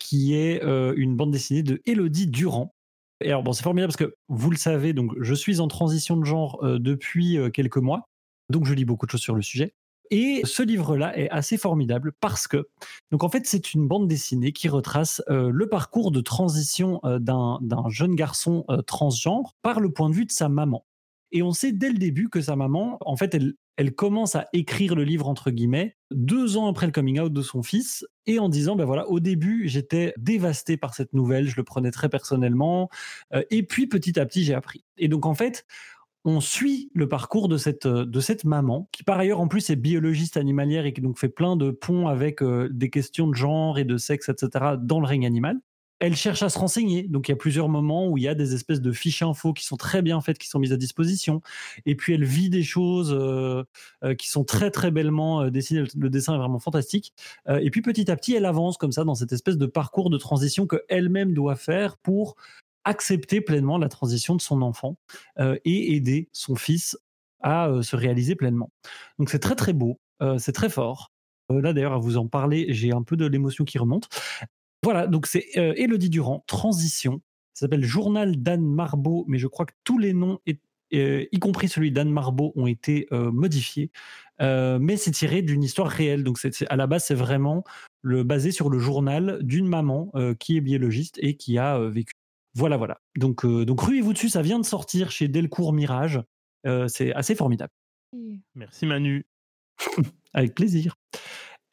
qui 0.00 0.34
est 0.34 0.62
une 0.62 1.14
bande 1.14 1.30
dessinée 1.30 1.62
de 1.62 1.80
Elodie 1.86 2.26
Durand. 2.26 2.74
Et 3.20 3.28
alors 3.28 3.42
bon, 3.42 3.52
c'est 3.52 3.62
formidable 3.62 3.92
parce 3.92 4.10
que 4.10 4.14
vous 4.28 4.50
le 4.50 4.56
savez, 4.56 4.92
donc 4.92 5.12
je 5.20 5.34
suis 5.34 5.60
en 5.60 5.68
transition 5.68 6.16
de 6.16 6.24
genre 6.24 6.58
depuis 6.62 7.38
quelques 7.52 7.76
mois, 7.76 8.08
donc 8.50 8.66
je 8.66 8.74
lis 8.74 8.84
beaucoup 8.84 9.06
de 9.06 9.10
choses 9.10 9.20
sur 9.20 9.34
le 9.34 9.42
sujet. 9.42 9.72
Et 10.10 10.42
ce 10.44 10.62
livre-là 10.62 11.16
est 11.18 11.28
assez 11.30 11.56
formidable 11.56 12.12
parce 12.20 12.48
que, 12.48 12.68
donc 13.10 13.24
en 13.24 13.28
fait, 13.28 13.46
c'est 13.46 13.74
une 13.74 13.86
bande 13.86 14.08
dessinée 14.08 14.52
qui 14.52 14.68
retrace 14.68 15.22
euh, 15.28 15.50
le 15.52 15.68
parcours 15.68 16.10
de 16.10 16.20
transition 16.20 17.00
euh, 17.04 17.18
d'un 17.18 17.88
jeune 17.88 18.14
garçon 18.14 18.64
euh, 18.70 18.82
transgenre 18.82 19.54
par 19.62 19.80
le 19.80 19.90
point 19.90 20.08
de 20.08 20.14
vue 20.14 20.26
de 20.26 20.32
sa 20.32 20.48
maman. 20.48 20.84
Et 21.30 21.42
on 21.42 21.52
sait 21.52 21.72
dès 21.72 21.90
le 21.90 21.98
début 21.98 22.30
que 22.30 22.40
sa 22.40 22.56
maman, 22.56 22.96
en 23.02 23.16
fait, 23.16 23.34
elle, 23.34 23.54
elle 23.76 23.94
commence 23.94 24.34
à 24.34 24.46
écrire 24.54 24.94
le 24.94 25.04
livre 25.04 25.28
entre 25.28 25.50
guillemets 25.50 25.96
deux 26.10 26.56
ans 26.56 26.68
après 26.68 26.86
le 26.86 26.92
coming 26.92 27.20
out 27.20 27.32
de 27.32 27.42
son 27.42 27.62
fils 27.62 28.06
et 28.26 28.38
en 28.38 28.48
disant 28.48 28.76
ben 28.76 28.86
voilà 28.86 29.06
au 29.08 29.20
début 29.20 29.68
j'étais 29.68 30.14
dévasté 30.16 30.78
par 30.78 30.94
cette 30.94 31.12
nouvelle 31.12 31.48
je 31.48 31.56
le 31.56 31.64
prenais 31.64 31.90
très 31.90 32.08
personnellement 32.08 32.88
et 33.50 33.62
puis 33.62 33.86
petit 33.86 34.18
à 34.18 34.26
petit 34.26 34.42
j'ai 34.42 34.54
appris 34.54 34.84
et 34.96 35.06
donc 35.06 35.26
en 35.26 35.34
fait 35.34 35.64
on 36.28 36.40
suit 36.40 36.90
le 36.94 37.08
parcours 37.08 37.48
de 37.48 37.56
cette, 37.56 37.86
euh, 37.86 38.04
de 38.04 38.20
cette 38.20 38.44
maman, 38.44 38.88
qui 38.92 39.02
par 39.02 39.18
ailleurs 39.18 39.40
en 39.40 39.48
plus 39.48 39.70
est 39.70 39.76
biologiste 39.76 40.36
animalière 40.36 40.84
et 40.84 40.92
qui 40.92 41.00
donc 41.00 41.18
fait 41.18 41.30
plein 41.30 41.56
de 41.56 41.70
ponts 41.70 42.06
avec 42.06 42.42
euh, 42.42 42.68
des 42.70 42.90
questions 42.90 43.28
de 43.28 43.34
genre 43.34 43.78
et 43.78 43.84
de 43.84 43.96
sexe, 43.96 44.28
etc., 44.28 44.74
dans 44.78 45.00
le 45.00 45.06
règne 45.06 45.24
animal. 45.24 45.56
Elle 46.00 46.14
cherche 46.14 46.42
à 46.42 46.50
se 46.50 46.58
renseigner, 46.58 47.04
donc 47.08 47.28
il 47.28 47.32
y 47.32 47.34
a 47.34 47.36
plusieurs 47.36 47.68
moments 47.68 48.08
où 48.08 48.18
il 48.18 48.24
y 48.24 48.28
a 48.28 48.34
des 48.34 48.54
espèces 48.54 48.82
de 48.82 48.92
fiches 48.92 49.22
infos 49.22 49.52
qui 49.54 49.64
sont 49.64 49.76
très 49.76 50.02
bien 50.02 50.20
faites, 50.20 50.38
qui 50.38 50.48
sont 50.48 50.60
mises 50.60 50.72
à 50.72 50.76
disposition, 50.76 51.40
et 51.86 51.96
puis 51.96 52.12
elle 52.12 52.24
vit 52.24 52.50
des 52.50 52.62
choses 52.62 53.12
euh, 53.12 53.64
qui 54.16 54.28
sont 54.28 54.44
très 54.44 54.70
très 54.70 54.92
bellement 54.92 55.50
dessinées, 55.50 55.84
le 55.96 56.08
dessin 56.08 56.34
est 56.34 56.38
vraiment 56.38 56.60
fantastique, 56.60 57.14
et 57.48 57.68
puis 57.72 57.82
petit 57.82 58.12
à 58.12 58.16
petit 58.16 58.32
elle 58.34 58.44
avance 58.44 58.76
comme 58.76 58.92
ça 58.92 59.02
dans 59.02 59.16
cette 59.16 59.32
espèce 59.32 59.58
de 59.58 59.66
parcours 59.66 60.08
de 60.08 60.18
transition 60.18 60.68
que 60.68 60.76
elle-même 60.88 61.34
doit 61.34 61.56
faire 61.56 61.96
pour 61.96 62.36
accepter 62.84 63.40
pleinement 63.40 63.78
la 63.78 63.88
transition 63.88 64.34
de 64.34 64.40
son 64.40 64.62
enfant 64.62 64.96
euh, 65.38 65.56
et 65.64 65.94
aider 65.94 66.28
son 66.32 66.54
fils 66.56 66.98
à 67.40 67.68
euh, 67.68 67.82
se 67.82 67.96
réaliser 67.96 68.34
pleinement. 68.34 68.72
Donc 69.18 69.30
c'est 69.30 69.38
très 69.38 69.54
très 69.54 69.72
beau, 69.72 70.00
euh, 70.22 70.38
c'est 70.38 70.52
très 70.52 70.70
fort. 70.70 71.12
là 71.50 71.72
d'ailleurs 71.72 71.92
à 71.92 71.98
vous 71.98 72.16
en 72.16 72.26
parler, 72.26 72.66
j'ai 72.70 72.92
un 72.92 73.02
peu 73.02 73.16
de 73.16 73.26
l'émotion 73.26 73.64
qui 73.64 73.78
remonte. 73.78 74.08
Voilà, 74.82 75.06
donc 75.06 75.26
c'est 75.26 75.46
Elodie 75.54 76.08
Durand, 76.08 76.44
Transition. 76.46 77.20
Ça 77.52 77.66
s'appelle 77.66 77.84
Journal 77.84 78.36
d'Anne 78.40 78.64
Marbeau, 78.64 79.24
mais 79.26 79.38
je 79.38 79.48
crois 79.48 79.66
que 79.66 79.74
tous 79.82 79.98
les 79.98 80.12
noms, 80.12 80.38
y 80.46 81.38
compris 81.40 81.68
celui 81.68 81.90
d'Anne 81.90 82.10
Marbeau, 82.10 82.52
ont 82.54 82.68
été 82.68 83.08
modifiés. 83.10 83.90
mais 84.38 84.96
c'est 84.96 85.10
tiré 85.10 85.42
d'une 85.42 85.64
histoire 85.64 85.88
réelle. 85.88 86.22
Donc 86.22 86.38
à 86.68 86.76
la 86.76 86.86
base, 86.86 87.06
c'est 87.06 87.16
vraiment 87.16 87.64
basé 88.04 88.52
sur 88.52 88.70
le 88.70 88.78
journal 88.78 89.40
d'une 89.42 89.66
maman 89.66 90.12
qui 90.38 90.56
est 90.56 90.60
biologiste 90.60 91.18
et 91.20 91.36
qui 91.36 91.58
a 91.58 91.80
vécu 91.80 92.12
voilà, 92.58 92.76
voilà. 92.76 93.00
Donc, 93.16 93.44
euh, 93.44 93.64
donc 93.64 93.80
ruez-vous 93.80 94.12
dessus, 94.12 94.28
ça 94.28 94.42
vient 94.42 94.58
de 94.58 94.64
sortir 94.64 95.12
chez 95.12 95.28
Delcourt 95.28 95.72
Mirage. 95.72 96.20
Euh, 96.66 96.88
c'est 96.88 97.12
assez 97.14 97.36
formidable. 97.36 97.72
Merci 98.56 98.84
Manu. 98.84 99.26
Avec 100.34 100.56
plaisir. 100.56 100.96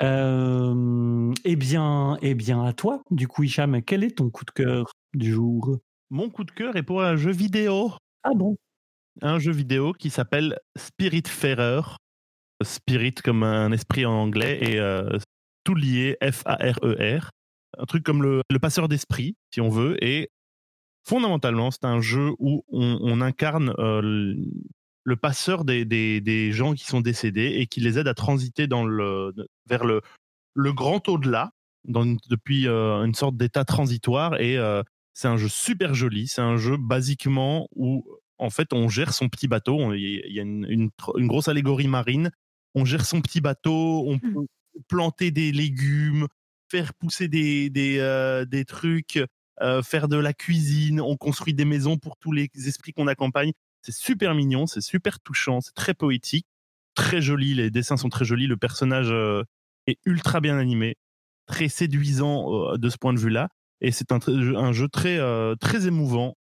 Euh, 0.04 1.34
eh 1.44 1.56
bien, 1.56 2.20
eh 2.22 2.36
bien, 2.36 2.64
à 2.64 2.74
toi, 2.74 3.02
du 3.10 3.28
coup, 3.28 3.44
Hicham, 3.44 3.82
quel 3.82 4.04
est 4.04 4.18
ton 4.18 4.30
coup 4.30 4.46
de 4.46 4.52
cœur 4.52 4.92
du 5.16 5.34
jour? 5.34 5.80
Mon 6.12 6.30
coup 6.30 6.44
de 6.44 6.52
cœur 6.52 6.76
est 6.76 6.84
pour 6.84 7.02
un 7.02 7.16
jeu 7.16 7.32
vidéo. 7.32 7.92
Ah 8.24 8.36
bon? 8.36 8.56
Un 9.24 9.40
jeu 9.40 9.52
vidéo 9.52 9.94
qui 9.94 10.12
s'appelle 10.12 10.60
Spirit 10.78 11.24
Spiritfarer. 11.26 11.82
Spirit 12.64 13.16
comme 13.16 13.42
un 13.44 13.72
esprit 13.72 14.06
en 14.06 14.14
anglais 14.14 14.60
et 14.62 14.80
tout 15.64 15.76
lié 15.76 16.18
F-A-R-E-R. 16.22 17.26
E 17.26 17.30
un 17.78 17.86
truc 17.86 18.04
comme 18.04 18.24
le, 18.24 18.42
le 18.50 18.60
passeur 18.60 18.88
d'esprit, 18.88 19.36
si 19.54 19.62
on 19.62 19.70
veut, 19.70 20.02
et 20.04 20.30
fondamentalement, 21.06 21.72
c'est 21.72 21.86
un 21.86 22.02
jeu 22.02 22.32
où 22.40 22.64
on, 22.70 23.22
incarne 23.22 23.74
euh, 23.78 24.36
le, 25.04 25.16
passeur 25.16 25.64
des, 25.64 26.52
gens 26.52 26.74
qui 26.74 26.86
sont 26.86 27.02
décédés 27.02 27.56
et 27.58 27.68
qui 27.68 27.80
les 27.80 28.00
aide 28.00 28.08
à 28.08 28.14
transiter 28.14 28.68
dans 28.68 28.86
le, 28.86 29.34
vers 29.68 29.86
le, 29.86 30.02
le 30.56 30.74
grand 30.74 31.08
au-delà, 31.08 31.52
depuis 31.86 32.68
euh, 32.68 33.04
une 33.04 33.14
sorte 33.14 33.38
d'état 33.38 33.64
transitoire. 33.64 34.40
Et 34.42 34.58
euh, 34.58 34.82
c'est 35.14 35.28
un 35.28 35.38
jeu 35.38 35.48
super 35.48 35.94
joli. 35.94 36.28
C'est 36.28 36.42
un 36.42 36.58
jeu 36.58 36.78
basiquement 36.78 37.68
où, 37.76 38.04
en 38.40 38.50
fait, 38.50 38.74
on 38.74 38.90
gère 38.90 39.14
son 39.14 39.30
petit 39.30 39.48
bateau. 39.48 39.94
Il 39.94 40.34
y 40.34 40.40
a 40.40 40.44
une, 40.44 40.90
grosse 41.28 41.48
allégorie 41.48 41.88
marine. 41.88 42.32
On 42.74 42.84
gère 42.84 43.06
son 43.06 43.22
petit 43.22 43.40
bateau, 43.40 44.04
on 44.08 44.16
mmh. 44.16 44.20
peut 44.20 44.46
planter 44.90 45.32
des 45.32 45.54
légumes, 45.54 46.28
faire 46.70 46.94
pousser 46.96 47.30
des, 47.30 47.70
des 47.70 48.66
trucs, 48.66 49.20
euh, 49.62 49.82
faire 49.82 50.08
de 50.08 50.18
la 50.18 50.34
cuisine, 50.34 51.00
on 51.00 51.16
construit 51.16 51.54
des 51.54 51.66
maisons 51.66 51.98
pour 51.98 52.18
tous 52.18 52.32
les 52.32 52.50
esprits 52.68 52.94
qu'on 52.94 53.08
accompagne. 53.08 53.52
C'est 53.82 53.94
super 53.94 54.36
mignon, 54.36 54.68
c'est 54.68 54.82
super 54.82 55.20
touchant, 55.20 55.62
c'est 55.62 55.74
très 55.74 55.94
poétique, 55.94 56.46
très 56.96 57.22
joli. 57.22 57.54
Les 57.54 57.72
dessins 57.72 57.98
sont 57.98 58.10
très 58.10 58.26
jolis. 58.26 58.48
Le 58.48 58.58
personnage 58.58 59.10
euh, 59.12 59.44
est 59.88 59.98
ultra 60.06 60.42
bien 60.42 60.58
animé, 60.58 60.98
très 61.46 61.70
séduisant 61.70 62.74
euh, 62.74 62.78
de 62.78 62.90
ce 62.90 62.98
point 62.98 63.14
de 63.14 63.20
vue-là. 63.20 63.50
Et 63.82 63.92
c'est 63.92 64.12
un, 64.12 64.72
jeu 64.72 64.88
très, 64.88 65.20
très 65.58 65.86
émouvant, 65.86 66.38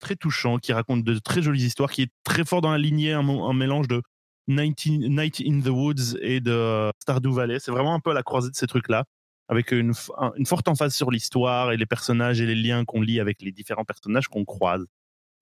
très 0.00 0.16
touchant, 0.16 0.56
qui 0.56 0.72
raconte 0.72 1.04
de 1.04 1.18
très 1.18 1.42
jolies 1.42 1.64
histoires, 1.64 1.90
qui 1.90 2.02
est 2.02 2.10
très 2.24 2.46
fort 2.46 2.62
dans 2.62 2.72
la 2.72 2.78
lignée, 2.78 3.12
un, 3.12 3.52
mélange 3.52 3.88
de 3.88 4.02
19 4.48 5.10
Night 5.10 5.42
in 5.46 5.60
the 5.60 5.68
Woods 5.68 6.16
et 6.22 6.40
de 6.40 6.90
Stardew 7.02 7.30
Valley. 7.32 7.58
C'est 7.60 7.70
vraiment 7.70 7.94
un 7.94 8.00
peu 8.00 8.10
à 8.10 8.14
la 8.14 8.22
croisée 8.22 8.50
de 8.50 8.56
ces 8.56 8.66
trucs-là, 8.66 9.04
avec 9.48 9.72
une, 9.72 9.94
forte 9.94 10.68
emphase 10.68 10.94
sur 10.94 11.10
l'histoire 11.10 11.72
et 11.72 11.76
les 11.76 11.86
personnages 11.86 12.40
et 12.40 12.46
les 12.46 12.54
liens 12.54 12.84
qu'on 12.84 13.00
lit 13.00 13.18
avec 13.18 13.40
les 13.42 13.52
différents 13.52 13.84
personnages 13.84 14.28
qu'on 14.28 14.44
croise. 14.44 14.86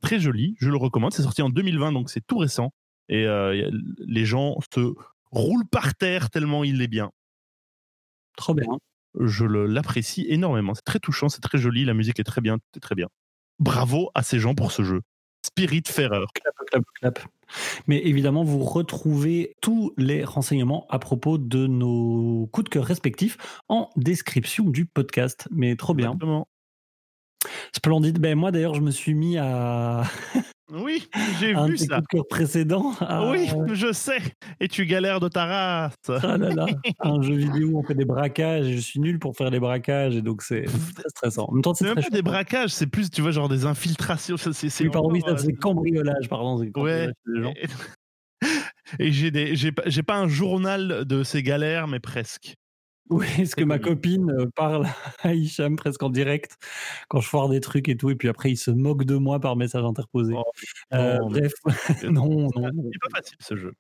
Très 0.01 0.21
joli, 0.21 0.57
je 0.61 0.71
le 0.71 0.77
recommande. 0.77 1.13
C'est 1.13 1.23
sorti 1.23 1.43
en 1.43 1.51
2020, 1.51 1.93
donc 1.93 2.11
c'est 2.11 2.25
tout 2.25 2.39
récent. 2.39 2.73
Et 3.09 3.27
euh, 3.27 3.71
les 3.99 4.25
gens 4.25 4.57
se 4.75 4.95
roulent 5.31 5.69
par 5.69 5.95
terre 5.95 6.31
tellement 6.31 6.65
il 6.65 6.81
est 6.83 6.89
bien. 6.89 7.11
Trop 8.37 8.55
bien. 8.55 8.79
Je 9.19 9.45
l'apprécie 9.45 10.27
énormément. 10.29 10.75
C'est 10.75 10.85
très 10.85 11.01
touchant, 11.01 11.29
c'est 11.29 11.41
très 11.41 11.59
joli, 11.59 11.85
la 11.85 11.95
musique 11.95 12.21
est 12.21 12.25
très 12.25 12.41
bien, 12.41 12.59
tout 12.59 12.77
est 12.77 12.81
très 12.81 12.95
bien. 12.95 13.09
Bravo 13.59 14.11
à 14.15 14.23
ces 14.23 14.39
gens 14.39 14.55
pour 14.55 14.73
ce 14.73 14.83
jeu. 14.83 15.03
Spirit 15.57 15.85
Ferrer. 15.87 16.27
Clap, 16.35 16.55
clap, 16.71 16.85
clap. 17.01 17.19
Mais 17.87 18.05
évidemment, 18.05 18.45
vous 18.45 18.63
retrouvez 18.63 19.55
tous 19.63 19.95
les 19.97 20.23
renseignements 20.23 20.87
à 20.91 20.99
propos 20.99 21.39
de 21.39 21.67
nos 21.67 22.47
coups 22.53 22.65
de 22.65 22.69
cœur 22.69 22.85
respectifs 22.85 23.39
en 23.69 23.89
description 23.97 24.65
du 24.65 24.85
podcast. 24.85 25.49
Mais 25.51 25.75
trop 25.77 25.95
bien. 25.95 26.09
Exactement. 26.09 26.47
Splendide. 27.75 28.19
Ben, 28.19 28.37
moi, 28.37 28.51
d'ailleurs, 28.51 28.75
je 28.75 28.83
me 28.83 28.91
suis 28.91 29.15
mis 29.15 29.39
à 29.39 30.03
Oui, 30.73 31.09
j'ai 31.39 31.55
un 31.55 31.67
vu 31.69 31.79
ça. 31.79 32.01
de 32.01 32.07
cœur 32.07 32.27
précédents. 32.29 32.93
à- 33.01 33.31
Oui, 33.31 33.49
je 33.73 33.93
sais. 33.93 34.19
Et 34.59 34.67
tu 34.67 34.85
galères 34.85 35.21
de 35.21 35.29
ta 35.29 35.45
race. 35.45 35.95
Ah 36.09 36.37
là 36.37 36.51
là, 36.51 36.67
un 37.01 37.23
jeu 37.23 37.35
vidéo 37.37 37.69
où 37.69 37.79
on 37.79 37.83
fait 37.85 37.95
des 37.95 38.05
braquages 38.05 38.67
et 38.67 38.73
je 38.75 38.81
suis 38.81 38.99
nul 38.99 39.19
pour 39.21 39.37
faire 39.37 39.51
les 39.51 39.61
braquages 39.61 40.17
et 40.17 40.23
donc 40.23 40.43
c'est 40.43 40.65
très 40.65 41.09
stressant. 41.09 41.45
En 41.49 41.53
même 41.53 41.63
temps, 41.63 41.73
c'est 41.75 41.85
C'est 41.85 41.95
même 41.95 42.03
pas 42.05 42.11
des 42.11 42.23
braquages, 42.23 42.71
c'est 42.71 42.89
plus, 42.89 43.11
tu 43.11 43.23
vois, 43.23 43.31
genre 43.31 43.49
des 43.49 43.65
infiltrations. 43.65 44.37
C'est, 44.37 44.53
c'est, 44.53 44.69
c'est 44.69 44.85
Oui, 44.85 44.91
pardon, 44.91 45.11
oui, 45.13 45.21
ça, 45.25 45.31
euh, 45.33 45.37
c'est 45.37 45.53
cambriolage, 45.53 46.29
pardon. 46.29 46.59
c'est 46.59 46.65
Ouais. 46.65 46.73
cambriolage 46.73 47.13
des 47.27 47.43
gens. 47.43 47.55
Et, 48.99 49.13
j'ai 49.13 49.31
des, 49.31 49.57
j'ai 49.57 49.73
pas, 49.73 49.83
j'ai 49.87 50.03
pas 50.03 50.17
un 50.17 50.29
journal 50.29 51.05
de 51.07 51.23
ces 51.23 51.43
galères, 51.43 51.87
mais 51.89 52.01
presque. 52.01 52.55
Oui, 53.11 53.27
est-ce 53.39 53.55
que 53.55 53.65
ma 53.65 53.79
copine 53.79 54.31
euh, 54.31 54.47
parle 54.55 54.87
à 55.23 55.35
Hicham 55.35 55.77
presque 55.77 56.03
en 56.03 56.11
direct 56.11 56.57
quand 57.09 57.21
je 57.21 57.29
foire 57.29 57.49
des 57.49 57.61
trucs 57.61 57.89
et 57.89 57.97
tout, 57.97 58.11
et 58.11 58.17
puis 58.17 58.29
après 58.29 58.51
il 58.51 58.57
se 58.57 58.71
moque 58.71 59.05
de 59.05 59.17
moi 59.17 59.39
par 59.41 59.57
message 59.57 59.85
interposé. 59.85 60.35
Oh, 60.37 60.45
Euh, 60.93 61.19
non, 61.19 61.31
bref, 61.31 61.53
non, 62.05 62.49
non. 62.57 62.71
Il 62.73 62.85
n'est 62.85 62.99
pas 63.01 63.11
facile 63.17 63.37
ce 63.41 63.57
jeu. 63.57 63.73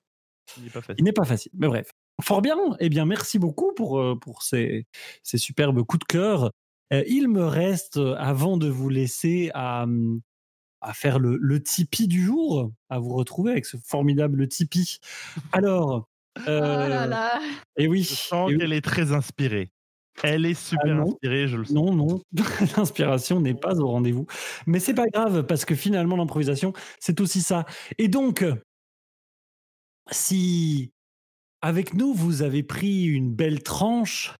Il 0.58 0.64
n'est 0.64 0.70
pas 0.70 0.80
facile. 0.80 0.94
Il 0.98 1.04
n'est 1.04 1.12
pas 1.12 1.24
facile, 1.24 1.52
mais 1.54 1.66
bref. 1.66 1.90
Fort 2.22 2.40
bien. 2.40 2.56
Eh 2.78 2.88
bien, 2.88 3.04
merci 3.04 3.38
beaucoup 3.38 3.72
pour, 3.74 3.98
euh, 3.98 4.16
pour 4.16 4.42
ces, 4.42 4.86
ces 5.22 5.38
superbes 5.38 5.82
coups 5.82 6.00
de 6.06 6.12
cœur. 6.12 6.50
Il 6.92 7.26
me 7.28 7.44
reste, 7.44 7.98
avant 8.16 8.56
de 8.56 8.68
vous 8.68 8.88
laisser, 8.88 9.50
à, 9.54 9.86
à 10.80 10.92
faire 10.94 11.18
le, 11.18 11.36
le 11.36 11.60
Tipeee 11.60 12.06
du 12.06 12.24
jour, 12.24 12.70
à 12.90 13.00
vous 13.00 13.12
retrouver 13.14 13.50
avec 13.50 13.66
ce 13.66 13.76
formidable 13.84 14.46
Tipeee. 14.46 15.00
Alors, 15.50 16.08
Oh 16.36 16.42
là 16.46 17.02
euh, 17.04 17.06
là. 17.06 17.40
et 17.76 17.88
oui, 17.88 18.02
Je 18.02 18.14
sens 18.14 18.50
oui. 18.50 18.58
qu'elle 18.58 18.72
est 18.72 18.84
très 18.84 19.12
inspirée. 19.12 19.70
Elle 20.22 20.46
est 20.46 20.54
super 20.54 20.96
Ah 20.98 21.02
inspirée, 21.02 21.46
je 21.48 21.56
le 21.58 21.64
sens. 21.64 21.74
Non, 21.74 21.92
non, 21.94 22.20
l'inspiration 22.76 23.40
n'est 23.40 23.54
pas 23.54 23.78
au 23.78 23.86
rendez-vous. 23.88 24.26
Mais 24.66 24.80
c'est 24.80 24.94
pas 24.94 25.06
grave 25.08 25.44
parce 25.44 25.64
que 25.64 25.74
finalement 25.74 26.16
l'improvisation, 26.16 26.72
c'est 27.00 27.20
aussi 27.20 27.42
ça. 27.42 27.66
Et 27.98 28.08
donc, 28.08 28.44
si 30.10 30.92
avec 31.62 31.94
nous 31.94 32.14
vous 32.14 32.42
avez 32.42 32.62
pris 32.62 33.04
une 33.04 33.34
belle 33.34 33.62
tranche 33.62 34.34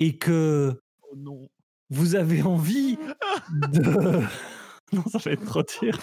et 0.00 0.18
que 0.18 0.78
Oh 1.10 1.16
non. 1.16 1.48
vous 1.90 2.14
avez 2.14 2.42
envie 2.42 2.96
de... 3.72 4.20
Non, 4.92 5.02
ça 5.10 5.18
va 5.18 5.30
être 5.32 5.44
trop 5.46 5.62
dur. 5.80 5.98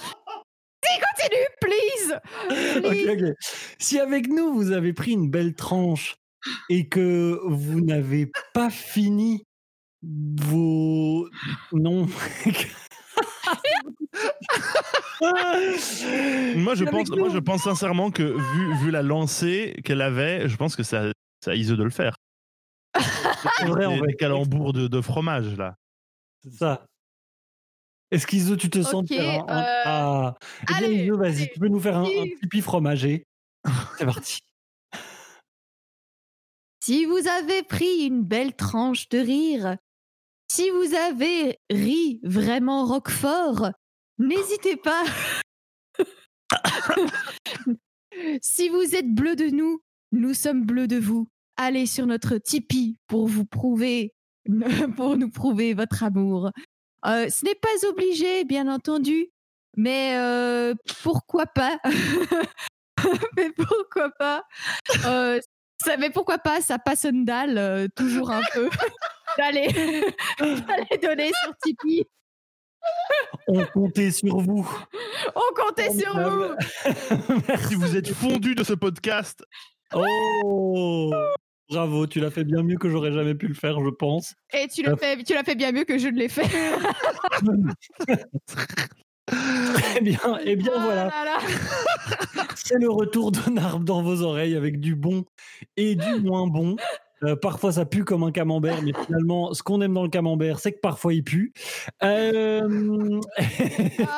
Continue, 0.81 1.45
please. 2.49 3.35
Si 3.79 3.99
avec 3.99 4.27
nous 4.27 4.53
vous 4.53 4.71
avez 4.71 4.93
pris 4.93 5.11
une 5.11 5.29
belle 5.29 5.53
tranche 5.55 6.15
et 6.69 6.87
que 6.87 7.39
vous 7.45 7.81
n'avez 7.81 8.31
pas 8.53 8.69
fini 8.69 9.45
vos 10.01 11.27
non 11.73 12.07
Moi, 15.21 16.75
je 16.75 16.85
pense, 16.85 17.09
moi, 17.09 17.29
je 17.29 17.39
pense 17.39 17.63
sincèrement 17.63 18.09
que 18.09 18.23
vu, 18.23 18.75
vu 18.77 18.91
la 18.91 19.01
lancée 19.01 19.75
qu'elle 19.83 20.01
avait, 20.01 20.47
je 20.47 20.55
pense 20.55 20.77
que 20.77 20.83
ça, 20.83 21.11
ça 21.43 21.55
Ise 21.55 21.71
de 21.71 21.83
le 21.83 21.89
faire. 21.89 22.15
C'est 23.57 23.65
vrai, 23.65 23.85
on 23.85 23.97
va 23.99 24.07
calembours 24.13 24.73
de, 24.73 24.87
de 24.87 25.01
fromage 25.01 25.55
là. 25.57 25.75
C'est 26.43 26.53
ça. 26.53 26.85
Est-ce 28.11 28.25
qu'Iso, 28.25 28.55
tu 28.55 28.69
te 28.69 28.81
sens 28.81 29.05
un, 29.11 29.15
un- 29.47 29.47
euh, 29.47 29.81
Ah. 29.85 30.35
Eh 30.63 30.87
bien, 30.87 30.89
Iso, 31.03 31.17
vas-y, 31.17 31.49
tu 31.51 31.59
peux 31.59 31.67
nous 31.67 31.79
faire 31.79 31.97
un, 31.97 32.03
un 32.05 32.23
pipi 32.41 32.61
fromager. 32.61 33.25
C'est 33.97 34.05
parti. 34.05 34.39
Si 36.81 37.05
vous 37.05 37.27
avez 37.27 37.61
pris 37.63 38.05
une 38.05 38.23
belle 38.23 38.55
tranche 38.55 39.09
de 39.09 39.19
rire, 39.19 39.77
si 40.51 40.69
vous 40.71 40.95
avez 40.95 41.59
ri 41.69 42.19
vraiment 42.23 42.85
roquefort, 42.85 43.69
n'hésitez 44.17 44.75
pas. 44.77 45.03
si 48.41 48.69
vous 48.69 48.95
êtes 48.95 49.13
bleu 49.13 49.35
de 49.35 49.49
nous, 49.49 49.81
nous 50.11 50.33
sommes 50.33 50.65
bleus 50.65 50.87
de 50.87 50.97
vous. 50.97 51.27
Allez 51.57 51.85
sur 51.85 52.07
notre 52.07 52.37
Tipeee 52.37 52.95
pour 53.07 53.27
vous 53.27 53.45
prouver, 53.45 54.13
pour 54.95 55.17
nous 55.17 55.29
prouver 55.29 55.73
votre 55.73 56.03
amour. 56.03 56.51
Euh, 57.05 57.29
ce 57.29 57.45
n'est 57.45 57.55
pas 57.55 57.87
obligé, 57.89 58.43
bien 58.43 58.67
entendu, 58.67 59.29
mais 59.77 60.15
euh, 60.17 60.73
pourquoi 61.03 61.45
pas? 61.45 61.77
Mais 63.37 63.49
pourquoi 63.51 64.09
pas? 64.09 64.43
Euh, 65.05 65.39
ça, 65.81 65.95
mais 65.95 66.09
pourquoi 66.09 66.37
pas, 66.37 66.59
ça 66.59 66.77
passe 66.77 67.05
une 67.05 67.23
dalle, 67.23 67.57
euh, 67.57 67.87
toujours 67.95 68.29
un 68.29 68.41
peu, 68.53 68.69
d'aller, 69.37 69.69
donner 71.01 71.31
sur 71.41 71.53
Tipeee. 71.63 72.05
On 73.47 73.65
comptait 73.67 74.11
sur 74.11 74.37
vous. 74.37 74.69
On 75.35 75.53
comptait 75.55 75.91
sur 75.97 76.13
vous. 76.19 76.55
Merci. 77.47 77.67
Si 77.67 77.75
vous 77.75 77.95
êtes 77.95 78.13
fondu 78.13 78.53
de 78.55 78.63
ce 78.63 78.73
podcast, 78.73 79.43
Oh 79.93 81.11
Bravo, 81.69 82.07
tu 82.07 82.19
l'as 82.19 82.31
fait 82.31 82.43
bien 82.43 82.63
mieux 82.63 82.77
que 82.77 82.89
j'aurais 82.89 83.11
jamais 83.11 83.35
pu 83.35 83.47
le 83.47 83.53
faire, 83.53 83.79
je 83.83 83.89
pense. 83.89 84.33
Et 84.53 84.67
tu 84.67 84.81
l'as 84.81 84.97
fait, 84.97 85.23
tu 85.23 85.33
l'as 85.33 85.43
fait 85.43 85.55
bien 85.55 85.71
mieux 85.71 85.83
que 85.83 85.97
je 85.99 86.07
ne 86.07 86.17
l'ai 86.17 86.29
fait. 86.29 86.47
Très 89.27 90.01
bien. 90.01 90.19
Eh 90.43 90.55
bien, 90.55 90.71
Ah 90.75 90.79
voilà. 90.83 91.03
là 91.05 91.25
là. 91.25 91.37
C'est 92.55 92.79
le 92.79 92.89
retour 92.89 93.31
d'un 93.31 93.57
arbre 93.57 93.85
dans 93.85 94.01
vos 94.01 94.21
oreilles 94.21 94.55
avec 94.55 94.79
du 94.79 94.95
bon 94.95 95.25
et 95.77 95.95
du 95.95 96.19
moins 96.21 96.47
bon. 96.47 96.75
Euh, 97.23 97.35
parfois 97.35 97.73
ça 97.73 97.85
pue 97.85 98.05
comme 98.05 98.23
un 98.23 98.31
camembert, 98.31 98.81
mais 98.81 98.93
finalement, 99.05 99.53
ce 99.53 99.61
qu'on 99.61 99.81
aime 99.81 99.93
dans 99.93 100.03
le 100.03 100.09
camembert, 100.09 100.59
c'est 100.59 100.71
que 100.71 100.79
parfois 100.79 101.13
il 101.13 101.23
pue. 101.23 101.53
Euh, 102.03 103.19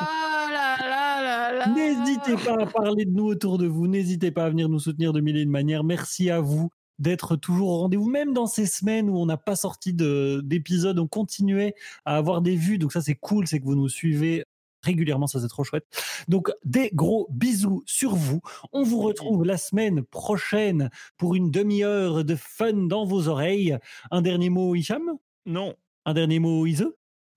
Ah. 1.63 1.69
N'hésitez 1.75 2.35
pas 2.43 2.63
à 2.63 2.65
parler 2.65 3.05
de 3.05 3.11
nous 3.11 3.25
autour 3.25 3.57
de 3.57 3.67
vous. 3.67 3.85
N'hésitez 3.87 4.31
pas 4.31 4.45
à 4.45 4.49
venir 4.49 4.67
nous 4.69 4.79
soutenir 4.79 5.13
de 5.13 5.19
mille 5.21 5.37
et 5.37 5.41
une 5.41 5.49
manières. 5.51 5.83
Merci 5.83 6.29
à 6.31 6.39
vous 6.39 6.69
d'être 7.01 7.35
toujours 7.35 7.69
au 7.69 7.77
rendez-vous, 7.79 8.09
même 8.09 8.31
dans 8.33 8.47
ces 8.47 8.65
semaines 8.65 9.09
où 9.09 9.17
on 9.17 9.25
n'a 9.25 9.35
pas 9.37 9.55
sorti 9.57 9.93
de- 9.93 10.41
d'épisode, 10.45 10.99
on 10.99 11.07
continuait 11.07 11.75
à 12.05 12.15
avoir 12.15 12.41
des 12.41 12.55
vues. 12.55 12.77
Donc 12.77 12.93
ça, 12.93 13.01
c'est 13.01 13.15
cool, 13.15 13.47
c'est 13.47 13.59
que 13.59 13.65
vous 13.65 13.75
nous 13.75 13.89
suivez 13.89 14.45
régulièrement, 14.83 15.27
ça 15.27 15.39
c'est 15.39 15.47
trop 15.47 15.63
chouette. 15.63 15.85
Donc 16.27 16.51
des 16.63 16.89
gros 16.93 17.27
bisous 17.29 17.83
sur 17.85 18.15
vous. 18.15 18.39
On 18.71 18.81
vous 18.83 18.99
retrouve 18.99 19.43
la 19.45 19.57
semaine 19.57 20.01
prochaine 20.03 20.89
pour 21.17 21.35
une 21.35 21.51
demi-heure 21.51 22.23
de 22.23 22.35
fun 22.35 22.73
dans 22.87 23.05
vos 23.05 23.27
oreilles. 23.27 23.77
Un 24.09 24.21
dernier 24.21 24.49
mot, 24.49 24.73
Hicham? 24.73 25.03
Non. 25.45 25.75
Un 26.05 26.13
dernier 26.15 26.39
mot, 26.39 26.65
Ise? 26.65 26.87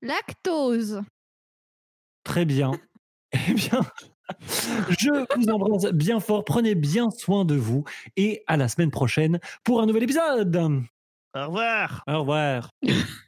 Lactose. 0.02 1.02
Très 2.22 2.44
bien. 2.44 2.72
Eh 3.48 3.52
bien, 3.54 3.80
je 4.88 5.10
vous 5.36 5.48
embrasse 5.50 5.86
bien 5.92 6.20
fort. 6.20 6.44
Prenez 6.44 6.74
bien 6.74 7.10
soin 7.10 7.44
de 7.44 7.54
vous 7.54 7.84
et 8.16 8.42
à 8.46 8.56
la 8.56 8.68
semaine 8.68 8.90
prochaine 8.90 9.38
pour 9.64 9.80
un 9.80 9.86
nouvel 9.86 10.02
épisode. 10.04 10.56
Au 11.34 11.46
revoir. 11.46 12.04
Au 12.06 12.20
revoir. 12.20 12.70